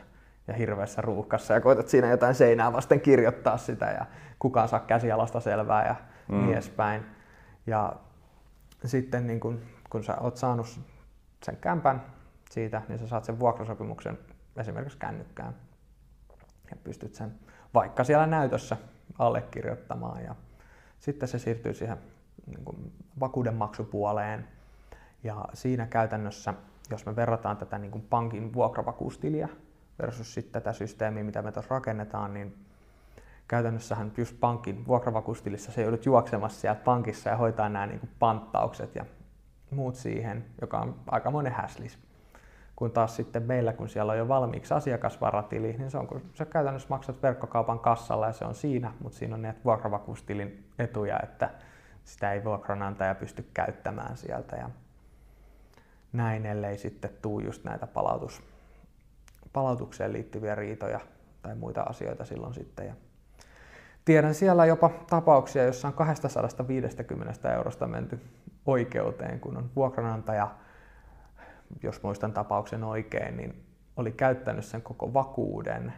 ja 0.49 0.55
hirveässä 0.55 1.03
ruuhkassa 1.03 1.55
ja 1.55 1.61
koetat 1.61 1.89
siinä 1.89 2.11
jotain 2.11 2.35
seinää 2.35 2.73
vasten 2.73 3.01
kirjoittaa 3.01 3.57
sitä 3.57 3.87
ja 3.87 4.07
kukaan 4.39 4.69
saa 4.69 4.81
käsialasta 4.81 5.41
selvää 5.41 5.87
ja 5.87 5.95
mm. 6.29 6.37
niin 6.37 6.53
edespäin. 6.53 7.07
Ja 7.67 7.97
sitten 8.85 9.27
niin 9.27 9.41
kun, 9.41 9.63
kun 9.91 10.05
sä 10.05 10.17
oot 10.21 10.37
saanut 10.37 10.81
sen 11.45 11.57
kämpän 11.57 12.03
siitä, 12.51 12.83
niin 12.89 12.99
sä 12.99 13.07
saat 13.07 13.25
sen 13.25 13.39
vuokrasopimuksen 13.39 14.19
esimerkiksi 14.57 14.99
kännykkään 14.99 15.55
ja 16.71 16.77
pystyt 16.85 17.15
sen 17.15 17.35
vaikka 17.75 18.05
siellä 18.05 18.27
näytössä 18.27 18.77
allekirjoittamaan 19.19 20.25
ja 20.25 20.35
sitten 20.99 21.29
se 21.29 21.39
siirtyy 21.39 21.75
siihen 21.75 21.99
niin 22.47 22.65
kuin 22.65 22.93
vakuudenmaksupuoleen 23.21 24.49
ja 25.25 25.45
siinä 25.55 25.87
käytännössä, 25.87 26.55
jos 26.91 27.07
me 27.07 27.17
verrataan 27.17 27.57
tätä 27.57 27.79
niin 27.79 27.91
kuin 27.91 28.07
pankin 28.11 28.53
vuokravakuustiliä 28.53 29.49
versus 30.03 30.35
sitten 30.35 30.53
tätä 30.53 30.73
systeemiä, 30.73 31.25
mitä 31.25 31.43
me 31.43 31.53
tuossa 31.53 31.75
rakennetaan, 31.75 32.35
niin 32.35 32.62
käytännössähän 33.53 34.13
just 34.17 34.41
pankin 34.41 34.87
vuokravakuustilissä 34.87 35.73
se 35.73 35.83
joudut 35.83 36.07
juoksemassa 36.07 36.61
sieltä 36.61 36.81
pankissa 36.85 37.31
ja 37.31 37.37
hoitaa 37.37 37.69
nämä 37.69 37.87
niin 37.87 38.01
kuin 38.01 38.11
panttaukset 38.19 38.95
ja 38.95 39.05
muut 39.71 39.95
siihen, 39.95 40.45
joka 40.61 40.79
on 40.79 41.01
aika 41.07 41.31
monen 41.31 41.53
häslis. 41.53 41.99
Kun 42.77 42.91
taas 42.91 43.17
sitten 43.17 43.43
meillä, 43.43 43.73
kun 43.73 43.89
siellä 43.89 44.13
on 44.13 44.19
jo 44.19 44.29
valmiiksi 44.29 44.75
asiakasvaratili, 44.75 45.73
niin 45.79 45.91
se 45.91 45.99
on, 45.99 46.07
kun 46.07 46.23
sä 46.35 46.45
käytännössä 46.45 46.89
maksat 46.91 47.23
verkkokaupan 47.23 47.79
kassalla 47.79 48.27
ja 48.27 48.33
se 48.33 48.45
on 48.45 48.55
siinä, 48.55 48.93
mutta 49.03 49.19
siinä 49.19 49.35
on 49.35 49.43
näitä 49.43 49.61
vuokravakuustilin 49.65 50.71
etuja, 50.79 51.21
että 51.23 51.51
sitä 52.05 52.33
ei 52.33 52.45
vuokranantaja 52.45 53.15
pysty 53.15 53.47
käyttämään 53.55 54.17
sieltä. 54.17 54.57
Ja 54.57 54.71
näin, 56.13 56.47
ellei 56.47 56.79
sitten 56.79 57.11
tuu 57.23 57.41
just 57.41 57.65
näitä 57.65 57.87
palautus, 57.87 58.43
palautukseen 59.53 60.13
liittyviä 60.13 60.55
riitoja 60.55 61.01
tai 61.43 61.55
muita 61.55 61.83
asioita 61.83 62.25
silloin 62.25 62.55
sitten. 62.55 62.87
Ja 62.87 62.95
tiedän 64.05 64.35
siellä 64.35 64.67
jopa 64.67 64.91
tapauksia, 65.11 65.65
joissa 65.65 65.89
on 65.89 65.95
250 65.95 67.55
eurosta 67.55 67.87
menty 67.87 68.21
oikeuteen, 68.67 69.41
kun 69.41 69.57
on 69.57 69.71
vuokranantaja, 69.77 70.51
jos 71.83 72.03
muistan 72.03 72.33
tapauksen 72.33 72.85
oikein, 72.85 73.37
niin 73.37 73.65
oli 73.97 74.13
käyttänyt 74.13 74.65
sen 74.65 74.83
koko 74.83 75.15
vakuuden 75.15 75.93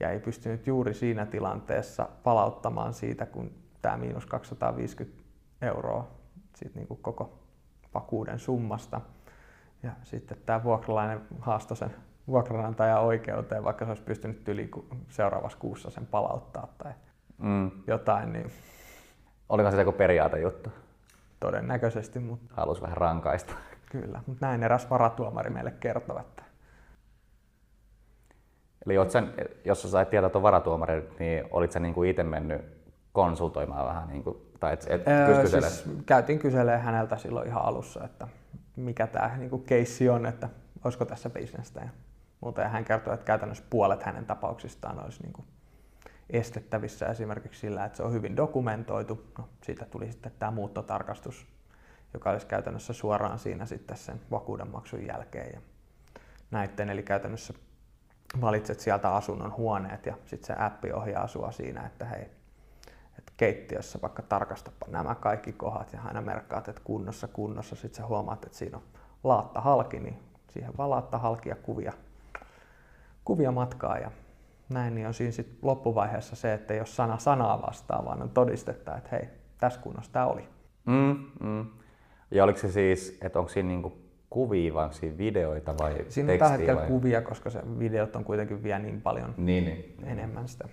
ja 0.00 0.10
ei 0.10 0.20
pystynyt 0.20 0.66
juuri 0.66 0.94
siinä 0.94 1.26
tilanteessa 1.26 2.08
palauttamaan 2.22 2.94
siitä, 2.94 3.26
kun 3.26 3.50
tämä 3.82 3.96
miinus 3.96 4.26
250 4.26 5.22
euroa 5.62 6.08
siitä 6.54 6.74
niin 6.74 6.88
kuin 6.88 7.02
koko 7.02 7.38
vakuuden 7.94 8.38
summasta. 8.38 9.00
Ja 9.82 9.90
sitten 10.02 10.38
tämä 10.46 10.64
vuokralainen 10.64 11.20
haastoi 11.40 11.76
sen 11.76 11.94
vuokranantajan 12.26 13.02
oikeuteen, 13.02 13.64
vaikka 13.64 13.84
se 13.84 13.90
olisi 13.90 14.02
pystynyt 14.02 14.48
yli 14.48 14.70
seuraavassa 15.08 15.58
kuussa 15.58 15.90
sen 15.90 16.06
palauttaa 16.06 16.74
tai 16.78 16.92
mm. 17.38 17.70
jotain. 17.86 18.32
Niin... 18.32 18.50
Oliko 19.48 19.70
se 19.70 19.78
joku 19.78 19.92
periaatejuttu? 19.92 20.72
Todennäköisesti, 21.40 22.18
mutta... 22.18 22.54
Halusi 22.56 22.82
vähän 22.82 22.96
rankaista. 22.96 23.54
Kyllä, 23.90 24.22
mutta 24.26 24.46
näin 24.46 24.62
eräs 24.62 24.90
varatuomari 24.90 25.50
meille 25.50 25.70
kertoi, 25.70 26.20
että... 26.20 26.42
Eli 28.86 29.10
sen, 29.10 29.34
jos 29.64 29.82
sä 29.82 29.88
sait 29.88 30.10
tietää 30.10 30.30
tuon 30.30 30.42
varatuomarin, 30.42 31.02
niin 31.18 31.44
olit 31.50 31.72
sä 31.72 31.80
niinku 31.80 32.02
itse 32.02 32.22
mennyt 32.22 32.62
konsultoimaan 33.12 33.86
vähän, 33.86 34.08
niin 34.08 34.24
kuin, 34.24 34.36
tai 34.60 34.72
et, 34.72 34.86
et 34.88 35.08
öö, 35.08 35.46
siis 35.46 35.84
käytiin 36.06 36.38
kyselemään 36.38 36.82
häneltä 36.82 37.16
silloin 37.16 37.48
ihan 37.48 37.64
alussa, 37.64 38.04
että 38.04 38.28
mikä 38.76 39.06
tämä 39.06 39.36
niin 39.36 39.62
keissi 39.62 40.08
on, 40.08 40.26
että 40.26 40.48
olisiko 40.84 41.04
tässä 41.04 41.30
bisnestä 41.30 41.80
ja 41.80 41.88
muuta. 42.40 42.60
Ja 42.60 42.68
hän 42.68 42.84
kertoi, 42.84 43.14
että 43.14 43.26
käytännössä 43.26 43.64
puolet 43.70 44.02
hänen 44.02 44.26
tapauksistaan 44.26 45.04
olisi 45.04 45.22
niin 45.22 45.32
kuin 45.32 45.46
estettävissä 46.30 47.06
esimerkiksi 47.06 47.60
sillä, 47.60 47.84
että 47.84 47.96
se 47.96 48.02
on 48.02 48.12
hyvin 48.12 48.36
dokumentoitu. 48.36 49.32
No, 49.38 49.48
siitä 49.62 49.84
tuli 49.84 50.12
sitten 50.12 50.32
tämä 50.38 50.50
muuttotarkastus, 50.50 51.46
joka 52.14 52.30
olisi 52.30 52.46
käytännössä 52.46 52.92
suoraan 52.92 53.38
siinä 53.38 53.66
sitten 53.66 53.96
sen 53.96 54.20
vakuudenmaksun 54.30 55.06
jälkeen. 55.06 55.50
Ja 55.54 55.60
näitten, 56.50 56.90
eli 56.90 57.02
käytännössä 57.02 57.54
valitset 58.40 58.80
sieltä 58.80 59.14
asunnon 59.14 59.56
huoneet 59.56 60.06
ja 60.06 60.14
sitten 60.24 60.46
se 60.46 60.62
appi 60.62 60.92
ohjaa 60.92 61.26
sua 61.26 61.52
siinä, 61.52 61.86
että 61.86 62.04
hei, 62.04 62.22
että 63.18 63.32
keittiössä 63.36 63.98
vaikka 64.02 64.22
tarkastapa 64.22 64.86
nämä 64.88 65.14
kaikki 65.14 65.52
kohdat 65.52 65.92
ja 65.92 66.00
aina 66.04 66.20
merkkaat, 66.20 66.68
että 66.68 66.82
kunnossa, 66.84 67.28
kunnossa, 67.28 67.76
sitten 67.76 67.96
sä 67.96 68.06
huomaat, 68.06 68.44
että 68.44 68.58
siinä 68.58 68.76
on 68.76 68.82
laatta 69.24 69.60
halki, 69.60 70.00
niin 70.00 70.18
siihen 70.50 70.76
vaan 70.78 70.90
laatta 70.90 71.18
halki 71.18 71.48
ja 71.48 71.56
kuvia, 71.56 71.92
kuvia 73.24 73.52
matkaa 73.52 73.98
ja 73.98 74.10
näin, 74.68 74.94
niin 74.94 75.06
on 75.06 75.14
siinä 75.14 75.32
sit 75.32 75.58
loppuvaiheessa 75.62 76.36
se, 76.36 76.54
että 76.54 76.74
jos 76.74 76.96
sana 76.96 77.18
sanaa 77.18 77.62
vastaa, 77.62 78.04
vaan 78.04 78.22
on 78.22 78.30
todistetta, 78.30 78.96
että 78.96 79.08
hei, 79.12 79.28
tässä 79.58 79.80
kunnossa 79.80 80.12
tämä 80.12 80.26
oli. 80.26 80.48
Mm, 80.86 81.16
mm. 81.40 81.66
Ja 82.30 82.44
oliko 82.44 82.58
se 82.58 82.72
siis, 82.72 83.18
että 83.22 83.38
onko 83.38 83.48
siinä 83.48 83.68
niinku 83.68 83.98
kuvia 84.30 84.74
vai 84.74 84.84
onko 84.84 84.96
siinä 84.96 85.18
videoita 85.18 85.78
vai 85.78 86.04
Siinä 86.08 86.32
on 86.32 86.38
tällä 86.38 86.56
hetkellä 86.56 86.80
vai? 86.80 86.88
kuvia, 86.88 87.22
koska 87.22 87.50
se 87.50 87.62
videot 87.78 88.16
on 88.16 88.24
kuitenkin 88.24 88.62
vielä 88.62 88.78
niin 88.78 89.00
paljon 89.00 89.34
niin, 89.36 89.64
niin. 89.64 89.96
enemmän 90.04 90.48
sitä 90.48 90.68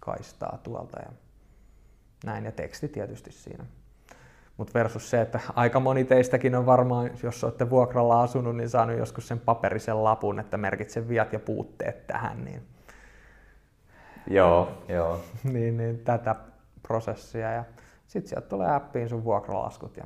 kaistaa 0.00 0.58
tuolta 0.62 0.98
ja 1.00 1.12
näin 2.24 2.44
ja 2.44 2.52
teksti 2.52 2.88
tietysti 2.88 3.32
siinä. 3.32 3.64
Mutta 4.56 4.74
versus 4.74 5.10
se, 5.10 5.20
että 5.20 5.40
aika 5.54 5.80
moni 5.80 6.04
teistäkin 6.04 6.54
on 6.54 6.66
varmaan, 6.66 7.10
jos 7.22 7.44
olette 7.44 7.70
vuokralla 7.70 8.22
asunut, 8.22 8.56
niin 8.56 8.68
saanut 8.68 8.98
joskus 8.98 9.28
sen 9.28 9.40
paperisen 9.40 10.04
lapun, 10.04 10.40
että 10.40 10.56
merkitse 10.56 11.08
viat 11.08 11.32
ja 11.32 11.38
puutteet 11.38 12.06
tähän, 12.06 12.44
niin 12.44 12.62
Joo, 14.26 14.68
joo. 14.88 15.20
niin, 15.52 15.76
niin 15.76 15.98
tätä 15.98 16.34
prosessia 16.82 17.52
ja 17.52 17.64
sitten 18.06 18.28
sieltä 18.28 18.48
tulee 18.48 18.74
appiin 18.74 19.08
sun 19.08 19.24
vuokralaskut 19.24 19.96
ja 19.96 20.04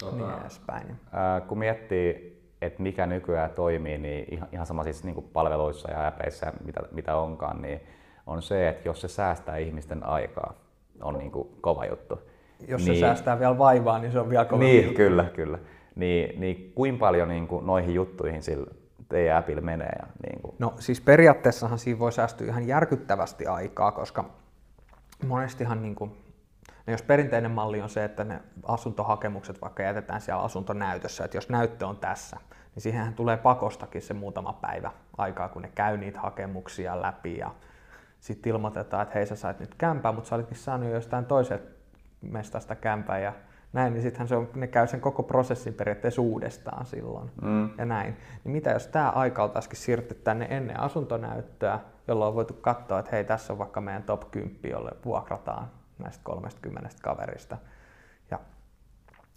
tota, 0.00 0.16
niin 0.16 0.40
edespäin. 0.40 0.96
Ää, 1.12 1.40
kun 1.40 1.58
miettii, 1.58 2.40
että 2.62 2.82
mikä 2.82 3.06
nykyään 3.06 3.50
toimii, 3.50 3.98
niin 3.98 4.34
ihan, 4.34 4.48
ihan 4.52 4.66
sama 4.66 4.84
siis 4.84 5.04
niin 5.04 5.28
palveluissa 5.32 5.90
ja 5.90 6.06
appeissa 6.06 6.52
mitä, 6.64 6.80
mitä 6.92 7.16
onkaan, 7.16 7.62
niin 7.62 7.80
on 8.26 8.42
se, 8.42 8.68
että 8.68 8.88
jos 8.88 9.00
se 9.00 9.08
säästää 9.08 9.56
ihmisten 9.56 10.06
aikaa, 10.06 10.54
on 11.02 11.18
niin 11.18 11.30
kuin 11.30 11.48
kova 11.60 11.86
juttu. 11.86 12.18
Jos 12.68 12.84
niin, 12.84 12.96
se 12.96 13.00
säästää 13.00 13.38
vielä 13.38 13.58
vaivaa, 13.58 13.98
niin 13.98 14.12
se 14.12 14.20
on 14.20 14.30
vielä 14.30 14.44
kova 14.44 14.62
Niin, 14.64 14.84
juttu. 14.84 14.96
kyllä, 14.96 15.24
kyllä. 15.24 15.58
Niin, 15.96 16.40
niin 16.40 16.72
kuinka 16.74 16.98
paljon 16.98 17.28
niin 17.28 17.48
kuin 17.48 17.66
noihin 17.66 17.94
juttuihin 17.94 18.42
sillä 18.42 18.70
teidän 19.10 19.38
appilla 19.38 19.60
menee? 19.60 19.92
Ja 19.98 20.06
niin 20.26 20.42
kuin... 20.42 20.56
No 20.58 20.74
siis 20.78 21.00
periaatteessahan 21.00 21.78
siinä 21.78 21.98
voi 21.98 22.12
säästyä 22.12 22.46
ihan 22.46 22.66
järkyttävästi 22.66 23.46
aikaa, 23.46 23.92
koska 23.92 24.24
monestihan 25.26 25.82
niin 25.82 25.94
kuin, 25.94 26.10
no 26.86 26.90
jos 26.90 27.02
perinteinen 27.02 27.50
malli 27.50 27.80
on 27.80 27.88
se, 27.88 28.04
että 28.04 28.24
ne 28.24 28.40
asuntohakemukset 28.62 29.60
vaikka 29.60 29.82
jätetään 29.82 30.20
siellä 30.20 30.42
asuntonäytössä, 30.42 31.24
että 31.24 31.36
jos 31.36 31.48
näyttö 31.48 31.86
on 31.86 31.96
tässä, 31.96 32.36
niin 32.74 32.82
siihenhän 32.82 33.14
tulee 33.14 33.36
pakostakin 33.36 34.02
se 34.02 34.14
muutama 34.14 34.52
päivä 34.52 34.90
aikaa, 35.18 35.48
kun 35.48 35.62
ne 35.62 35.70
käy 35.74 35.96
niitä 35.96 36.20
hakemuksia 36.20 37.02
läpi 37.02 37.38
ja 37.38 37.50
sitten 38.20 38.50
ilmoitetaan, 38.50 39.02
että 39.02 39.14
hei 39.14 39.26
sä 39.26 39.36
sait 39.36 39.60
nyt 39.60 39.74
kämpää, 39.74 40.12
mutta 40.12 40.28
sä 40.28 40.34
olitkin 40.34 40.56
saanut 40.56 40.90
jostain 40.90 41.24
toiselta 41.24 41.70
mestasta 42.22 42.74
kämpää 42.74 43.18
ja 43.18 43.32
näin, 43.72 43.92
niin 43.92 44.02
sittenhän 44.02 44.28
se 44.28 44.36
on, 44.36 44.48
ne 44.54 44.66
käy 44.66 44.86
sen 44.86 45.00
koko 45.00 45.22
prosessin 45.22 45.74
periaatteessa 45.74 46.22
uudestaan 46.22 46.86
silloin 46.86 47.30
mm. 47.42 47.70
ja 47.78 47.84
näin. 47.84 48.16
Niin 48.44 48.52
mitä 48.52 48.70
jos 48.70 48.86
tämä 48.86 49.10
aika 49.10 49.42
oltaisikin 49.42 49.78
siirretty 49.78 50.14
tänne 50.14 50.46
ennen 50.50 50.80
asuntonäyttöä, 50.80 51.78
jolloin 52.08 52.28
on 52.28 52.34
voitu 52.34 52.54
katsoa, 52.54 52.98
että 52.98 53.10
hei 53.12 53.24
tässä 53.24 53.52
on 53.52 53.58
vaikka 53.58 53.80
meidän 53.80 54.02
top 54.02 54.30
10, 54.30 54.56
jolle 54.70 54.90
vuokrataan 55.04 55.70
näistä 55.98 56.20
30 56.24 56.88
kaverista. 57.02 57.56
Ja 58.30 58.40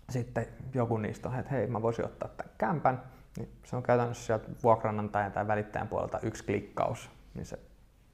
sitten 0.09 0.47
joku 0.73 0.97
niistä 0.97 1.29
on, 1.29 1.39
että 1.39 1.51
hei 1.51 1.67
mä 1.67 1.81
voisin 1.81 2.05
ottaa 2.05 2.29
tämän 2.29 2.53
kämpän, 2.57 3.03
niin 3.37 3.49
se 3.65 3.75
on 3.75 3.83
käytännössä 3.83 4.25
sieltä 4.25 4.47
vuokranantajan 4.63 5.31
tai 5.31 5.47
välittäjän 5.47 5.87
puolelta 5.87 6.19
yksi 6.19 6.43
klikkaus, 6.43 7.09
niin 7.33 7.45
se 7.45 7.59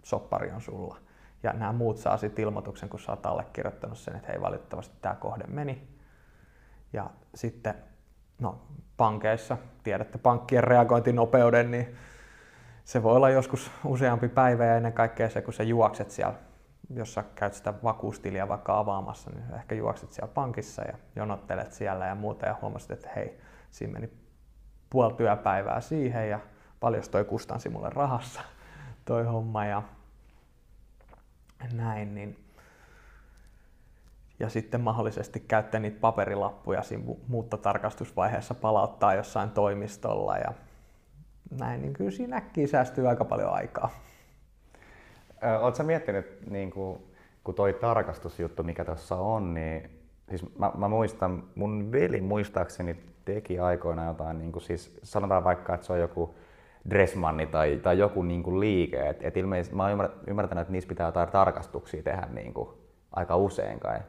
soppari 0.04 0.52
on 0.52 0.62
sulla. 0.62 0.98
Ja 1.44 1.54
nämä 1.54 1.72
muut 1.72 1.98
saa 1.98 2.18
sitten 2.18 2.44
ilmoituksen, 2.44 2.90
kun 2.90 3.00
sä 3.00 3.12
oot 3.12 3.26
allekirjoittanut 3.26 3.98
sen, 3.98 4.16
että 4.16 4.28
hei 4.32 4.42
valitettavasti 4.42 4.96
tämä 5.02 5.16
kohde 5.16 5.44
meni, 5.48 5.89
ja 6.94 7.10
sitten 7.36 7.74
no, 8.40 8.62
pankeissa, 8.98 9.58
tiedätte 9.84 10.18
pankkien 10.18 10.64
reagointinopeuden, 10.64 11.72
niin 11.72 11.96
se 12.84 13.04
voi 13.04 13.16
olla 13.16 13.30
joskus 13.30 13.72
useampi 13.86 14.30
päivä 14.30 14.66
ja 14.66 14.76
ennen 14.76 14.94
kaikkea 14.94 15.30
se, 15.30 15.42
kun 15.42 15.54
sä 15.54 15.64
juokset 15.64 16.12
siellä, 16.12 16.34
jos 16.94 17.14
sä 17.14 17.24
käyt 17.36 17.54
sitä 17.54 17.74
vakuustiliä 17.84 18.48
vaikka 18.48 18.80
avaamassa, 18.80 19.32
niin 19.32 19.56
ehkä 19.56 19.76
juokset 19.76 20.12
siellä 20.12 20.34
pankissa 20.34 20.82
ja 20.82 20.98
jonottelet 21.16 21.74
siellä 21.74 22.06
ja 22.06 22.16
muuta 22.16 22.46
ja 22.46 22.56
huomasit, 22.62 22.92
että 22.92 23.10
hei, 23.16 23.40
siinä 23.72 23.94
meni 23.94 24.10
puoli 24.90 25.14
työpäivää 25.14 25.82
siihen 25.82 26.30
ja 26.30 26.40
paljon 26.80 27.04
toi 27.12 27.26
kustansi 27.26 27.70
mulle 27.70 27.90
rahassa 27.90 28.42
toi 29.06 29.26
homma 29.26 29.66
ja 29.66 29.84
näin, 31.74 32.16
niin 32.16 32.49
ja 34.40 34.50
sitten 34.50 34.82
mahdollisesti 34.82 35.40
käyttää 35.40 35.80
niitä 35.80 36.00
paperilappuja 36.00 36.84
siinä 36.84 37.04
muuttotarkastusvaiheessa 37.28 38.56
palauttaa 38.56 39.14
jossain 39.14 39.50
toimistolla 39.50 40.38
ja 40.38 40.54
näin, 41.60 41.82
niin 41.82 41.94
kyllä 41.94 42.12
siinä 42.12 42.38
äkkiä 42.38 42.68
säästyy 42.68 43.08
aika 43.08 43.26
paljon 43.26 43.54
aikaa. 43.54 43.90
Oletko 45.62 45.84
miettinyt, 45.84 46.50
niin 46.50 46.72
kuin, 46.72 47.00
kun 47.44 47.56
toi 47.56 47.74
tarkastusjuttu, 47.74 48.64
mikä 48.64 48.86
tuossa 48.86 49.16
on, 49.16 49.54
niin 49.54 49.90
siis 50.30 50.58
mä, 50.58 50.72
mä, 50.78 50.88
muistan, 50.88 51.44
mun 51.56 51.92
veli 51.92 52.22
muistaakseni 52.22 53.04
teki 53.26 53.60
aikoina 53.60 54.06
jotain, 54.06 54.40
niin 54.40 54.52
kuin, 54.52 54.64
siis 54.64 55.00
sanotaan 55.04 55.44
vaikka, 55.44 55.74
että 55.74 55.88
se 55.88 55.94
on 55.94 56.00
joku 56.00 56.36
Dressmanni 56.90 57.46
tai, 57.46 57.80
tai 57.84 57.98
joku 57.98 58.24
niin 58.24 58.44
kuin 58.44 58.60
liike, 58.60 59.10
että 59.10 59.28
et 59.28 59.38
ilmeisesti 59.38 59.76
mä 59.76 59.84
oon 59.88 60.10
ymmärtänyt, 60.28 60.62
että 60.62 60.72
niissä 60.72 60.88
pitää 60.88 61.08
jotain 61.08 61.30
tarkastuksia 61.30 62.04
tehdä 62.04 62.28
niin 62.32 62.54
kuin, 62.54 62.70
aika 63.12 63.36
usein 63.36 63.80
kai 63.80 64.00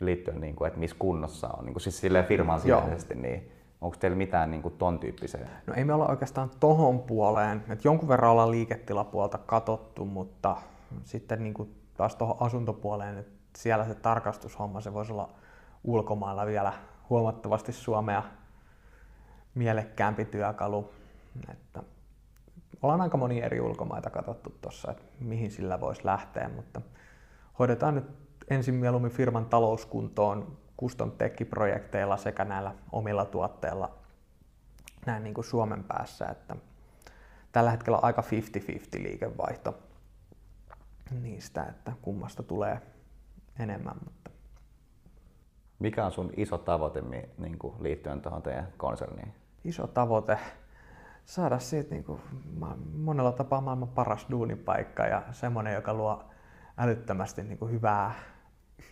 liittyen, 0.00 0.40
niin 0.40 0.56
kuin, 0.56 0.68
että 0.68 0.80
missä 0.80 0.96
kunnossa 0.98 1.48
on, 1.48 1.64
niin 1.64 1.74
kuin, 1.74 1.82
siis 1.82 2.00
silleen 2.00 2.24
firman 2.24 2.60
sisäisesti, 2.60 3.14
niin 3.14 3.52
onko 3.80 3.96
teillä 4.00 4.16
mitään 4.16 4.50
niin 4.50 4.62
kuin, 4.62 4.74
ton 4.78 4.98
tyyppiseen? 4.98 5.50
No 5.66 5.74
ei 5.74 5.84
me 5.84 5.94
olla 5.94 6.06
oikeastaan 6.06 6.50
tohon 6.60 6.98
puoleen, 6.98 7.64
että 7.68 7.88
jonkun 7.88 8.08
verran 8.08 8.30
ollaan 8.30 8.50
liiketilapuolta 8.50 9.38
katottu, 9.38 10.04
mutta 10.04 10.56
sitten 11.04 11.42
niin 11.42 11.54
kuin, 11.54 11.74
taas 11.96 12.16
tuohon 12.16 12.36
asuntopuoleen, 12.40 13.18
että 13.18 13.38
siellä 13.56 13.84
se 13.84 13.94
tarkastushomma, 13.94 14.80
se 14.80 14.94
voisi 14.94 15.12
olla 15.12 15.28
ulkomailla 15.84 16.46
vielä 16.46 16.72
huomattavasti 17.10 17.72
Suomea 17.72 18.22
mielekkäämpi 19.54 20.24
työkalu. 20.24 20.90
Että 21.50 21.82
ollaan 22.82 23.00
aika 23.00 23.16
moni 23.16 23.42
eri 23.42 23.60
ulkomaita 23.60 24.10
katsottu 24.10 24.54
tuossa, 24.60 24.90
että 24.90 25.04
mihin 25.20 25.50
sillä 25.50 25.80
voisi 25.80 26.00
lähteä, 26.04 26.50
mutta 26.56 26.80
hoidetaan 27.58 27.94
nyt 27.94 28.27
ensin 28.50 28.74
mieluummin 28.74 29.12
firman 29.12 29.46
talouskuntoon 29.46 30.56
custom 30.80 31.10
tech-projekteilla 31.10 32.16
sekä 32.16 32.44
näillä 32.44 32.74
omilla 32.92 33.24
tuotteilla 33.24 33.98
näin 35.06 35.24
niin 35.24 35.34
kuin 35.34 35.44
Suomen 35.44 35.84
päässä, 35.84 36.26
että 36.26 36.56
tällä 37.52 37.70
hetkellä 37.70 37.98
aika 38.02 38.22
50-50 38.22 39.02
liikevaihto 39.02 39.78
niistä, 41.20 41.62
että 41.62 41.92
kummasta 42.02 42.42
tulee 42.42 42.80
enemmän. 43.58 43.96
Mutta... 44.04 44.30
Mikä 45.78 46.06
on 46.06 46.12
sun 46.12 46.32
iso 46.36 46.58
tavoite 46.58 47.00
niin 47.38 47.58
kuin 47.58 47.74
liittyen 47.80 48.20
tuohon 48.20 48.42
teidän 48.42 48.68
konserniin? 48.76 49.34
Iso 49.64 49.86
tavoite? 49.86 50.38
Saada 51.24 51.58
siitä 51.58 51.90
niin 51.90 52.04
kuin, 52.04 52.20
monella 52.96 53.32
tapaa 53.32 53.60
maailman 53.60 53.88
paras 53.88 54.26
duunipaikka 54.30 55.06
ja 55.06 55.22
semmoinen, 55.32 55.74
joka 55.74 55.94
luo 55.94 56.24
älyttömästi 56.78 57.42
niin 57.42 57.58
kuin 57.58 57.72
hyvää, 57.72 58.14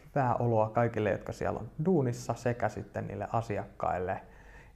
hyvää 0.09 0.35
oloa 0.35 0.71
kaikille, 0.71 1.11
jotka 1.11 1.33
siellä 1.33 1.61
on 1.61 1.71
duunissa 1.85 2.35
sekä 2.35 2.69
sitten 2.69 3.07
niille 3.07 3.29
asiakkaille. 3.33 4.13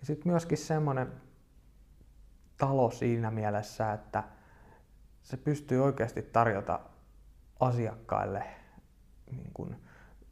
Ja 0.00 0.06
sitten 0.06 0.32
myöskin 0.32 0.58
semmoinen 0.58 1.12
talo 2.58 2.90
siinä 2.90 3.30
mielessä, 3.30 3.92
että 3.92 4.22
se 5.22 5.36
pystyy 5.36 5.84
oikeasti 5.84 6.22
tarjota 6.22 6.80
asiakkaille 7.60 8.44
niin 9.30 9.50
kuin 9.54 9.76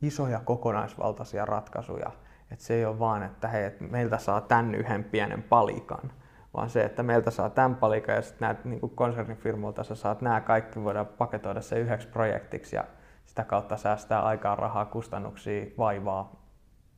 isoja 0.03 0.41
kokonaisvaltaisia 0.45 1.45
ratkaisuja. 1.45 2.11
Että 2.51 2.65
se 2.65 2.75
ei 2.75 2.85
ole 2.85 2.99
vaan, 2.99 3.23
että 3.23 3.49
hei, 3.49 3.65
että 3.65 3.85
meiltä 3.85 4.19
saa 4.19 4.41
tämän 4.41 4.75
yhden 4.75 5.05
pienen 5.05 5.43
palikan, 5.43 6.13
vaan 6.55 6.71
se, 6.71 6.85
että 6.85 7.03
meiltä 7.03 7.31
saa 7.31 7.51
tämän 7.51 7.75
palikan 7.75 8.15
ja 8.15 8.23
sitten 8.23 8.47
näet 8.47 8.65
niin 8.65 8.81
konsernifirmoilta 8.95 9.85
sä 9.85 9.95
saat 9.95 10.21
nämä 10.21 10.41
kaikki, 10.41 10.85
voidaan 10.85 11.07
paketoida 11.07 11.61
se 11.61 11.79
yhdeksi 11.79 12.09
projektiksi 12.09 12.77
ja 12.77 12.85
sitä 13.29 13.45
kautta 13.45 13.77
säästää 13.77 14.23
aikaa, 14.23 14.57
rahaa, 14.57 14.85
kustannuksia, 14.85 15.67
vaivaa 15.79 16.33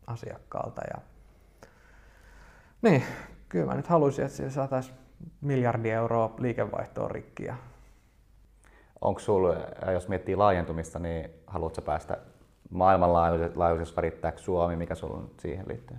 asiakkaalta. 0.06 0.82
Ja... 0.94 1.00
Niin, 2.82 3.02
kyllä 3.48 3.66
mä 3.66 3.74
nyt 3.74 3.86
haluaisin, 3.86 4.24
että 4.24 4.36
sillä 4.36 4.50
saataisiin 4.50 4.96
miljardi 5.40 5.90
euroa 5.90 6.34
liikevaihtoa 6.38 7.08
rikkiä 7.08 7.56
onko 9.00 9.20
sulla, 9.20 9.54
jos 9.92 10.08
miettii 10.08 10.36
laajentumista, 10.36 10.98
niin 10.98 11.30
haluatko 11.46 11.82
päästä 11.82 12.18
maailmanlaajuisesti 12.70 13.96
värittääkö 13.96 14.38
Suomi, 14.38 14.76
mikä 14.76 14.94
sulla 14.94 15.16
on 15.16 15.30
siihen 15.38 15.68
liittyy? 15.68 15.96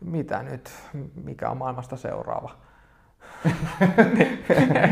Mitä 0.00 0.42
nyt? 0.42 0.70
Mikä 1.24 1.50
on 1.50 1.56
maailmasta 1.56 1.96
seuraava? 1.96 2.50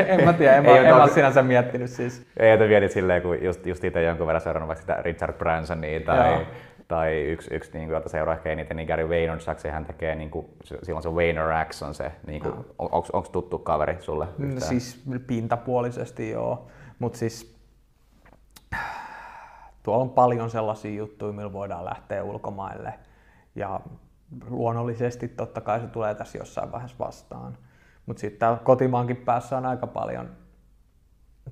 en 0.06 0.24
mä 0.24 0.32
tiedä, 0.32 0.56
en, 0.56 0.66
ei, 0.66 0.82
mä, 0.82 0.88
en 0.88 0.96
mä 0.96 1.08
sinänsä 1.08 1.42
miettinyt 1.42 1.90
siis. 1.90 2.26
Ei, 2.36 2.50
että 2.50 2.66
mietit 2.66 2.92
silleen, 2.92 3.22
kun 3.22 3.44
just, 3.44 3.66
just 3.66 3.84
itse 3.84 4.02
jonkun 4.02 4.26
verran 4.26 4.40
seurannut 4.40 4.68
vaikka 4.68 4.80
sitä 4.80 5.02
Richard 5.02 5.32
Bransonia 5.32 6.00
tai, 6.00 6.32
Joo 6.32 6.42
tai 6.88 7.22
yksi, 7.22 7.54
yksi 7.54 7.70
niin 7.72 7.88
kuin, 7.88 7.94
jota 7.94 8.08
seuraa 8.08 8.34
ehkä 8.34 8.50
eniten, 8.50 8.76
niin 8.76 8.88
Gary 8.88 9.08
Vaynerchuk, 9.08 9.72
hän 9.72 9.84
tekee, 9.84 10.14
niin 10.14 10.30
kuin, 10.30 10.46
silloin 10.82 11.02
se 11.02 11.14
Vayner 11.14 11.66
X 11.68 11.82
on 11.82 11.94
se, 11.94 12.12
niin 12.26 12.42
kuin, 12.42 12.54
no. 12.54 12.64
on, 12.78 12.88
onko 12.92 13.28
tuttu 13.32 13.58
kaveri 13.58 13.96
sulle? 14.00 14.24
No 14.38 14.46
yhtään? 14.46 14.68
Siis 14.68 15.02
pintapuolisesti 15.26 16.30
joo, 16.30 16.68
mutta 16.98 17.18
siis 17.18 17.56
tuolla 19.82 20.02
on 20.02 20.10
paljon 20.10 20.50
sellaisia 20.50 20.98
juttuja, 20.98 21.32
millä 21.32 21.52
voidaan 21.52 21.84
lähteä 21.84 22.24
ulkomaille 22.24 22.94
ja 23.54 23.80
luonnollisesti 24.48 25.28
totta 25.28 25.60
kai 25.60 25.80
se 25.80 25.86
tulee 25.86 26.14
tässä 26.14 26.38
jossain 26.38 26.72
vaiheessa 26.72 26.98
vastaan. 26.98 27.58
Mutta 28.06 28.20
sitten 28.20 28.38
täällä 28.38 28.58
kotimaankin 28.64 29.16
päässä 29.16 29.56
on 29.56 29.66
aika 29.66 29.86
paljon, 29.86 30.30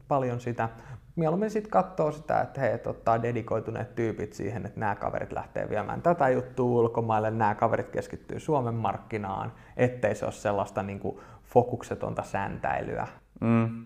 paljon 0.09 0.41
sitä 0.41 0.69
mieluummin 1.17 1.51
sitten 1.51 1.71
katsoo 1.71 2.13
sitä, 2.13 2.41
että 2.41 2.61
hei, 2.61 2.79
ottaa 2.87 3.23
dedikoituneet 3.23 3.95
tyypit 3.95 4.33
siihen, 4.33 4.67
että 4.67 4.81
nämä 4.81 4.95
kaverit 4.95 5.33
lähtee 5.33 5.69
viemään 5.71 6.03
tätä 6.03 6.29
juttua 6.29 6.81
ulkomaille, 6.81 7.31
nämä 7.31 7.55
kaverit 7.55 7.91
keskittyy 7.91 8.41
Suomen 8.41 8.75
markkinaan, 8.75 9.53
ettei 9.77 10.15
se 10.15 10.25
ole 10.25 10.33
sellaista 10.33 10.83
niin 10.83 11.01
kuin 11.01 11.19
fokuksetonta 11.45 12.23
säntäilyä. 12.23 13.09
Mm. 13.41 13.85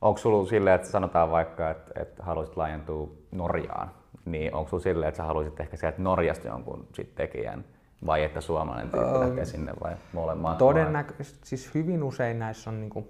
Onko 0.00 0.18
sulla 0.18 0.46
silleen, 0.46 0.76
että 0.76 0.88
sanotaan 0.88 1.30
vaikka, 1.30 1.70
että, 1.70 2.02
että 2.02 2.22
haluaisit 2.22 2.56
laajentua 2.56 3.10
Norjaan, 3.32 3.90
niin 4.24 4.54
onko 4.54 4.68
sulla 4.68 4.82
silleen, 4.82 5.08
että 5.08 5.16
sä 5.16 5.24
haluaisit 5.24 5.60
ehkä 5.60 5.76
sieltä 5.76 6.02
Norjasta 6.02 6.48
jonkun 6.48 6.86
sit 6.94 7.14
tekijän, 7.14 7.64
vai 8.06 8.24
että 8.24 8.40
suomalainen 8.40 8.90
tyyppi 8.90 9.08
öö, 9.08 9.20
lähtee 9.20 9.44
sinne 9.44 9.72
vai 9.82 9.96
molemmat? 10.12 10.58
Todennäköisesti, 10.58 11.48
siis 11.48 11.74
hyvin 11.74 12.02
usein 12.02 12.38
näissä 12.38 12.70
on, 12.70 12.80
niin 12.80 12.90
kuin, 12.90 13.08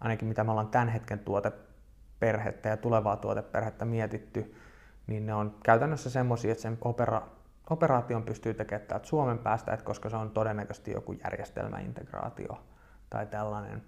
ainakin 0.00 0.28
mitä 0.28 0.44
me 0.44 0.50
ollaan 0.50 0.68
tämän 0.68 0.88
hetken 0.88 1.18
tuote 1.18 1.52
perhettä 2.20 2.68
ja 2.68 2.76
tulevaa 2.76 3.16
tuoteperhettä 3.16 3.84
mietitty, 3.84 4.54
niin 5.06 5.26
ne 5.26 5.34
on 5.34 5.54
käytännössä 5.64 6.10
semmoisia, 6.10 6.52
että 6.52 6.62
sen 6.62 6.78
opera, 6.82 7.22
operaation 7.70 8.22
pystyy 8.22 8.54
tekemään 8.54 8.88
täältä 8.88 9.06
Suomen 9.06 9.38
päästä, 9.38 9.72
että 9.72 9.84
koska 9.84 10.10
se 10.10 10.16
on 10.16 10.30
todennäköisesti 10.30 10.90
joku 10.90 11.12
järjestelmäintegraatio 11.12 12.58
tai 13.10 13.26
tällainen. 13.26 13.82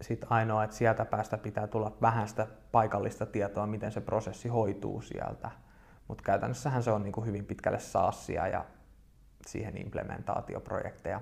Sitten 0.00 0.32
ainoa, 0.32 0.64
että 0.64 0.76
sieltä 0.76 1.04
päästä 1.04 1.38
pitää 1.38 1.66
tulla 1.66 1.96
vähän 2.02 2.28
sitä 2.28 2.46
paikallista 2.72 3.26
tietoa, 3.26 3.66
miten 3.66 3.92
se 3.92 4.00
prosessi 4.00 4.48
hoituu 4.48 5.02
sieltä. 5.02 5.50
Mutta 6.08 6.24
käytännössähän 6.24 6.82
se 6.82 6.90
on 6.90 7.02
niin 7.02 7.12
kuin 7.12 7.26
hyvin 7.26 7.44
pitkälle 7.44 7.78
saassia 7.78 8.48
ja 8.48 8.64
siihen 9.46 9.76
implementaatioprojekteja 9.76 11.20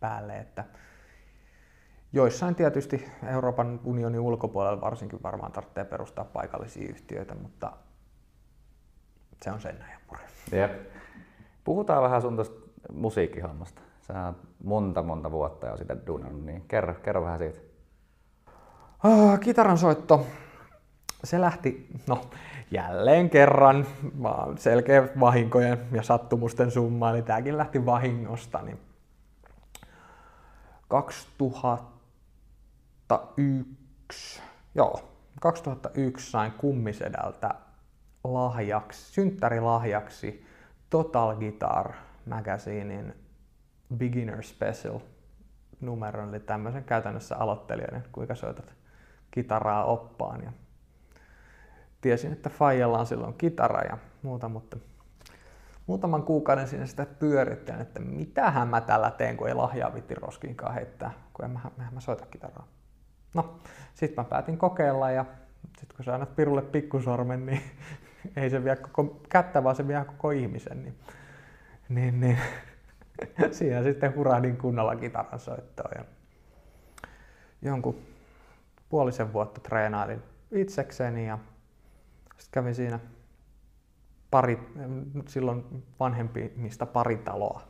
päälle. 0.00 0.38
Että 0.38 0.64
Joissain 2.12 2.54
tietysti 2.54 3.08
Euroopan 3.26 3.80
unionin 3.84 4.20
ulkopuolella 4.20 4.80
varsinkin 4.80 5.22
varmaan 5.22 5.52
tarvitsee 5.52 5.84
perustaa 5.84 6.24
paikallisia 6.24 6.88
yhtiöitä, 6.88 7.34
mutta 7.34 7.72
se 9.42 9.50
on 9.50 9.60
sen 9.60 9.78
näin 9.78 9.98
Jep. 10.52 10.72
Puhutaan 11.64 12.02
vähän 12.02 12.22
sun 12.22 12.34
tuosta 12.34 12.60
musiikkihommasta. 12.92 13.82
Sä 14.00 14.26
oot 14.26 14.36
monta 14.64 15.02
monta 15.02 15.30
vuotta 15.30 15.66
jo 15.66 15.76
sitä 15.76 15.96
duunannut, 16.06 16.44
niin 16.44 16.64
kerro, 16.68 16.94
kerro 16.94 17.22
vähän 17.22 17.38
siitä. 17.38 17.58
Oh, 19.04 19.40
kitaran 19.40 19.78
soitto. 19.78 20.26
Se 21.24 21.40
lähti, 21.40 21.88
no 22.06 22.30
jälleen 22.70 23.30
kerran, 23.30 23.86
selkeä 24.56 25.08
vahinkojen 25.20 25.78
ja 25.92 26.02
sattumusten 26.02 26.70
summa, 26.70 27.10
eli 27.10 27.22
tämäkin 27.22 27.58
lähti 27.58 27.86
vahingosta. 27.86 28.62
Niin 28.62 28.80
2000 30.88 31.98
2001, 33.08 34.42
joo, 34.74 35.08
2001 35.40 36.30
sain 36.30 36.52
kummisedältä 36.52 37.54
lahjaksi, 38.24 39.12
synttärilahjaksi 39.12 40.46
Total 40.90 41.36
Guitar 41.36 41.92
Magazinein 42.26 43.14
Beginner 43.96 44.42
Special 44.42 45.00
numeron, 45.80 46.28
eli 46.28 46.40
tämmöisen 46.40 46.84
käytännössä 46.84 47.36
aloittelijoiden, 47.36 48.04
kuinka 48.12 48.34
soitat 48.34 48.74
kitaraa 49.30 49.84
oppaan. 49.84 50.42
Ja 50.42 50.52
tiesin, 52.00 52.32
että 52.32 52.50
Fajalla 52.50 52.98
on 52.98 53.06
silloin 53.06 53.34
kitara 53.34 53.82
ja 53.82 53.98
muuta, 54.22 54.48
mutta 54.48 54.76
muutaman 55.86 56.22
kuukauden 56.22 56.68
sinne 56.68 56.86
sitä 56.86 57.06
pyörittäin, 57.06 57.80
että 57.80 58.00
mitähän 58.00 58.68
mä 58.68 58.80
tällä 58.80 59.10
teen, 59.10 59.36
kun 59.36 59.48
ei 59.48 59.54
lahjaa 59.54 59.94
vitti 59.94 60.14
roskiinkaan 60.14 60.74
heittää, 60.74 61.10
kun 61.32 61.44
en 61.44 61.50
mä, 61.50 61.60
en 61.78 61.94
mä 61.94 62.00
soita 62.00 62.26
kitaraa. 62.26 62.66
No, 63.34 63.58
sitten 63.94 64.24
mä 64.24 64.28
päätin 64.28 64.58
kokeilla 64.58 65.10
ja 65.10 65.24
sitten 65.78 65.96
kun 65.96 66.04
sä 66.04 66.14
annat 66.14 66.36
pirulle 66.36 66.62
pikkusormen, 66.62 67.46
niin 67.46 67.62
ei 68.36 68.50
se 68.50 68.64
vie 68.64 68.76
koko 68.76 69.20
kättä, 69.28 69.64
vaan 69.64 69.76
se 69.76 69.88
vie 69.88 70.04
koko 70.04 70.30
ihmisen. 70.30 70.82
Niin, 70.82 70.94
niin, 71.88 72.20
niin. 72.20 72.38
siinä 73.52 73.82
sitten 73.82 74.14
hurahdin 74.14 74.56
kunnolla 74.56 74.96
kitaran 74.96 75.40
soittoon. 75.40 75.90
Ja 75.96 76.04
jonkun 77.62 77.98
puolisen 78.88 79.32
vuotta 79.32 79.60
treenailin 79.60 80.22
itsekseni 80.52 81.26
ja 81.26 81.38
sitten 82.38 82.62
kävin 82.62 82.74
siinä 82.74 83.00
pari, 84.30 84.72
silloin 85.26 85.84
vanhempimista 86.00 86.86
pari 86.86 87.16
taloa 87.16 87.62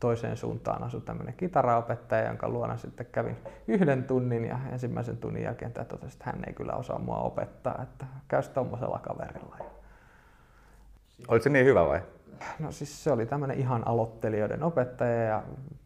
toiseen 0.00 0.36
suuntaan 0.36 0.82
asui 0.82 1.00
tämmöinen 1.00 1.34
kitaraopettaja, 1.34 2.26
jonka 2.28 2.48
luona 2.48 2.76
sitten 2.76 3.06
kävin 3.12 3.36
yhden 3.68 4.04
tunnin 4.04 4.44
ja 4.44 4.58
ensimmäisen 4.72 5.16
tunnin 5.16 5.42
jälkeen 5.42 5.72
tämä 5.72 5.84
totesi, 5.84 6.14
että 6.14 6.24
hän 6.24 6.44
ei 6.46 6.54
kyllä 6.54 6.72
osaa 6.72 6.98
mua 6.98 7.18
opettaa, 7.18 7.82
että 7.82 8.06
käy 8.28 8.42
tuommoisella 8.42 8.98
kaverilla. 8.98 9.56
Oliko 11.28 11.42
se 11.42 11.50
niin 11.50 11.66
hyvä 11.66 11.86
vai? 11.86 12.02
No 12.58 12.72
siis 12.72 13.04
se 13.04 13.12
oli 13.12 13.26
tämmöinen 13.26 13.58
ihan 13.58 13.88
aloittelijoiden 13.88 14.62
opettaja 14.62 15.22
ja 15.22 15.42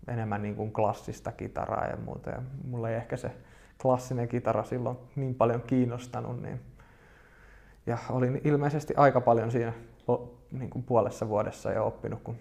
enemmän 0.08 0.42
niin 0.42 0.56
kuin 0.56 0.72
klassista 0.72 1.32
kitaraa 1.32 1.86
ja 1.86 1.96
muuta. 1.96 2.30
Ja 2.30 2.42
mulla 2.64 2.90
ei 2.90 2.96
ehkä 2.96 3.16
se 3.16 3.30
klassinen 3.82 4.28
kitara 4.28 4.64
silloin 4.64 4.98
niin 5.16 5.34
paljon 5.34 5.62
kiinnostanut. 5.62 6.42
Niin... 6.42 6.60
Ja 7.86 7.98
olin 8.10 8.40
ilmeisesti 8.44 8.94
aika 8.96 9.20
paljon 9.20 9.50
siinä 9.50 9.72
niin 10.52 10.70
kuin 10.70 10.82
puolessa 10.82 11.28
vuodessa 11.28 11.72
jo 11.72 11.86
oppinut, 11.86 12.22
kun 12.22 12.36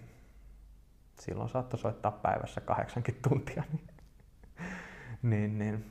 silloin 1.19 1.49
saattoi 1.49 1.79
soittaa 1.79 2.11
päivässä 2.11 2.61
kahdeksankin 2.61 3.19
tuntia. 3.29 3.63
Niin, 5.21 5.59
niin, 5.59 5.85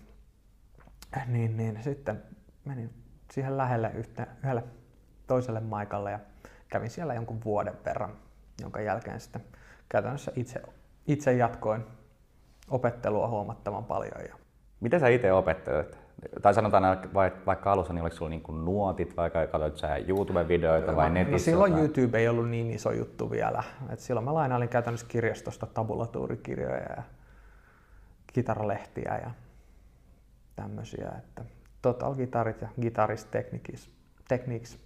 niin, 1.27 1.33
niin, 1.33 1.57
niin, 1.57 1.83
sitten 1.83 2.23
menin 2.65 2.91
siihen 3.31 3.57
lähelle 3.57 3.91
yhteen, 3.95 4.29
yhdelle 4.39 4.65
toiselle 5.27 5.61
maikalle 5.61 6.11
ja 6.11 6.19
kävin 6.69 6.91
siellä 6.91 7.15
jonkun 7.15 7.45
vuoden 7.45 7.75
verran, 7.85 8.17
jonka 8.61 8.81
jälkeen 8.81 9.21
sitten 9.21 9.45
käytännössä 9.89 10.33
itse, 10.37 10.63
itse 11.07 11.33
jatkoin 11.33 11.85
opettelua 12.71 13.29
huomattavan 13.29 13.85
paljon. 13.85 14.25
Ja... 14.29 14.35
Miten 14.81 15.01
sä 15.01 15.09
itse 15.09 15.33
opettelet? 15.33 16.08
Tai 16.43 16.55
sanotaan 16.55 16.99
vaikka 17.47 17.73
alussa, 17.73 17.93
niin 17.93 18.03
oliko 18.03 18.17
sulla 18.17 18.29
niin 18.29 18.43
kuin 18.43 18.65
nuotit, 18.65 19.17
vai 19.17 19.31
katsoit 19.31 19.77
sä 19.77 19.97
YouTube-videoita 19.97 20.97
vai 20.97 21.09
no, 21.09 21.15
netissä? 21.15 21.33
No 21.33 21.39
silloin 21.39 21.73
vai? 21.73 21.81
YouTube 21.81 22.19
ei 22.19 22.29
ollut 22.29 22.49
niin 22.49 22.71
iso 22.71 22.93
juttu 22.93 23.31
vielä. 23.31 23.63
Et 23.91 24.01
silloin 24.01 24.25
mä 24.25 24.35
lainailin 24.35 24.69
käytännössä 24.69 25.07
kirjastosta 25.09 25.67
tabulatuurikirjoja 25.67 26.97
ja 26.97 27.03
kitaralehtiä 28.33 29.19
ja 29.23 29.31
tämmöisiä. 30.57 31.13
Että 31.19 31.45
Total 31.83 32.15
Guitarit 32.15 32.61
ja 32.63 32.69
Guitarist 32.81 33.31
Techniques, 33.31 33.91
Techniques 34.29 34.79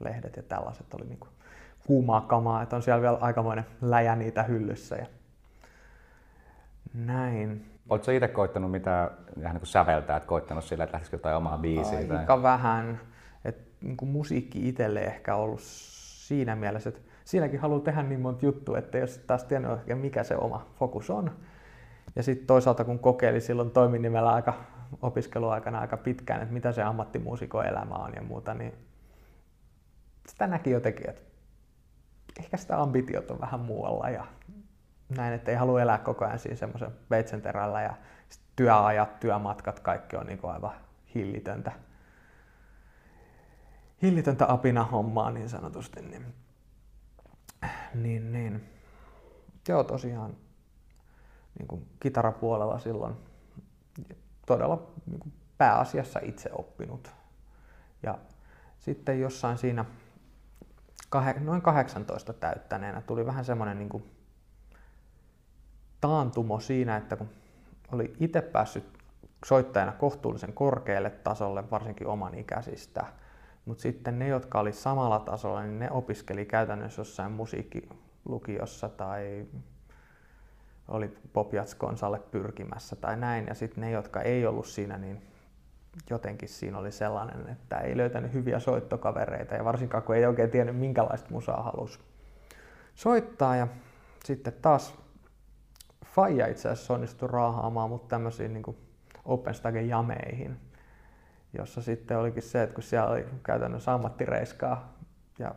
lehdet 0.00 0.36
ja 0.36 0.42
tällaiset 0.42 0.94
oli 0.94 1.06
niinku 1.06 1.28
kuumaa 1.86 2.20
kamaa, 2.20 2.62
että 2.62 2.76
on 2.76 2.82
siellä 2.82 3.02
vielä 3.02 3.18
aikamoinen 3.20 3.64
läjä 3.82 4.16
niitä 4.16 4.42
hyllyssä. 4.42 4.96
Ja 4.96 5.06
näin. 6.94 7.70
Oletko 7.90 8.10
itse 8.10 8.28
koittanut 8.28 8.70
mitä 8.70 9.10
ihan 9.40 9.52
niin 9.52 9.60
kuin 9.60 9.68
säveltää, 9.68 10.16
että 10.16 10.26
koittanut 10.26 10.64
sillä, 10.64 10.84
että 10.84 10.94
lähtisikö 10.94 11.14
jotain 11.14 11.36
omaa 11.36 11.58
biisiä? 11.58 11.98
Aika 11.98 12.26
tai... 12.26 12.42
vähän. 12.42 13.00
Et, 13.44 13.58
niin 13.80 13.96
kuin 13.96 14.08
musiikki 14.08 14.68
itselle 14.68 15.00
ehkä 15.00 15.36
ollut 15.36 15.60
siinä 15.60 16.56
mielessä, 16.56 16.88
että 16.88 17.00
siinäkin 17.24 17.60
haluaa 17.60 17.80
tehdä 17.80 18.02
niin 18.02 18.20
monta 18.20 18.46
juttua, 18.46 18.78
että 18.78 18.98
jos 18.98 19.18
taas 19.18 19.44
tiennyt 19.44 19.70
oikein 19.70 19.98
mikä 19.98 20.24
se 20.24 20.36
oma 20.36 20.66
fokus 20.74 21.10
on. 21.10 21.30
Ja 22.16 22.22
sitten 22.22 22.46
toisaalta 22.46 22.84
kun 22.84 22.98
kokeili 22.98 23.40
silloin 23.40 23.70
toiminimellä 23.70 24.32
aika 24.32 24.54
opiskeluaikana 25.02 25.80
aika 25.80 25.96
pitkään, 25.96 26.42
että 26.42 26.54
mitä 26.54 26.72
se 26.72 26.82
ammattimuusikon 26.82 27.66
elämä 27.66 27.94
on 27.94 28.14
ja 28.14 28.22
muuta, 28.22 28.54
niin 28.54 28.74
sitä 30.26 30.46
näki 30.46 30.70
jotenkin, 30.70 31.10
että 31.10 31.22
ehkä 32.38 32.56
sitä 32.56 32.80
ambitiot 32.80 33.30
on 33.30 33.40
vähän 33.40 33.60
muualla 33.60 34.10
ja 34.10 34.26
näin, 35.16 35.34
että 35.34 35.50
ei 35.50 35.56
halua 35.56 35.82
elää 35.82 35.98
koko 35.98 36.24
ajan 36.24 36.38
siinä 36.38 36.56
semmoisen 36.56 36.90
veitsenterällä 37.10 37.82
ja 37.82 37.94
työajat, 38.56 39.20
työmatkat, 39.20 39.80
kaikki 39.80 40.16
on 40.16 40.26
niin 40.26 40.40
aivan 40.42 40.72
hillitöntä, 41.14 41.72
hillitöntä 44.02 44.52
apina 44.52 44.84
hommaa 44.84 45.30
niin 45.30 45.48
sanotusti. 45.48 46.02
Niin, 46.02 46.34
niin, 47.94 48.32
niin. 48.32 48.68
Joo, 49.68 49.84
tosiaan 49.84 50.36
niin 51.58 51.68
kuin 51.68 51.86
kitarapuolella 52.00 52.78
silloin 52.78 53.14
todella 54.46 54.92
niin 55.06 55.20
kuin 55.20 55.32
pääasiassa 55.58 56.20
itse 56.22 56.50
oppinut. 56.52 57.10
Ja 58.02 58.18
sitten 58.78 59.20
jossain 59.20 59.58
siinä 59.58 59.84
noin 61.40 61.62
18 61.62 62.32
täyttäneenä 62.32 63.00
tuli 63.00 63.26
vähän 63.26 63.44
semmoinen 63.44 63.78
niin 63.78 63.88
kuin 63.88 64.19
taantumo 66.00 66.60
siinä, 66.60 66.96
että 66.96 67.16
kun 67.16 67.28
oli 67.92 68.12
itse 68.20 68.40
päässyt 68.40 68.84
soittajana 69.44 69.92
kohtuullisen 69.92 70.52
korkealle 70.52 71.10
tasolle, 71.10 71.70
varsinkin 71.70 72.06
oman 72.06 72.34
ikäisistä, 72.34 73.06
mutta 73.64 73.82
sitten 73.82 74.18
ne, 74.18 74.28
jotka 74.28 74.60
oli 74.60 74.72
samalla 74.72 75.18
tasolla, 75.18 75.62
niin 75.62 75.78
ne 75.78 75.90
opiskeli 75.90 76.46
käytännössä 76.46 77.00
jossain 77.00 77.32
musiikkilukiossa 77.32 78.88
tai 78.88 79.46
oli 80.88 81.16
Popjatskonsalle 81.32 82.20
pyrkimässä 82.30 82.96
tai 82.96 83.16
näin. 83.16 83.46
Ja 83.46 83.54
sitten 83.54 83.80
ne, 83.80 83.90
jotka 83.90 84.22
ei 84.22 84.46
ollut 84.46 84.66
siinä, 84.66 84.98
niin 84.98 85.22
jotenkin 86.10 86.48
siinä 86.48 86.78
oli 86.78 86.92
sellainen, 86.92 87.48
että 87.48 87.78
ei 87.78 87.96
löytänyt 87.96 88.32
hyviä 88.32 88.60
soittokavereita 88.60 89.54
ja 89.54 89.64
varsinkaan 89.64 90.02
kun 90.02 90.16
ei 90.16 90.26
oikein 90.26 90.50
tiennyt 90.50 90.76
minkälaista 90.76 91.30
musaa 91.30 91.62
halusi 91.62 91.98
soittaa. 92.94 93.56
Ja 93.56 93.68
sitten 94.24 94.52
taas 94.62 94.94
Faija 96.10 96.46
itse 96.46 96.68
asiassa 96.68 96.94
onnistui 96.94 97.28
raahaamaan 97.28 97.90
mut 97.90 98.08
tämmöisiin 98.08 98.52
niin 98.52 98.76
OpenStage 99.24 99.82
jameihin, 99.82 100.60
jossa 101.58 101.82
sitten 101.82 102.18
olikin 102.18 102.42
se, 102.42 102.62
että 102.62 102.74
kun 102.74 102.82
siellä 102.82 103.10
oli 103.10 103.26
käytännössä 103.42 103.94
ammattireiskaa 103.94 104.94
ja 105.38 105.54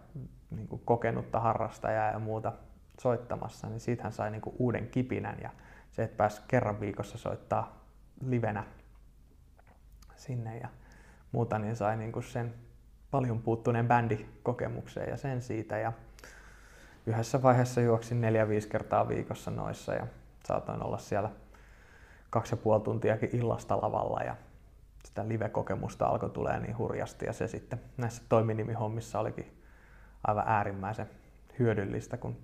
niin 0.51 0.68
kuin 0.68 0.82
kokenutta 0.86 1.39
harrastajaa 1.39 2.12
ja 2.12 2.20
muuta 2.20 2.54
soittamassa, 3.01 3.70
niin 3.70 3.80
siitä 3.80 4.04
hän 4.04 4.14
sai 4.14 4.32
niin 4.32 4.41
kuin 4.41 4.56
uuden 4.60 4.88
kipinän 4.88 5.38
ja 5.41 5.49
se, 5.91 6.04
että 6.04 6.18
pääsi 6.18 6.41
kerran 6.47 6.80
viikossa 6.80 7.18
soittaa 7.18 7.86
livenä 8.26 8.64
sinne 10.16 10.58
ja 10.58 10.68
muuta, 11.32 11.60
niin 11.60 11.76
sai 11.76 11.97
niin 11.97 12.12
kuin 12.12 12.24
sen 12.24 12.54
paljon 13.12 13.41
puuttuneen 13.41 13.88
bändikokemukseen 13.88 15.10
ja 15.10 15.18
sen 15.18 15.41
siitä. 15.41 15.78
Ja 15.78 15.93
yhdessä 17.06 17.41
vaiheessa 17.41 17.82
juoksin 17.82 18.22
neljä 18.22 18.47
5 18.47 18.70
kertaa 18.70 19.08
viikossa 19.08 19.51
noissa 19.51 19.93
ja 19.93 20.08
saatoin 20.47 20.83
olla 20.83 20.97
siellä 20.97 21.29
kaksi 22.29 22.53
ja 22.53 22.57
puoli 22.57 22.81
tuntiakin 22.81 23.29
illasta 23.33 23.77
lavalla 23.81 24.19
ja 24.19 24.35
sitä 25.05 25.27
live-kokemusta 25.27 26.05
alkoi 26.05 26.29
tulee 26.29 26.59
niin 26.59 26.77
hurjasti 26.77 27.25
ja 27.25 27.33
se 27.33 27.47
sitten 27.47 27.81
näissä 27.97 28.23
toiminimihommissa 28.29 29.19
olikin 29.19 29.61
aivan 30.27 30.43
äärimmäisen 30.47 31.09
hyödyllistä, 31.59 32.17
kun 32.17 32.37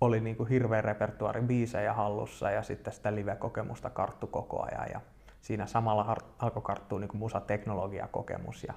oli 0.00 0.20
niin 0.20 0.36
kuin 0.36 0.48
hirveä 0.48 0.82
repertuaari 0.82 1.42
biisejä 1.42 1.92
hallussa 1.92 2.50
ja 2.50 2.62
sitten 2.62 2.92
sitä 2.92 3.14
live-kokemusta 3.14 3.90
karttu 3.90 4.26
koko 4.26 4.62
ajan 4.62 4.86
ja 4.92 5.00
siinä 5.40 5.66
samalla 5.66 6.16
alkoi 6.38 6.62
karttua 6.62 6.98
niin 6.98 7.10
musateknologiakokemus 7.16 8.64
ja 8.64 8.74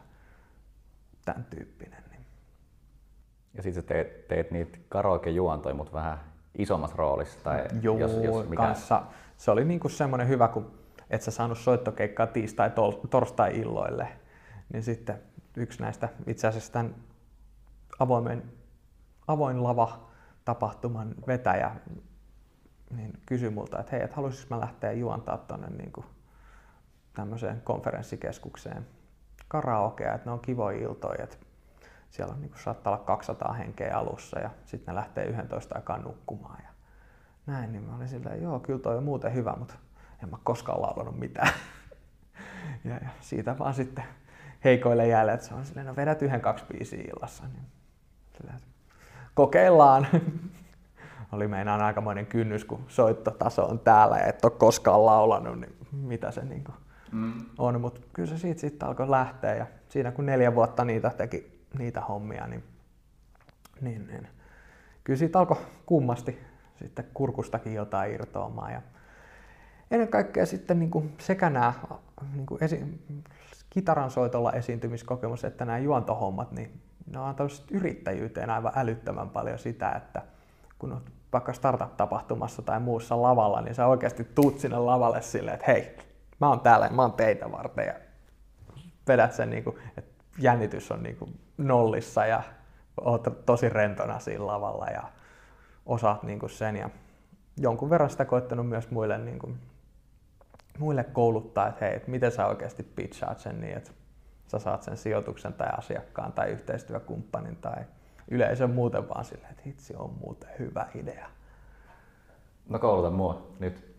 tämän 1.25 1.45
tyyppinen. 1.49 2.03
Niin. 2.09 2.25
Ja 3.53 3.63
sitten 3.63 3.83
teet, 3.83 4.27
teet 4.27 4.51
niitä 4.51 4.77
karaoke-juontoja, 4.89 5.75
mutta 5.75 5.93
vähän 5.93 6.19
isommassa 6.57 6.95
roolissa? 6.97 7.39
Tai 7.43 7.65
Joo, 7.81 7.97
jos, 7.97 8.11
jos 8.23 8.49
mikä... 8.49 8.63
kanssa. 8.63 9.03
Se 9.37 9.51
oli 9.51 9.65
niin 9.65 9.79
semmoinen 9.87 10.27
hyvä, 10.27 10.47
kun 10.47 10.71
et 11.09 11.21
sä 11.21 11.31
saanut 11.31 11.57
soittokeikkaa 11.57 12.27
tiistai 12.27 12.71
torstai-illoille, 13.09 14.07
niin 14.73 14.83
sitten 14.83 15.21
yksi 15.57 15.81
näistä 15.81 16.09
itse 16.27 16.47
asiassa 16.47 16.73
tämän 16.73 16.95
avoimen, 17.99 18.43
avoin 19.27 19.63
lava 19.63 20.09
tapahtuman 20.45 21.15
vetäjä 21.27 21.75
niin 22.95 23.13
kysyi 23.25 23.49
multa, 23.49 23.79
että 23.79 23.91
hei, 23.91 24.03
et 24.03 24.13
haluaisinko 24.13 24.55
mä 24.55 24.61
lähteä 24.61 24.91
juontaa 24.91 25.37
tuonne 25.37 25.67
niin 25.69 25.93
tämmöiseen 27.13 27.61
konferenssikeskukseen 27.61 28.87
karaokea, 29.47 30.13
että 30.13 30.29
ne 30.29 30.31
on 30.31 30.39
kivoja 30.39 30.79
iltoja, 30.79 31.23
että 31.23 31.37
siellä 32.09 32.33
on, 32.33 32.41
niin 32.41 32.49
kuin, 32.49 32.61
saattaa 32.61 32.93
olla 32.93 33.03
200 33.05 33.53
henkeä 33.53 33.97
alussa 33.97 34.39
ja 34.39 34.49
sitten 34.65 34.93
ne 34.93 34.99
lähtee 34.99 35.25
11 35.25 35.75
aikaan 35.75 36.01
nukkumaan 36.01 36.59
ja 36.63 36.69
näin, 37.45 37.71
niin 37.71 37.83
mä 37.83 37.95
olin 37.95 38.07
sillä, 38.07 38.31
että 38.31 38.43
joo, 38.43 38.59
kyllä 38.59 38.79
toi 38.79 38.97
on 38.97 39.03
muuten 39.03 39.33
hyvä, 39.33 39.53
mutta 39.59 39.73
en 40.23 40.29
mä 40.29 40.37
koskaan 40.43 40.81
laulanut 40.81 41.19
mitään. 41.19 41.53
ja, 42.85 42.93
ja, 42.95 43.09
siitä 43.21 43.59
vaan 43.59 43.73
sitten 43.73 44.03
heikoille 44.63 45.07
jäälle, 45.07 45.33
että 45.33 45.45
se 45.45 45.53
on 45.53 45.65
silleen, 45.65 45.87
no 45.87 45.95
vedät 45.95 46.21
yhden 46.21 46.41
kaksi 46.41 46.65
biisiä 46.65 47.03
illassa, 47.15 47.43
niin 47.43 47.65
sillä, 48.37 48.53
että 48.55 48.67
kokeillaan. 49.33 50.07
Oli 51.31 51.47
meinaan 51.47 51.81
aikamoinen 51.81 52.25
kynnys, 52.25 52.65
kun 52.65 52.85
soittotaso 52.87 53.65
on 53.65 53.79
täällä 53.79 54.17
ja 54.17 54.25
et 54.25 54.45
ole 54.45 54.51
koskaan 54.51 55.05
laulanut, 55.05 55.59
niin 55.59 55.77
mitä 55.91 56.31
se 56.31 56.45
niin 56.45 56.63
kuin 56.63 56.75
mm. 57.11 57.33
on. 57.57 57.81
Mutta 57.81 58.01
kyllä 58.13 58.29
se 58.29 58.37
siitä 58.37 58.61
sitten 58.61 58.87
alkoi 58.87 59.09
lähteä 59.09 59.55
ja 59.55 59.65
siinä 59.89 60.11
kun 60.11 60.25
neljä 60.25 60.55
vuotta 60.55 60.85
niitä 60.85 61.09
teki 61.09 61.58
niitä 61.77 62.01
hommia, 62.01 62.47
niin, 62.47 62.63
niin, 63.81 64.07
niin. 64.07 64.27
kyllä 65.03 65.17
siitä 65.17 65.39
alkoi 65.39 65.57
kummasti 65.85 66.39
sitten 66.75 67.05
kurkustakin 67.13 67.73
jotain 67.73 68.13
irtoamaan. 68.13 68.73
Ja 68.73 68.81
ennen 69.91 70.07
kaikkea 70.07 70.45
sitten 70.45 70.79
niin 70.79 70.91
kuin 70.91 71.15
sekä 71.17 71.49
nämä 71.49 71.73
niin 72.33 72.45
kuin 72.45 72.63
esi- 72.63 73.01
kitaran 73.69 74.11
soitolla 74.11 74.51
esiintymiskokemus 74.51 75.43
että 75.43 75.65
nämä 75.65 75.77
juontohommat, 75.77 76.51
niin 76.51 76.81
ne 77.11 77.19
on 77.19 77.25
antanut 77.25 77.65
yrittäjyyteen 77.71 78.49
aivan 78.49 78.73
älyttömän 78.75 79.29
paljon 79.29 79.59
sitä, 79.59 79.91
että 79.91 80.21
kun 80.79 80.91
olet 80.93 81.11
vaikka 81.33 81.53
startup-tapahtumassa 81.53 82.61
tai 82.61 82.79
muussa 82.79 83.21
lavalla, 83.21 83.61
niin 83.61 83.75
sä 83.75 83.87
oikeasti 83.87 84.23
tuut 84.23 84.59
sinne 84.59 84.77
lavalle 84.77 85.21
silleen, 85.21 85.53
että 85.53 85.71
hei, 85.71 85.97
mä 86.39 86.49
oon 86.49 86.59
täällä 86.59 86.89
mä 86.89 87.01
oon 87.01 87.13
teitä 87.13 87.51
varten 87.51 87.87
ja 87.87 87.93
vedät 89.07 89.33
sen, 89.33 89.49
niin 89.49 89.63
kuin, 89.63 89.75
että 89.97 90.18
jännitys 90.39 90.91
on 90.91 91.03
niin 91.03 91.15
kuin 91.17 91.39
nollissa 91.57 92.25
ja 92.25 92.43
oot 93.01 93.27
tosi 93.45 93.69
rentona 93.69 94.19
siinä 94.19 94.47
lavalla 94.47 94.85
ja 94.85 95.03
osaat 95.85 96.23
niin 96.23 96.39
kuin 96.39 96.49
sen. 96.49 96.75
Ja 96.75 96.89
jonkun 97.57 97.89
verran 97.89 98.09
sitä 98.09 98.25
koettanut 98.25 98.69
myös 98.69 98.91
muille, 98.91 99.17
niin 99.17 99.39
kuin, 99.39 99.59
muille 100.79 101.03
kouluttaa, 101.03 101.67
että 101.67 101.85
hei, 101.85 101.95
että 101.95 102.11
miten 102.11 102.31
sä 102.31 102.45
oikeasti 102.45 102.83
pitchaat 102.83 103.39
sen 103.39 103.61
niin, 103.61 103.77
että 103.77 103.91
sä 104.47 104.59
saat 104.59 104.83
sen 104.83 104.97
sijoituksen 104.97 105.53
tai 105.53 105.69
asiakkaan 105.77 106.33
tai 106.33 106.49
yhteistyökumppanin 106.49 107.55
tai 107.55 107.83
yleisön 108.31 108.69
muuten 108.69 109.09
vaan 109.09 109.25
silleen, 109.25 109.51
että 109.51 109.63
hitsi 109.65 109.95
on 109.95 110.13
muuten 110.19 110.49
hyvä 110.59 110.87
idea. 110.95 111.27
No 112.69 112.79
kouluta 112.79 113.09
mua 113.09 113.47
nyt. 113.59 113.89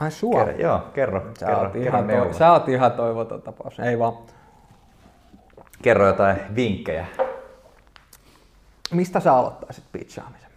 Ai 0.00 0.10
sua? 0.10 0.44
Kerro, 0.44 0.60
joo, 0.60 0.78
kerro. 0.78 1.20
Sä, 1.38 1.46
kerro, 1.46 1.62
oot 1.62 1.76
ihan, 1.76 2.06
toi, 2.06 2.34
sä 2.34 2.52
oot 2.52 2.68
ihan 2.68 2.92
toivoton 2.92 3.42
tapaus. 3.42 3.80
Ei 3.80 3.98
vaan. 3.98 4.18
Kerro 5.82 6.06
jotain 6.06 6.36
vinkkejä. 6.56 7.06
Mistä 8.92 9.20
sä 9.20 9.34
aloittaisit 9.34 9.84
pitchaamisen? 9.92 10.50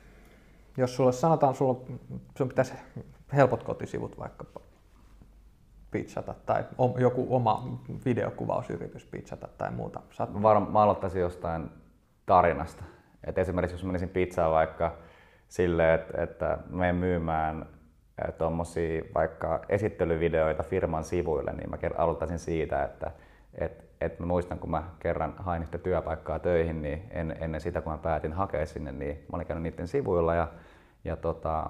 Jos 0.77 0.95
sulle 0.95 1.11
sanotaan, 1.11 1.55
sulla, 1.55 1.81
sun 2.37 2.49
pitäisi 2.49 2.73
helpot 3.33 3.63
kotisivut 3.63 4.19
vaikkapa 4.19 4.59
pitchata 5.91 6.35
tai 6.45 6.63
joku 6.97 7.27
oma 7.29 7.79
videokuvausyritys 8.05 9.05
pitchata 9.05 9.47
tai 9.57 9.71
muuta. 9.71 10.01
Saat... 10.11 10.41
Varm, 10.41 10.71
mä 10.71 10.81
aloittaisin 10.81 11.21
jostain 11.21 11.69
tarinasta. 12.25 12.83
Et 13.23 13.37
esimerkiksi 13.37 13.75
jos 13.75 13.83
menisin 13.83 14.09
pizzaan 14.09 14.51
vaikka 14.51 14.97
silleen, 15.47 15.99
että, 15.99 16.23
että 16.23 16.57
menen 16.69 16.95
myymään 16.95 17.65
tuommoisia 18.37 19.03
vaikka 19.15 19.61
esittelyvideoita 19.69 20.63
firman 20.63 21.03
sivuille, 21.03 21.53
niin 21.53 21.69
mä 21.69 21.77
aloittaisin 21.97 22.39
siitä, 22.39 22.83
että 22.83 23.11
et, 23.53 23.92
et 24.05 24.19
mä 24.19 24.25
muistan, 24.25 24.59
kun 24.59 24.71
mä 24.71 24.83
kerran 24.99 25.33
hain 25.37 25.65
sitä 25.65 25.77
työpaikkaa 25.77 26.39
töihin, 26.39 26.81
niin 26.81 27.03
en, 27.11 27.35
ennen 27.39 27.61
sitä, 27.61 27.81
kun 27.81 27.91
mä 27.91 27.97
päätin 27.97 28.33
hakea 28.33 28.65
sinne, 28.65 28.91
niin 28.91 29.15
mä 29.15 29.35
olin 29.35 29.47
käynyt 29.47 29.63
niiden 29.63 29.87
sivuilla 29.87 30.35
ja, 30.35 30.47
ja 31.05 31.15
tota, 31.15 31.69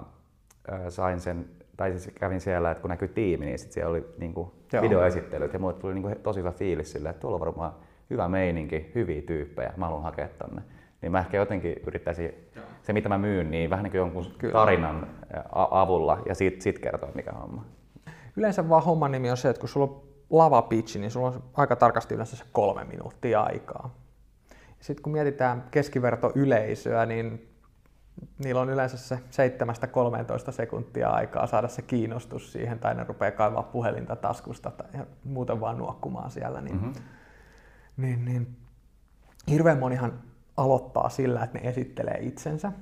sain 0.88 1.20
sen, 1.20 1.46
tai 1.76 1.90
siis 1.90 2.14
kävin 2.14 2.40
siellä, 2.40 2.70
että 2.70 2.80
kun 2.80 2.90
näkyy 2.90 3.08
tiimi, 3.08 3.46
niin 3.46 3.58
sit 3.58 3.72
siellä 3.72 3.90
oli 3.90 4.14
niin 4.18 4.34
kuin 4.34 4.50
videoesittelyt 4.82 5.52
ja 5.52 5.58
mulle 5.58 5.74
tuli 5.74 5.94
niin 5.94 6.02
kuin 6.02 6.16
tosi 6.22 6.40
hyvä 6.40 6.52
fiilis 6.52 6.92
sille, 6.92 7.08
että 7.08 7.20
tuolla 7.20 7.34
on 7.34 7.40
varmaan 7.40 7.72
hyvä 8.10 8.28
meininki, 8.28 8.90
hyviä 8.94 9.22
tyyppejä, 9.22 9.72
mä 9.76 9.86
haluan 9.86 10.02
hakea 10.02 10.28
tonne. 10.28 10.62
Niin 11.02 11.12
mä 11.12 11.18
ehkä 11.18 11.36
jotenkin 11.36 11.76
yrittäisin 11.86 12.34
Joo. 12.56 12.64
se, 12.82 12.92
mitä 12.92 13.08
mä 13.08 13.18
myyn, 13.18 13.50
niin 13.50 13.70
vähän 13.70 13.82
niin 13.82 13.90
kuin 13.90 13.98
jonkun 13.98 14.26
Kyllä. 14.38 14.52
tarinan 14.52 15.06
avulla 15.52 16.22
ja 16.26 16.34
sit, 16.34 16.62
sit 16.62 16.78
kertoa, 16.78 17.10
mikä 17.14 17.32
homma. 17.32 17.64
Yleensä 18.36 18.68
vaan 18.68 18.82
homman 18.82 19.12
nimi 19.12 19.30
on 19.30 19.36
se, 19.36 19.48
että 19.48 19.60
kun 19.60 19.68
sulla 19.68 19.86
on 19.86 20.02
lava 20.38 20.62
pitch, 20.62 20.96
niin 20.96 21.10
sulla 21.10 21.26
on 21.26 21.42
aika 21.54 21.76
tarkasti 21.76 22.14
yleensä 22.14 22.36
se 22.36 22.44
kolme 22.52 22.84
minuuttia 22.84 23.40
aikaa. 23.40 23.94
Sitten 24.80 25.02
kun 25.02 25.12
mietitään 25.12 25.64
keskiverto 25.70 26.32
yleisöä, 26.34 27.06
niin 27.06 27.54
niillä 28.38 28.60
on 28.60 28.70
yleensä 28.70 28.96
se 28.96 29.18
7-13 30.48 30.52
sekuntia 30.52 31.10
aikaa 31.10 31.46
saada 31.46 31.68
se 31.68 31.82
kiinnostus 31.82 32.52
siihen, 32.52 32.78
tai 32.78 32.94
ne 32.94 33.04
rupeaa 33.04 33.30
kaivaa 33.30 33.62
puhelinta 33.62 34.16
taskusta 34.16 34.70
tai 34.70 35.06
muuten 35.24 35.60
vaan 35.60 35.78
nuokkumaan 35.78 36.30
siellä. 36.30 36.60
Niin, 36.60 36.76
mm-hmm. 36.76 36.92
niin, 37.96 38.24
niin 38.24 38.56
hirveän 39.50 39.78
monihan 39.78 40.22
aloittaa 40.56 41.08
sillä, 41.08 41.44
että 41.44 41.58
ne 41.58 41.68
esittelee 41.68 42.18
itsensä, 42.20 42.72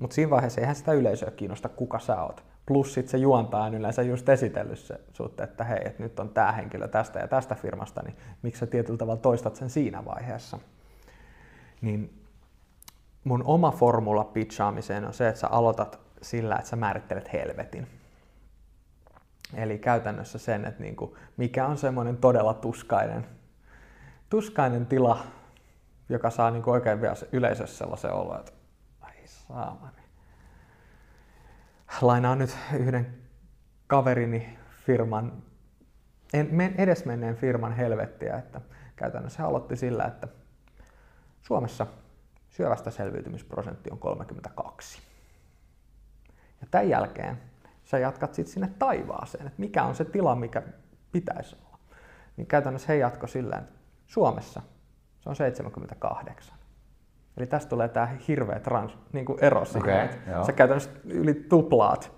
mutta 0.00 0.14
siinä 0.14 0.30
vaiheessa 0.30 0.60
eihän 0.60 0.76
sitä 0.76 0.92
yleisöä 0.92 1.30
kiinnosta, 1.30 1.68
kuka 1.68 1.98
sä 1.98 2.22
oot. 2.22 2.44
Plus 2.68 2.94
sit 2.94 3.08
se 3.08 3.18
juontaa 3.18 3.64
on 3.64 3.74
yleensä 3.74 4.02
just 4.02 4.28
esitellyt 4.28 4.78
se 4.78 5.00
sut, 5.12 5.40
että 5.40 5.64
hei, 5.64 5.80
että 5.84 6.02
nyt 6.02 6.20
on 6.20 6.28
tämä 6.28 6.52
henkilö 6.52 6.88
tästä 6.88 7.18
ja 7.18 7.28
tästä 7.28 7.54
firmasta, 7.54 8.02
niin 8.02 8.16
miksi 8.42 8.60
sä 8.60 8.66
tietyllä 8.66 8.98
tavalla 8.98 9.20
toistat 9.20 9.56
sen 9.56 9.70
siinä 9.70 10.04
vaiheessa. 10.04 10.58
Niin 11.80 12.24
mun 13.24 13.42
oma 13.44 13.70
formula 13.70 14.24
pitchaamiseen 14.24 15.04
on 15.04 15.12
se, 15.12 15.28
että 15.28 15.40
sä 15.40 15.48
aloitat 15.48 16.00
sillä, 16.22 16.56
että 16.56 16.68
sä 16.68 16.76
määrittelet 16.76 17.32
helvetin. 17.32 17.86
Eli 19.54 19.78
käytännössä 19.78 20.38
sen, 20.38 20.64
että 20.64 20.82
niinku, 20.82 21.16
mikä 21.36 21.66
on 21.66 21.78
semmoinen 21.78 22.16
todella 22.16 22.54
tuskainen, 22.54 23.26
tuskainen 24.30 24.86
tila, 24.86 25.22
joka 26.08 26.30
saa 26.30 26.50
niinku 26.50 26.70
oikein 26.70 27.00
vielä 27.00 27.14
yleisössä 27.32 27.78
sellaisen 27.78 28.12
olo, 28.12 28.38
että 28.38 28.52
ai 29.00 29.14
saamari. 29.24 29.97
Lainaan 32.00 32.38
nyt 32.38 32.56
yhden 32.72 33.18
kaverini 33.86 34.58
firman, 34.86 35.42
en, 36.32 36.74
edesmenneen 36.78 37.36
firman 37.36 37.72
helvettiä, 37.72 38.36
että 38.36 38.60
käytännössä 38.96 39.46
aloitti 39.46 39.76
sillä, 39.76 40.04
että 40.04 40.28
Suomessa 41.42 41.86
syövästä 42.50 42.90
selviytymisprosentti 42.90 43.90
on 43.90 43.98
32. 43.98 45.02
Ja 46.60 46.66
tämän 46.70 46.88
jälkeen 46.88 47.40
sä 47.84 47.98
jatkat 47.98 48.34
sitten 48.34 48.52
sinne 48.52 48.70
taivaaseen, 48.78 49.46
että 49.46 49.60
mikä 49.60 49.84
on 49.84 49.94
se 49.94 50.04
tila, 50.04 50.34
mikä 50.34 50.62
pitäisi 51.12 51.56
olla. 51.66 51.78
Niin 52.36 52.46
käytännössä 52.46 52.92
he 52.92 52.98
jatko 52.98 53.26
sillä, 53.26 53.56
että 53.56 53.78
Suomessa 54.06 54.62
se 55.20 55.28
on 55.28 55.36
78. 55.36 56.57
Eli 57.38 57.46
tästä 57.46 57.70
tulee 57.70 57.88
tämä 57.88 58.08
hirveä 58.28 58.60
trans, 58.60 58.98
niin 59.12 59.24
kuin 59.24 59.38
ero 59.44 59.64
siihen, 59.64 60.08
okay, 60.08 60.44
sä 60.44 60.52
käytännössä 60.52 60.90
yli 61.04 61.34
tuplaat, 61.34 62.12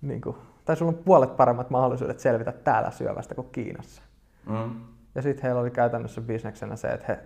niin 0.00 0.20
kuin, 0.20 0.36
tai 0.64 0.76
sulla 0.76 0.92
on 0.92 1.04
puolet 1.04 1.36
paremmat 1.36 1.70
mahdollisuudet 1.70 2.20
selvitä 2.20 2.52
täällä 2.52 2.90
syövästä 2.90 3.34
kuin 3.34 3.50
Kiinassa. 3.50 4.02
Mm. 4.46 4.80
Ja 5.14 5.22
sitten 5.22 5.42
heillä 5.42 5.60
oli 5.60 5.70
käytännössä 5.70 6.20
bisneksenä 6.20 6.76
se, 6.76 6.88
että 6.88 7.06
he 7.08 7.18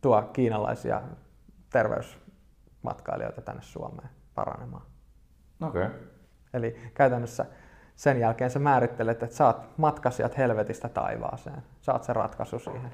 tuo 0.00 0.22
kiinalaisia 0.22 1.02
terveysmatkailijoita 1.70 3.40
tänne 3.40 3.62
Suomeen 3.62 4.10
paranemaan. 4.34 4.82
Okay. 5.62 5.86
Eli 6.54 6.76
käytännössä 6.94 7.46
sen 7.96 8.20
jälkeen 8.20 8.50
sä 8.50 8.58
määrittelet, 8.58 9.22
että 9.22 9.36
saat 9.36 9.68
matkasijat 9.76 10.38
helvetistä 10.38 10.88
taivaaseen. 10.88 11.62
Saat 11.80 12.04
se 12.04 12.12
ratkaisu 12.12 12.58
siihen. 12.58 12.92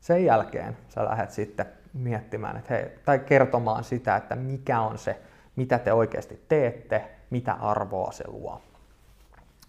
Sen 0.00 0.24
jälkeen 0.24 0.76
sä 0.88 1.04
lähdet 1.04 1.30
sitten 1.30 1.66
miettimään, 1.98 2.56
että 2.56 2.74
hei, 2.74 2.90
tai 3.04 3.18
kertomaan 3.18 3.84
sitä, 3.84 4.16
että 4.16 4.36
mikä 4.36 4.80
on 4.80 4.98
se, 4.98 5.20
mitä 5.56 5.78
te 5.78 5.92
oikeasti 5.92 6.44
teette, 6.48 7.10
mitä 7.30 7.52
arvoa 7.52 8.12
se 8.12 8.24
luo. 8.28 8.62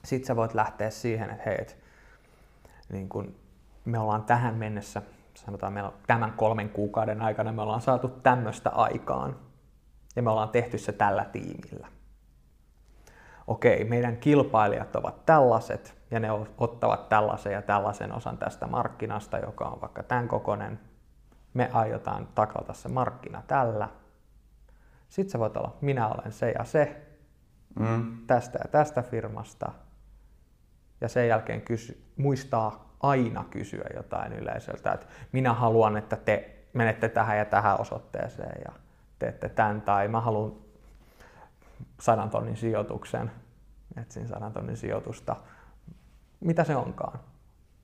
Sitten 0.05 0.27
sä 0.27 0.35
voit 0.35 0.53
lähteä 0.53 0.89
siihen, 0.89 1.29
että 1.29 1.43
hei, 1.45 1.57
et, 1.61 1.77
niin 2.89 3.09
kun 3.09 3.35
me 3.85 3.99
ollaan 3.99 4.23
tähän 4.23 4.55
mennessä 4.55 5.01
sanotaan 5.45 5.73
meillä 5.73 5.91
tämän 6.07 6.33
kolmen 6.33 6.69
kuukauden 6.69 7.21
aikana 7.21 7.51
me 7.51 7.61
ollaan 7.61 7.81
saatu 7.81 8.07
tämmöistä 8.07 8.69
aikaan 8.69 9.35
ja 10.15 10.23
me 10.23 10.29
ollaan 10.29 10.49
tehty 10.49 10.77
se 10.77 10.91
tällä 10.91 11.25
tiimillä. 11.25 11.87
Okei, 13.47 13.83
meidän 13.83 14.17
kilpailijat 14.17 14.95
ovat 14.95 15.25
tällaiset 15.25 15.97
ja 16.11 16.19
ne 16.19 16.27
ottavat 16.57 17.09
tällaisen 17.09 17.53
ja 17.53 17.61
tällaisen 17.61 18.11
osan 18.13 18.37
tästä 18.37 18.67
markkinasta, 18.67 19.37
joka 19.37 19.65
on 19.65 19.81
vaikka 19.81 20.03
tämän 20.03 20.27
kokoinen. 20.27 20.79
Me 21.53 21.69
aiotaan 21.73 22.27
taklata 22.35 22.73
se 22.73 22.89
markkina 22.89 23.43
tällä. 23.47 23.89
Sitten 25.09 25.31
sä 25.31 25.39
voit 25.39 25.57
olla, 25.57 25.77
minä 25.81 26.07
olen 26.07 26.31
se 26.31 26.51
ja 26.51 26.63
se 26.63 27.07
mm. 27.79 28.17
tästä 28.27 28.59
ja 28.63 28.67
tästä 28.71 29.01
firmasta. 29.01 29.71
Ja 31.01 31.07
sen 31.07 31.27
jälkeen 31.27 31.61
kysy, 31.61 32.03
muistaa 32.17 32.95
aina 32.99 33.43
kysyä 33.43 33.85
jotain 33.95 34.33
yleisöltä, 34.33 34.91
että 34.91 35.05
minä 35.31 35.53
haluan, 35.53 35.97
että 35.97 36.15
te 36.15 36.57
menette 36.73 37.09
tähän 37.09 37.37
ja 37.37 37.45
tähän 37.45 37.79
osoitteeseen 37.79 38.61
ja 38.65 38.73
teette 39.19 39.49
tämän, 39.49 39.81
tai 39.81 40.07
mä 40.07 40.21
haluan 40.21 40.53
sadan 41.99 42.29
tonnin 42.29 42.57
sijoituksen, 42.57 43.31
etsin 43.97 44.27
sadan 44.27 44.53
tonnin 44.53 44.77
sijoitusta, 44.77 45.35
mitä 46.39 46.63
se 46.63 46.75
onkaan. 46.75 47.19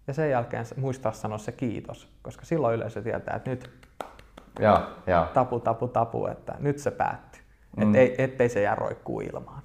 Ja 0.07 0.13
sen 0.13 0.29
jälkeen 0.29 0.65
muistaa 0.77 1.11
sanoa 1.11 1.37
se 1.37 1.51
kiitos, 1.51 2.09
koska 2.21 2.45
silloin 2.45 2.75
yleisö 2.75 3.01
tietää, 3.01 3.35
että 3.35 3.49
nyt 3.49 3.69
ja, 4.59 4.87
ja. 5.07 5.27
tapu, 5.33 5.59
tapu, 5.59 5.87
tapu, 5.87 6.27
että 6.27 6.55
nyt 6.59 6.79
se 6.79 6.91
päättyy. 6.91 7.41
Mm. 7.77 7.83
Et 7.83 7.95
ei, 7.95 8.15
ettei 8.17 8.49
se 8.49 8.61
jää 8.61 8.75
roikkuu 8.75 9.21
ilmaan. 9.21 9.63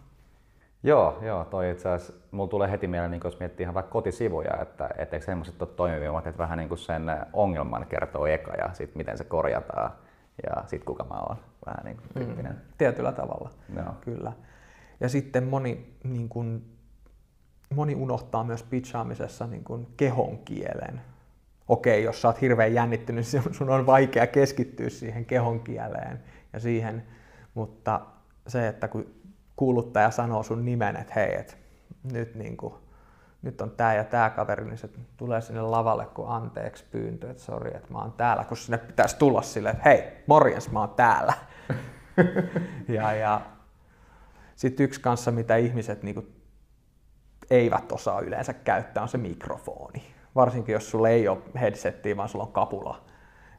Joo, 0.82 1.18
joo, 1.22 1.44
toi 1.44 1.70
itse 1.70 1.88
asiassa, 1.88 2.12
mulla 2.30 2.50
tulee 2.50 2.70
heti 2.70 2.86
mieleen, 2.86 3.10
niin 3.10 3.20
jos 3.24 3.40
miettii 3.40 3.64
ihan 3.64 3.74
vaikka 3.74 3.92
kotisivuja, 3.92 4.56
että 4.62 4.90
etteikö 4.98 5.26
semmoiset 5.26 5.62
ole 5.62 5.70
toimivimmat, 5.76 6.26
että 6.26 6.38
vähän 6.38 6.58
niin 6.58 6.68
kuin 6.68 6.78
sen 6.78 7.02
ongelman 7.32 7.86
kertoo 7.86 8.26
eka 8.26 8.54
ja 8.54 8.70
sitten 8.72 8.98
miten 8.98 9.18
se 9.18 9.24
korjataan 9.24 9.90
ja 10.46 10.62
sitten 10.66 10.86
kuka 10.86 11.04
mä 11.04 11.20
oon, 11.20 11.36
vähän 11.66 11.84
niin 11.84 11.96
kuin 11.96 12.08
tyyppinen. 12.14 12.52
Mm, 12.52 12.58
tietyllä 12.78 13.12
tavalla, 13.12 13.50
joo. 13.76 13.94
kyllä. 14.00 14.32
Ja 15.00 15.08
sitten 15.08 15.44
moni, 15.44 15.94
niin 16.04 16.28
kuin, 16.28 16.77
moni 17.74 17.94
unohtaa 17.94 18.44
myös 18.44 18.62
pitchaamisessa 18.62 19.46
niin 19.46 19.64
kuin 19.64 19.86
kehon 19.96 20.38
kielen. 20.38 21.00
Okei, 21.68 22.04
jos 22.04 22.22
sä 22.22 22.28
oot 22.28 22.40
hirveän 22.40 22.74
jännittynyt, 22.74 23.26
niin 23.32 23.54
sun 23.54 23.70
on 23.70 23.86
vaikea 23.86 24.26
keskittyä 24.26 24.88
siihen 24.88 25.24
kehon 25.24 25.60
kieleen 25.60 26.22
ja 26.52 26.60
siihen, 26.60 27.06
mutta 27.54 28.00
se, 28.46 28.68
että 28.68 28.88
kun 28.88 29.06
kuuluttaja 29.56 30.10
sanoo 30.10 30.42
sun 30.42 30.64
nimen, 30.64 30.96
että 30.96 31.12
hei, 31.16 31.34
et 31.34 31.58
nyt, 32.12 32.34
niin 32.34 32.56
kuin, 32.56 32.74
nyt 33.42 33.60
on 33.60 33.70
tämä 33.70 33.94
ja 33.94 34.04
tämä 34.04 34.30
kaveri, 34.30 34.64
niin 34.64 34.78
se 34.78 34.88
tulee 35.16 35.40
sinne 35.40 35.62
lavalle 35.62 36.06
kuin 36.06 36.28
anteeksi 36.28 36.84
pyyntö, 36.90 37.30
että 37.30 37.42
sori, 37.42 37.76
että 37.76 37.92
mä 37.92 37.98
oon 37.98 38.12
täällä, 38.12 38.44
kun 38.44 38.56
sinne 38.56 38.78
pitäisi 38.78 39.16
tulla 39.16 39.42
silleen, 39.42 39.76
että 39.76 39.88
hei, 39.88 40.02
morjens, 40.26 40.70
mä 40.70 40.80
oon 40.80 40.94
täällä. 40.94 41.32
ja, 42.96 43.12
ja 43.12 43.40
sitten 44.56 44.84
yksi 44.84 45.00
kanssa, 45.00 45.30
mitä 45.30 45.56
ihmiset 45.56 46.02
niin 46.02 46.14
kuin, 46.14 46.37
eivät 47.50 47.92
osaa 47.92 48.20
yleensä 48.20 48.52
käyttää, 48.52 49.02
on 49.02 49.08
se 49.08 49.18
mikrofoni. 49.18 50.02
Varsinkin 50.34 50.72
jos 50.72 50.90
sulla 50.90 51.08
ei 51.08 51.28
ole 51.28 51.38
headsettiä, 51.60 52.16
vaan 52.16 52.28
sulla 52.28 52.44
on 52.44 52.52
kapula, 52.52 53.04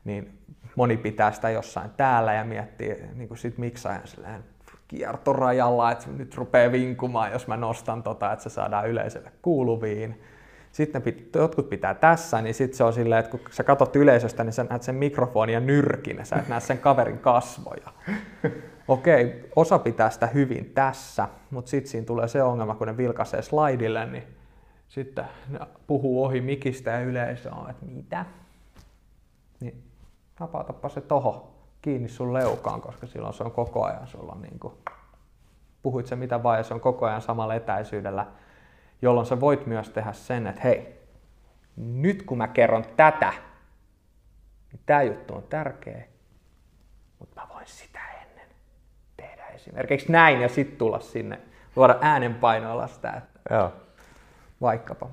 niin 0.05 0.39
moni 0.75 0.97
pitää 0.97 1.31
sitä 1.31 1.49
jossain 1.49 1.91
täällä 1.97 2.33
ja 2.33 2.43
miettii 2.43 2.95
niin 3.13 3.27
kuin 3.27 3.37
sit 3.37 3.57
miksaajan 3.57 4.07
silleen, 4.07 4.43
kiertorajalla, 4.87 5.91
että 5.91 6.05
nyt 6.17 6.35
rupeaa 6.35 6.71
vinkumaan, 6.71 7.31
jos 7.31 7.47
mä 7.47 7.57
nostan 7.57 8.03
tota, 8.03 8.31
että 8.33 8.43
se 8.43 8.49
saadaan 8.49 8.89
yleisölle 8.89 9.31
kuuluviin. 9.41 10.21
Sitten 10.71 11.01
pit, 11.01 11.35
jotkut 11.35 11.69
pitää 11.69 11.93
tässä, 11.93 12.41
niin 12.41 12.53
sitten 12.53 12.77
se 12.77 12.83
on 12.83 12.93
silleen, 12.93 13.19
että 13.19 13.31
kun 13.31 13.39
sä 13.51 13.63
katsot 13.63 13.95
yleisöstä, 13.95 14.43
niin 14.43 14.53
sä 14.53 14.63
näet 14.69 14.83
sen 14.83 14.95
mikrofonin 14.95 15.53
ja 15.53 15.59
nyrkin, 15.59 16.25
sä 16.25 16.35
et 16.35 16.47
näe 16.47 16.59
sen 16.59 16.77
kaverin 16.77 17.19
kasvoja. 17.19 17.93
Okei, 18.87 19.49
osa 19.55 19.79
pitää 19.79 20.09
sitä 20.09 20.27
hyvin 20.27 20.71
tässä, 20.73 21.27
mutta 21.51 21.69
sitten 21.69 21.91
siinä 21.91 22.05
tulee 22.05 22.27
se 22.27 22.43
ongelma, 22.43 22.75
kun 22.75 22.87
ne 22.87 22.97
vilkaisee 22.97 23.41
slaidille, 23.41 24.05
niin 24.05 24.23
sitten 24.87 25.25
ne 25.47 25.59
puhuu 25.87 26.23
ohi 26.23 26.41
mikistä 26.41 26.91
ja 26.91 27.01
yleisö 27.01 27.55
on, 27.55 27.69
että 27.69 27.85
mitä? 27.85 28.25
Niin 29.59 29.83
napautapa 30.39 30.89
se 30.89 31.01
toho 31.01 31.55
kiinni 31.81 32.09
sun 32.09 32.33
leukaan, 32.33 32.81
koska 32.81 33.07
silloin 33.07 33.33
se 33.33 33.43
on 33.43 33.51
koko 33.51 33.83
ajan 33.85 34.07
sulla 34.07 34.37
niin 34.41 34.59
kuin, 34.59 34.73
puhuit 35.81 36.07
se 36.07 36.15
mitä 36.15 36.43
vaan 36.43 36.57
ja 36.57 36.63
se 36.63 36.73
on 36.73 36.79
koko 36.79 37.05
ajan 37.05 37.21
samalla 37.21 37.55
etäisyydellä, 37.55 38.27
jolloin 39.01 39.25
sä 39.25 39.39
voit 39.39 39.65
myös 39.65 39.89
tehdä 39.89 40.13
sen, 40.13 40.47
että 40.47 40.61
hei, 40.61 40.99
nyt 41.77 42.23
kun 42.23 42.37
mä 42.37 42.47
kerron 42.47 42.85
tätä, 42.97 43.33
niin 44.71 44.81
tämä 44.85 45.03
juttu 45.03 45.35
on 45.35 45.43
tärkeä, 45.43 46.03
mutta 47.19 47.41
mä 47.41 47.47
voin 47.53 47.67
sitä 47.67 47.99
ennen 48.21 48.47
tehdä 49.17 49.45
esimerkiksi 49.45 50.11
näin 50.11 50.41
ja 50.41 50.49
sitten 50.49 50.77
tulla 50.77 50.99
sinne, 50.99 51.39
luoda 51.75 51.97
äänenpainoilla 52.01 52.87
sitä, 52.87 53.21
Joo. 53.49 53.71
vaikkapa. 54.61 55.09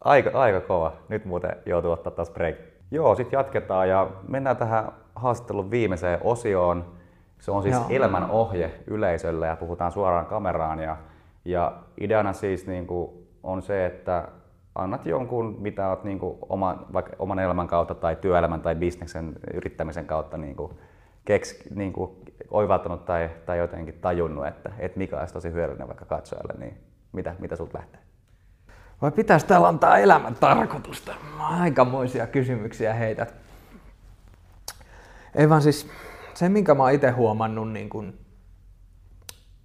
Aika, 0.00 0.30
aika 0.34 0.60
kova. 0.60 0.92
Nyt 1.08 1.24
muuten 1.24 1.56
joutuu 1.66 1.90
ottaa 1.90 2.12
taas 2.12 2.30
break. 2.30 2.56
Joo, 2.90 3.14
sitten 3.14 3.38
jatketaan 3.38 3.88
ja 3.88 4.10
mennään 4.28 4.56
tähän 4.56 4.92
haastattelun 5.16 5.70
viimeiseen 5.70 6.18
osioon. 6.22 6.94
Se 7.40 7.50
on 7.50 7.62
siis 7.62 7.74
Joo. 7.74 7.86
elämän 7.88 8.30
ohje 8.30 8.70
yleisölle 8.86 9.46
ja 9.46 9.56
puhutaan 9.56 9.92
suoraan 9.92 10.26
kameraan. 10.26 10.78
Ja, 10.78 10.96
ja 11.44 11.72
ideana 12.00 12.32
siis 12.32 12.66
niin 12.66 12.86
kuin 12.86 13.23
on 13.44 13.62
se, 13.62 13.86
että 13.86 14.28
annat 14.74 15.06
jonkun, 15.06 15.56
mitä 15.60 15.88
olet 15.88 16.04
niin 16.04 16.18
kuin 16.18 16.38
oman, 16.48 16.86
vaikka 16.92 17.12
oman 17.18 17.38
elämän 17.38 17.66
kautta 17.66 17.94
tai 17.94 18.16
työelämän 18.16 18.60
tai 18.60 18.74
bisneksen 18.74 19.36
yrittämisen 19.54 20.06
kautta 20.06 20.36
niin 20.36 20.56
kuin 20.56 20.72
keks, 21.24 21.58
niin 21.74 21.92
kuin 21.92 22.10
oivaltanut 22.50 23.04
tai, 23.04 23.30
tai 23.46 23.58
jotenkin 23.58 23.98
tajunnut, 24.00 24.46
että, 24.46 24.70
että 24.78 24.98
mikä 24.98 25.20
olisi 25.20 25.34
tosi 25.34 25.52
hyödyllinen 25.52 25.88
vaikka 25.88 26.04
katsojalle, 26.04 26.54
niin 26.58 26.78
mitä, 27.12 27.34
mitä 27.38 27.56
sulta 27.56 27.78
lähtee? 27.78 28.00
Vai 29.02 29.10
pitäisi 29.10 29.46
täällä 29.46 29.68
antaa 29.68 29.98
elämän 29.98 30.34
tarkoitusta? 30.34 31.14
Aikamoisia 31.38 32.26
kysymyksiä 32.26 32.94
heität. 32.94 33.34
Ei 35.34 35.48
vaan 35.48 35.62
siis 35.62 35.90
se, 36.34 36.48
minkä 36.48 36.74
mä 36.74 36.82
oon 36.82 36.92
itse 36.92 37.10
huomannut 37.10 37.72
niin 37.72 37.88
kun 37.88 38.14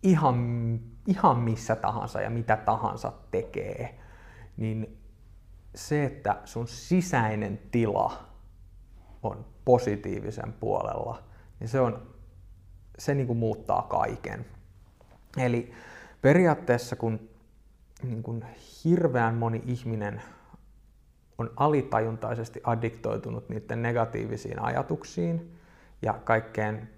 ihan, 0.03 0.36
ihan 1.10 1.38
missä 1.38 1.76
tahansa 1.76 2.22
ja 2.22 2.30
mitä 2.30 2.57
tahansa 2.57 3.14
tekee, 3.32 3.99
niin 4.57 4.97
se, 5.76 6.05
että 6.05 6.38
sun 6.45 6.68
sisäinen 6.68 7.60
tila 7.72 8.26
on 9.24 9.45
positiivisen 9.66 10.53
puolella, 10.53 11.24
niin 11.60 11.68
se, 11.68 11.80
on, 11.80 12.07
se 12.97 13.16
niin 13.16 13.28
kuin 13.28 13.39
muuttaa 13.39 13.82
kaiken. 13.82 14.45
Eli 15.38 15.74
periaatteessa 16.22 16.95
kun, 16.95 17.30
niin 18.03 18.24
kuin 18.24 18.45
hirveän 18.84 19.36
moni 19.36 19.62
ihminen 19.66 20.22
on 21.38 21.51
alitajuntaisesti 21.55 22.62
addiktoitunut 22.64 23.49
niiden 23.49 23.82
negatiivisiin 23.82 24.62
ajatuksiin, 24.62 25.60
ja 26.01 26.14
kaikkeen, 26.14 26.89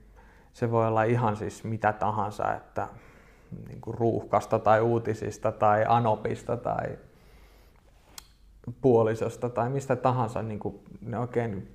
se 0.54 0.72
voi 0.72 0.88
olla 0.88 1.04
ihan 1.04 1.36
siis 1.36 1.64
mitä 1.64 1.94
tahansa, 1.94 2.54
että 2.54 2.88
niin 3.68 3.82
kuin 3.82 3.98
ruuhkasta 3.98 4.60
tai 4.60 4.82
uutisista 4.82 5.52
tai 5.52 5.86
anopista 5.88 6.58
tai 6.58 6.98
puolisosta 8.82 9.50
tai 9.50 9.70
mistä 9.70 9.96
tahansa, 9.96 10.42
niin 10.42 10.60
kuin 10.60 10.80
ne 11.02 11.20
oikein 11.20 11.72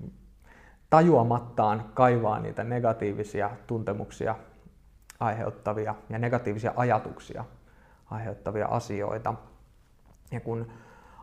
tajuamattaan 0.91 1.85
kaivaa 1.95 2.41
niitä 2.41 2.65
negatiivisia 2.65 3.51
tuntemuksia 3.67 4.37
aiheuttavia 5.21 5.95
ja 6.11 6.19
negatiivisia 6.19 6.73
ajatuksia 6.77 7.45
aiheuttavia 8.11 8.67
asioita. 8.67 9.35
Ja 10.31 10.41
kun 10.41 10.67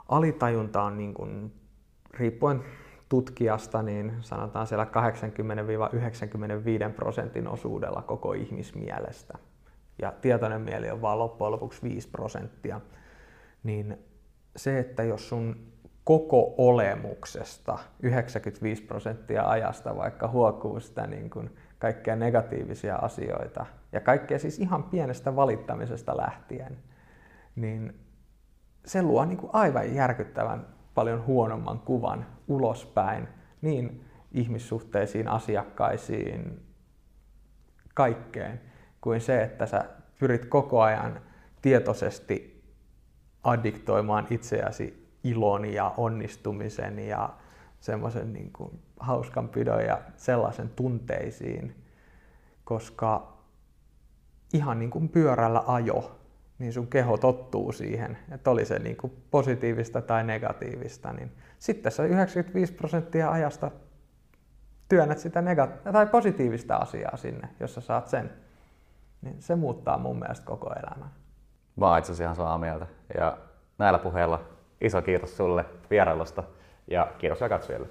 alitajunta 0.10 0.84
on 0.84 0.98
niin 0.98 1.14
kuin, 1.14 1.54
riippuen 2.14 2.64
tutkijasta, 3.10 3.84
niin 3.84 4.14
sanotaan 4.22 4.68
siellä 4.68 4.88
80-95 6.90 6.94
prosentin 6.96 7.48
osuudella 7.48 8.02
koko 8.02 8.34
ihmismielestä. 8.34 9.38
Ja 10.02 10.14
tietoinen 10.22 10.62
mieli 10.62 10.92
on 10.92 11.02
vaan 11.02 11.20
loppujen 11.20 11.52
lopuksi 11.52 11.82
5 11.84 12.10
prosenttia. 12.10 12.82
Niin 13.64 13.98
se, 14.56 14.80
että 14.80 15.04
jos 15.04 15.30
sun 15.30 15.74
koko 16.04 16.56
olemuksesta 16.58 17.80
95 18.00 18.84
prosenttia 18.84 19.50
ajasta 19.50 19.98
vaikka 19.98 20.28
huokuu 20.28 20.80
sitä 20.80 21.08
niin 21.08 21.30
kuin 21.30 21.56
kaikkia 21.80 22.16
negatiivisia 22.16 22.96
asioita 22.96 23.66
ja 23.92 24.02
kaikkea 24.02 24.40
siis 24.40 24.60
ihan 24.60 24.84
pienestä 24.84 25.36
valittamisesta 25.36 26.18
lähtien, 26.18 26.78
niin 27.56 28.00
se 28.86 29.02
luo 29.02 29.26
niin 29.26 29.38
kuin 29.38 29.50
aivan 29.54 29.96
järkyttävän 29.96 30.68
paljon 30.94 31.26
huonomman 31.26 31.80
kuvan 31.80 32.26
ulospäin, 32.48 33.28
niin 33.62 34.06
ihmissuhteisiin, 34.32 35.28
asiakkaisiin, 35.28 36.66
kaikkeen, 37.94 38.62
kuin 39.04 39.22
se, 39.22 39.44
että 39.44 39.66
sä 39.66 39.86
pyrit 40.20 40.46
koko 40.46 40.82
ajan 40.82 41.22
tietoisesti 41.62 42.64
addiktoimaan 43.44 44.28
itseäsi 44.30 45.10
ilon 45.24 45.66
ja 45.66 45.94
onnistumisen 45.98 47.00
ja 47.00 47.30
semmoisen 47.80 48.34
niin 48.34 48.54
kuin 48.54 48.80
hauskanpidon 49.00 49.86
ja 49.86 50.02
sellaisen 50.18 50.70
tunteisiin, 50.70 51.76
koska 52.64 53.38
ihan 54.54 54.80
niin 54.80 54.92
kuin 54.92 55.10
pyörällä 55.10 55.64
ajo, 55.68 56.20
niin 56.60 56.74
sun 56.74 56.88
keho 56.88 57.18
tottuu 57.18 57.72
siihen, 57.72 58.18
että 58.32 58.52
oli 58.52 58.66
se 58.66 58.80
niin 58.80 58.98
kuin 58.98 59.14
positiivista 59.32 60.02
tai 60.02 60.24
negatiivista, 60.24 61.14
niin 61.14 61.32
sitten 61.60 61.92
sä 61.92 62.04
95 62.04 62.74
prosenttia 62.74 63.32
ajasta 63.32 63.72
työnnät 64.90 65.20
sitä 65.20 65.42
negati- 65.42 65.92
tai 65.92 66.06
positiivista 66.06 66.76
asiaa 66.76 67.18
sinne, 67.18 67.50
jos 67.60 67.74
sä 67.76 67.82
saat 67.82 68.08
sen. 68.08 68.43
Niin 69.24 69.42
se 69.42 69.56
muuttaa 69.56 69.98
mun 69.98 70.20
mielestä 70.20 70.46
koko 70.46 70.74
elämän. 70.74 71.10
Mä 71.76 71.90
oon 71.90 72.00
itse 72.00 72.24
ihan 72.24 72.36
samaa 72.36 72.58
mieltä. 72.58 72.88
Ja 73.18 73.38
näillä 73.78 74.00
puheilla 74.00 74.40
iso 74.82 75.02
kiitos 75.02 75.38
sulle 75.38 75.66
vierailusta 75.90 76.44
ja 76.88 77.08
kiitos 77.18 77.42
ja 77.42 77.50
katsojille. 77.50 77.88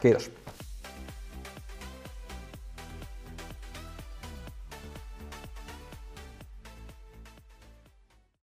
Kiitos. 0.00 0.32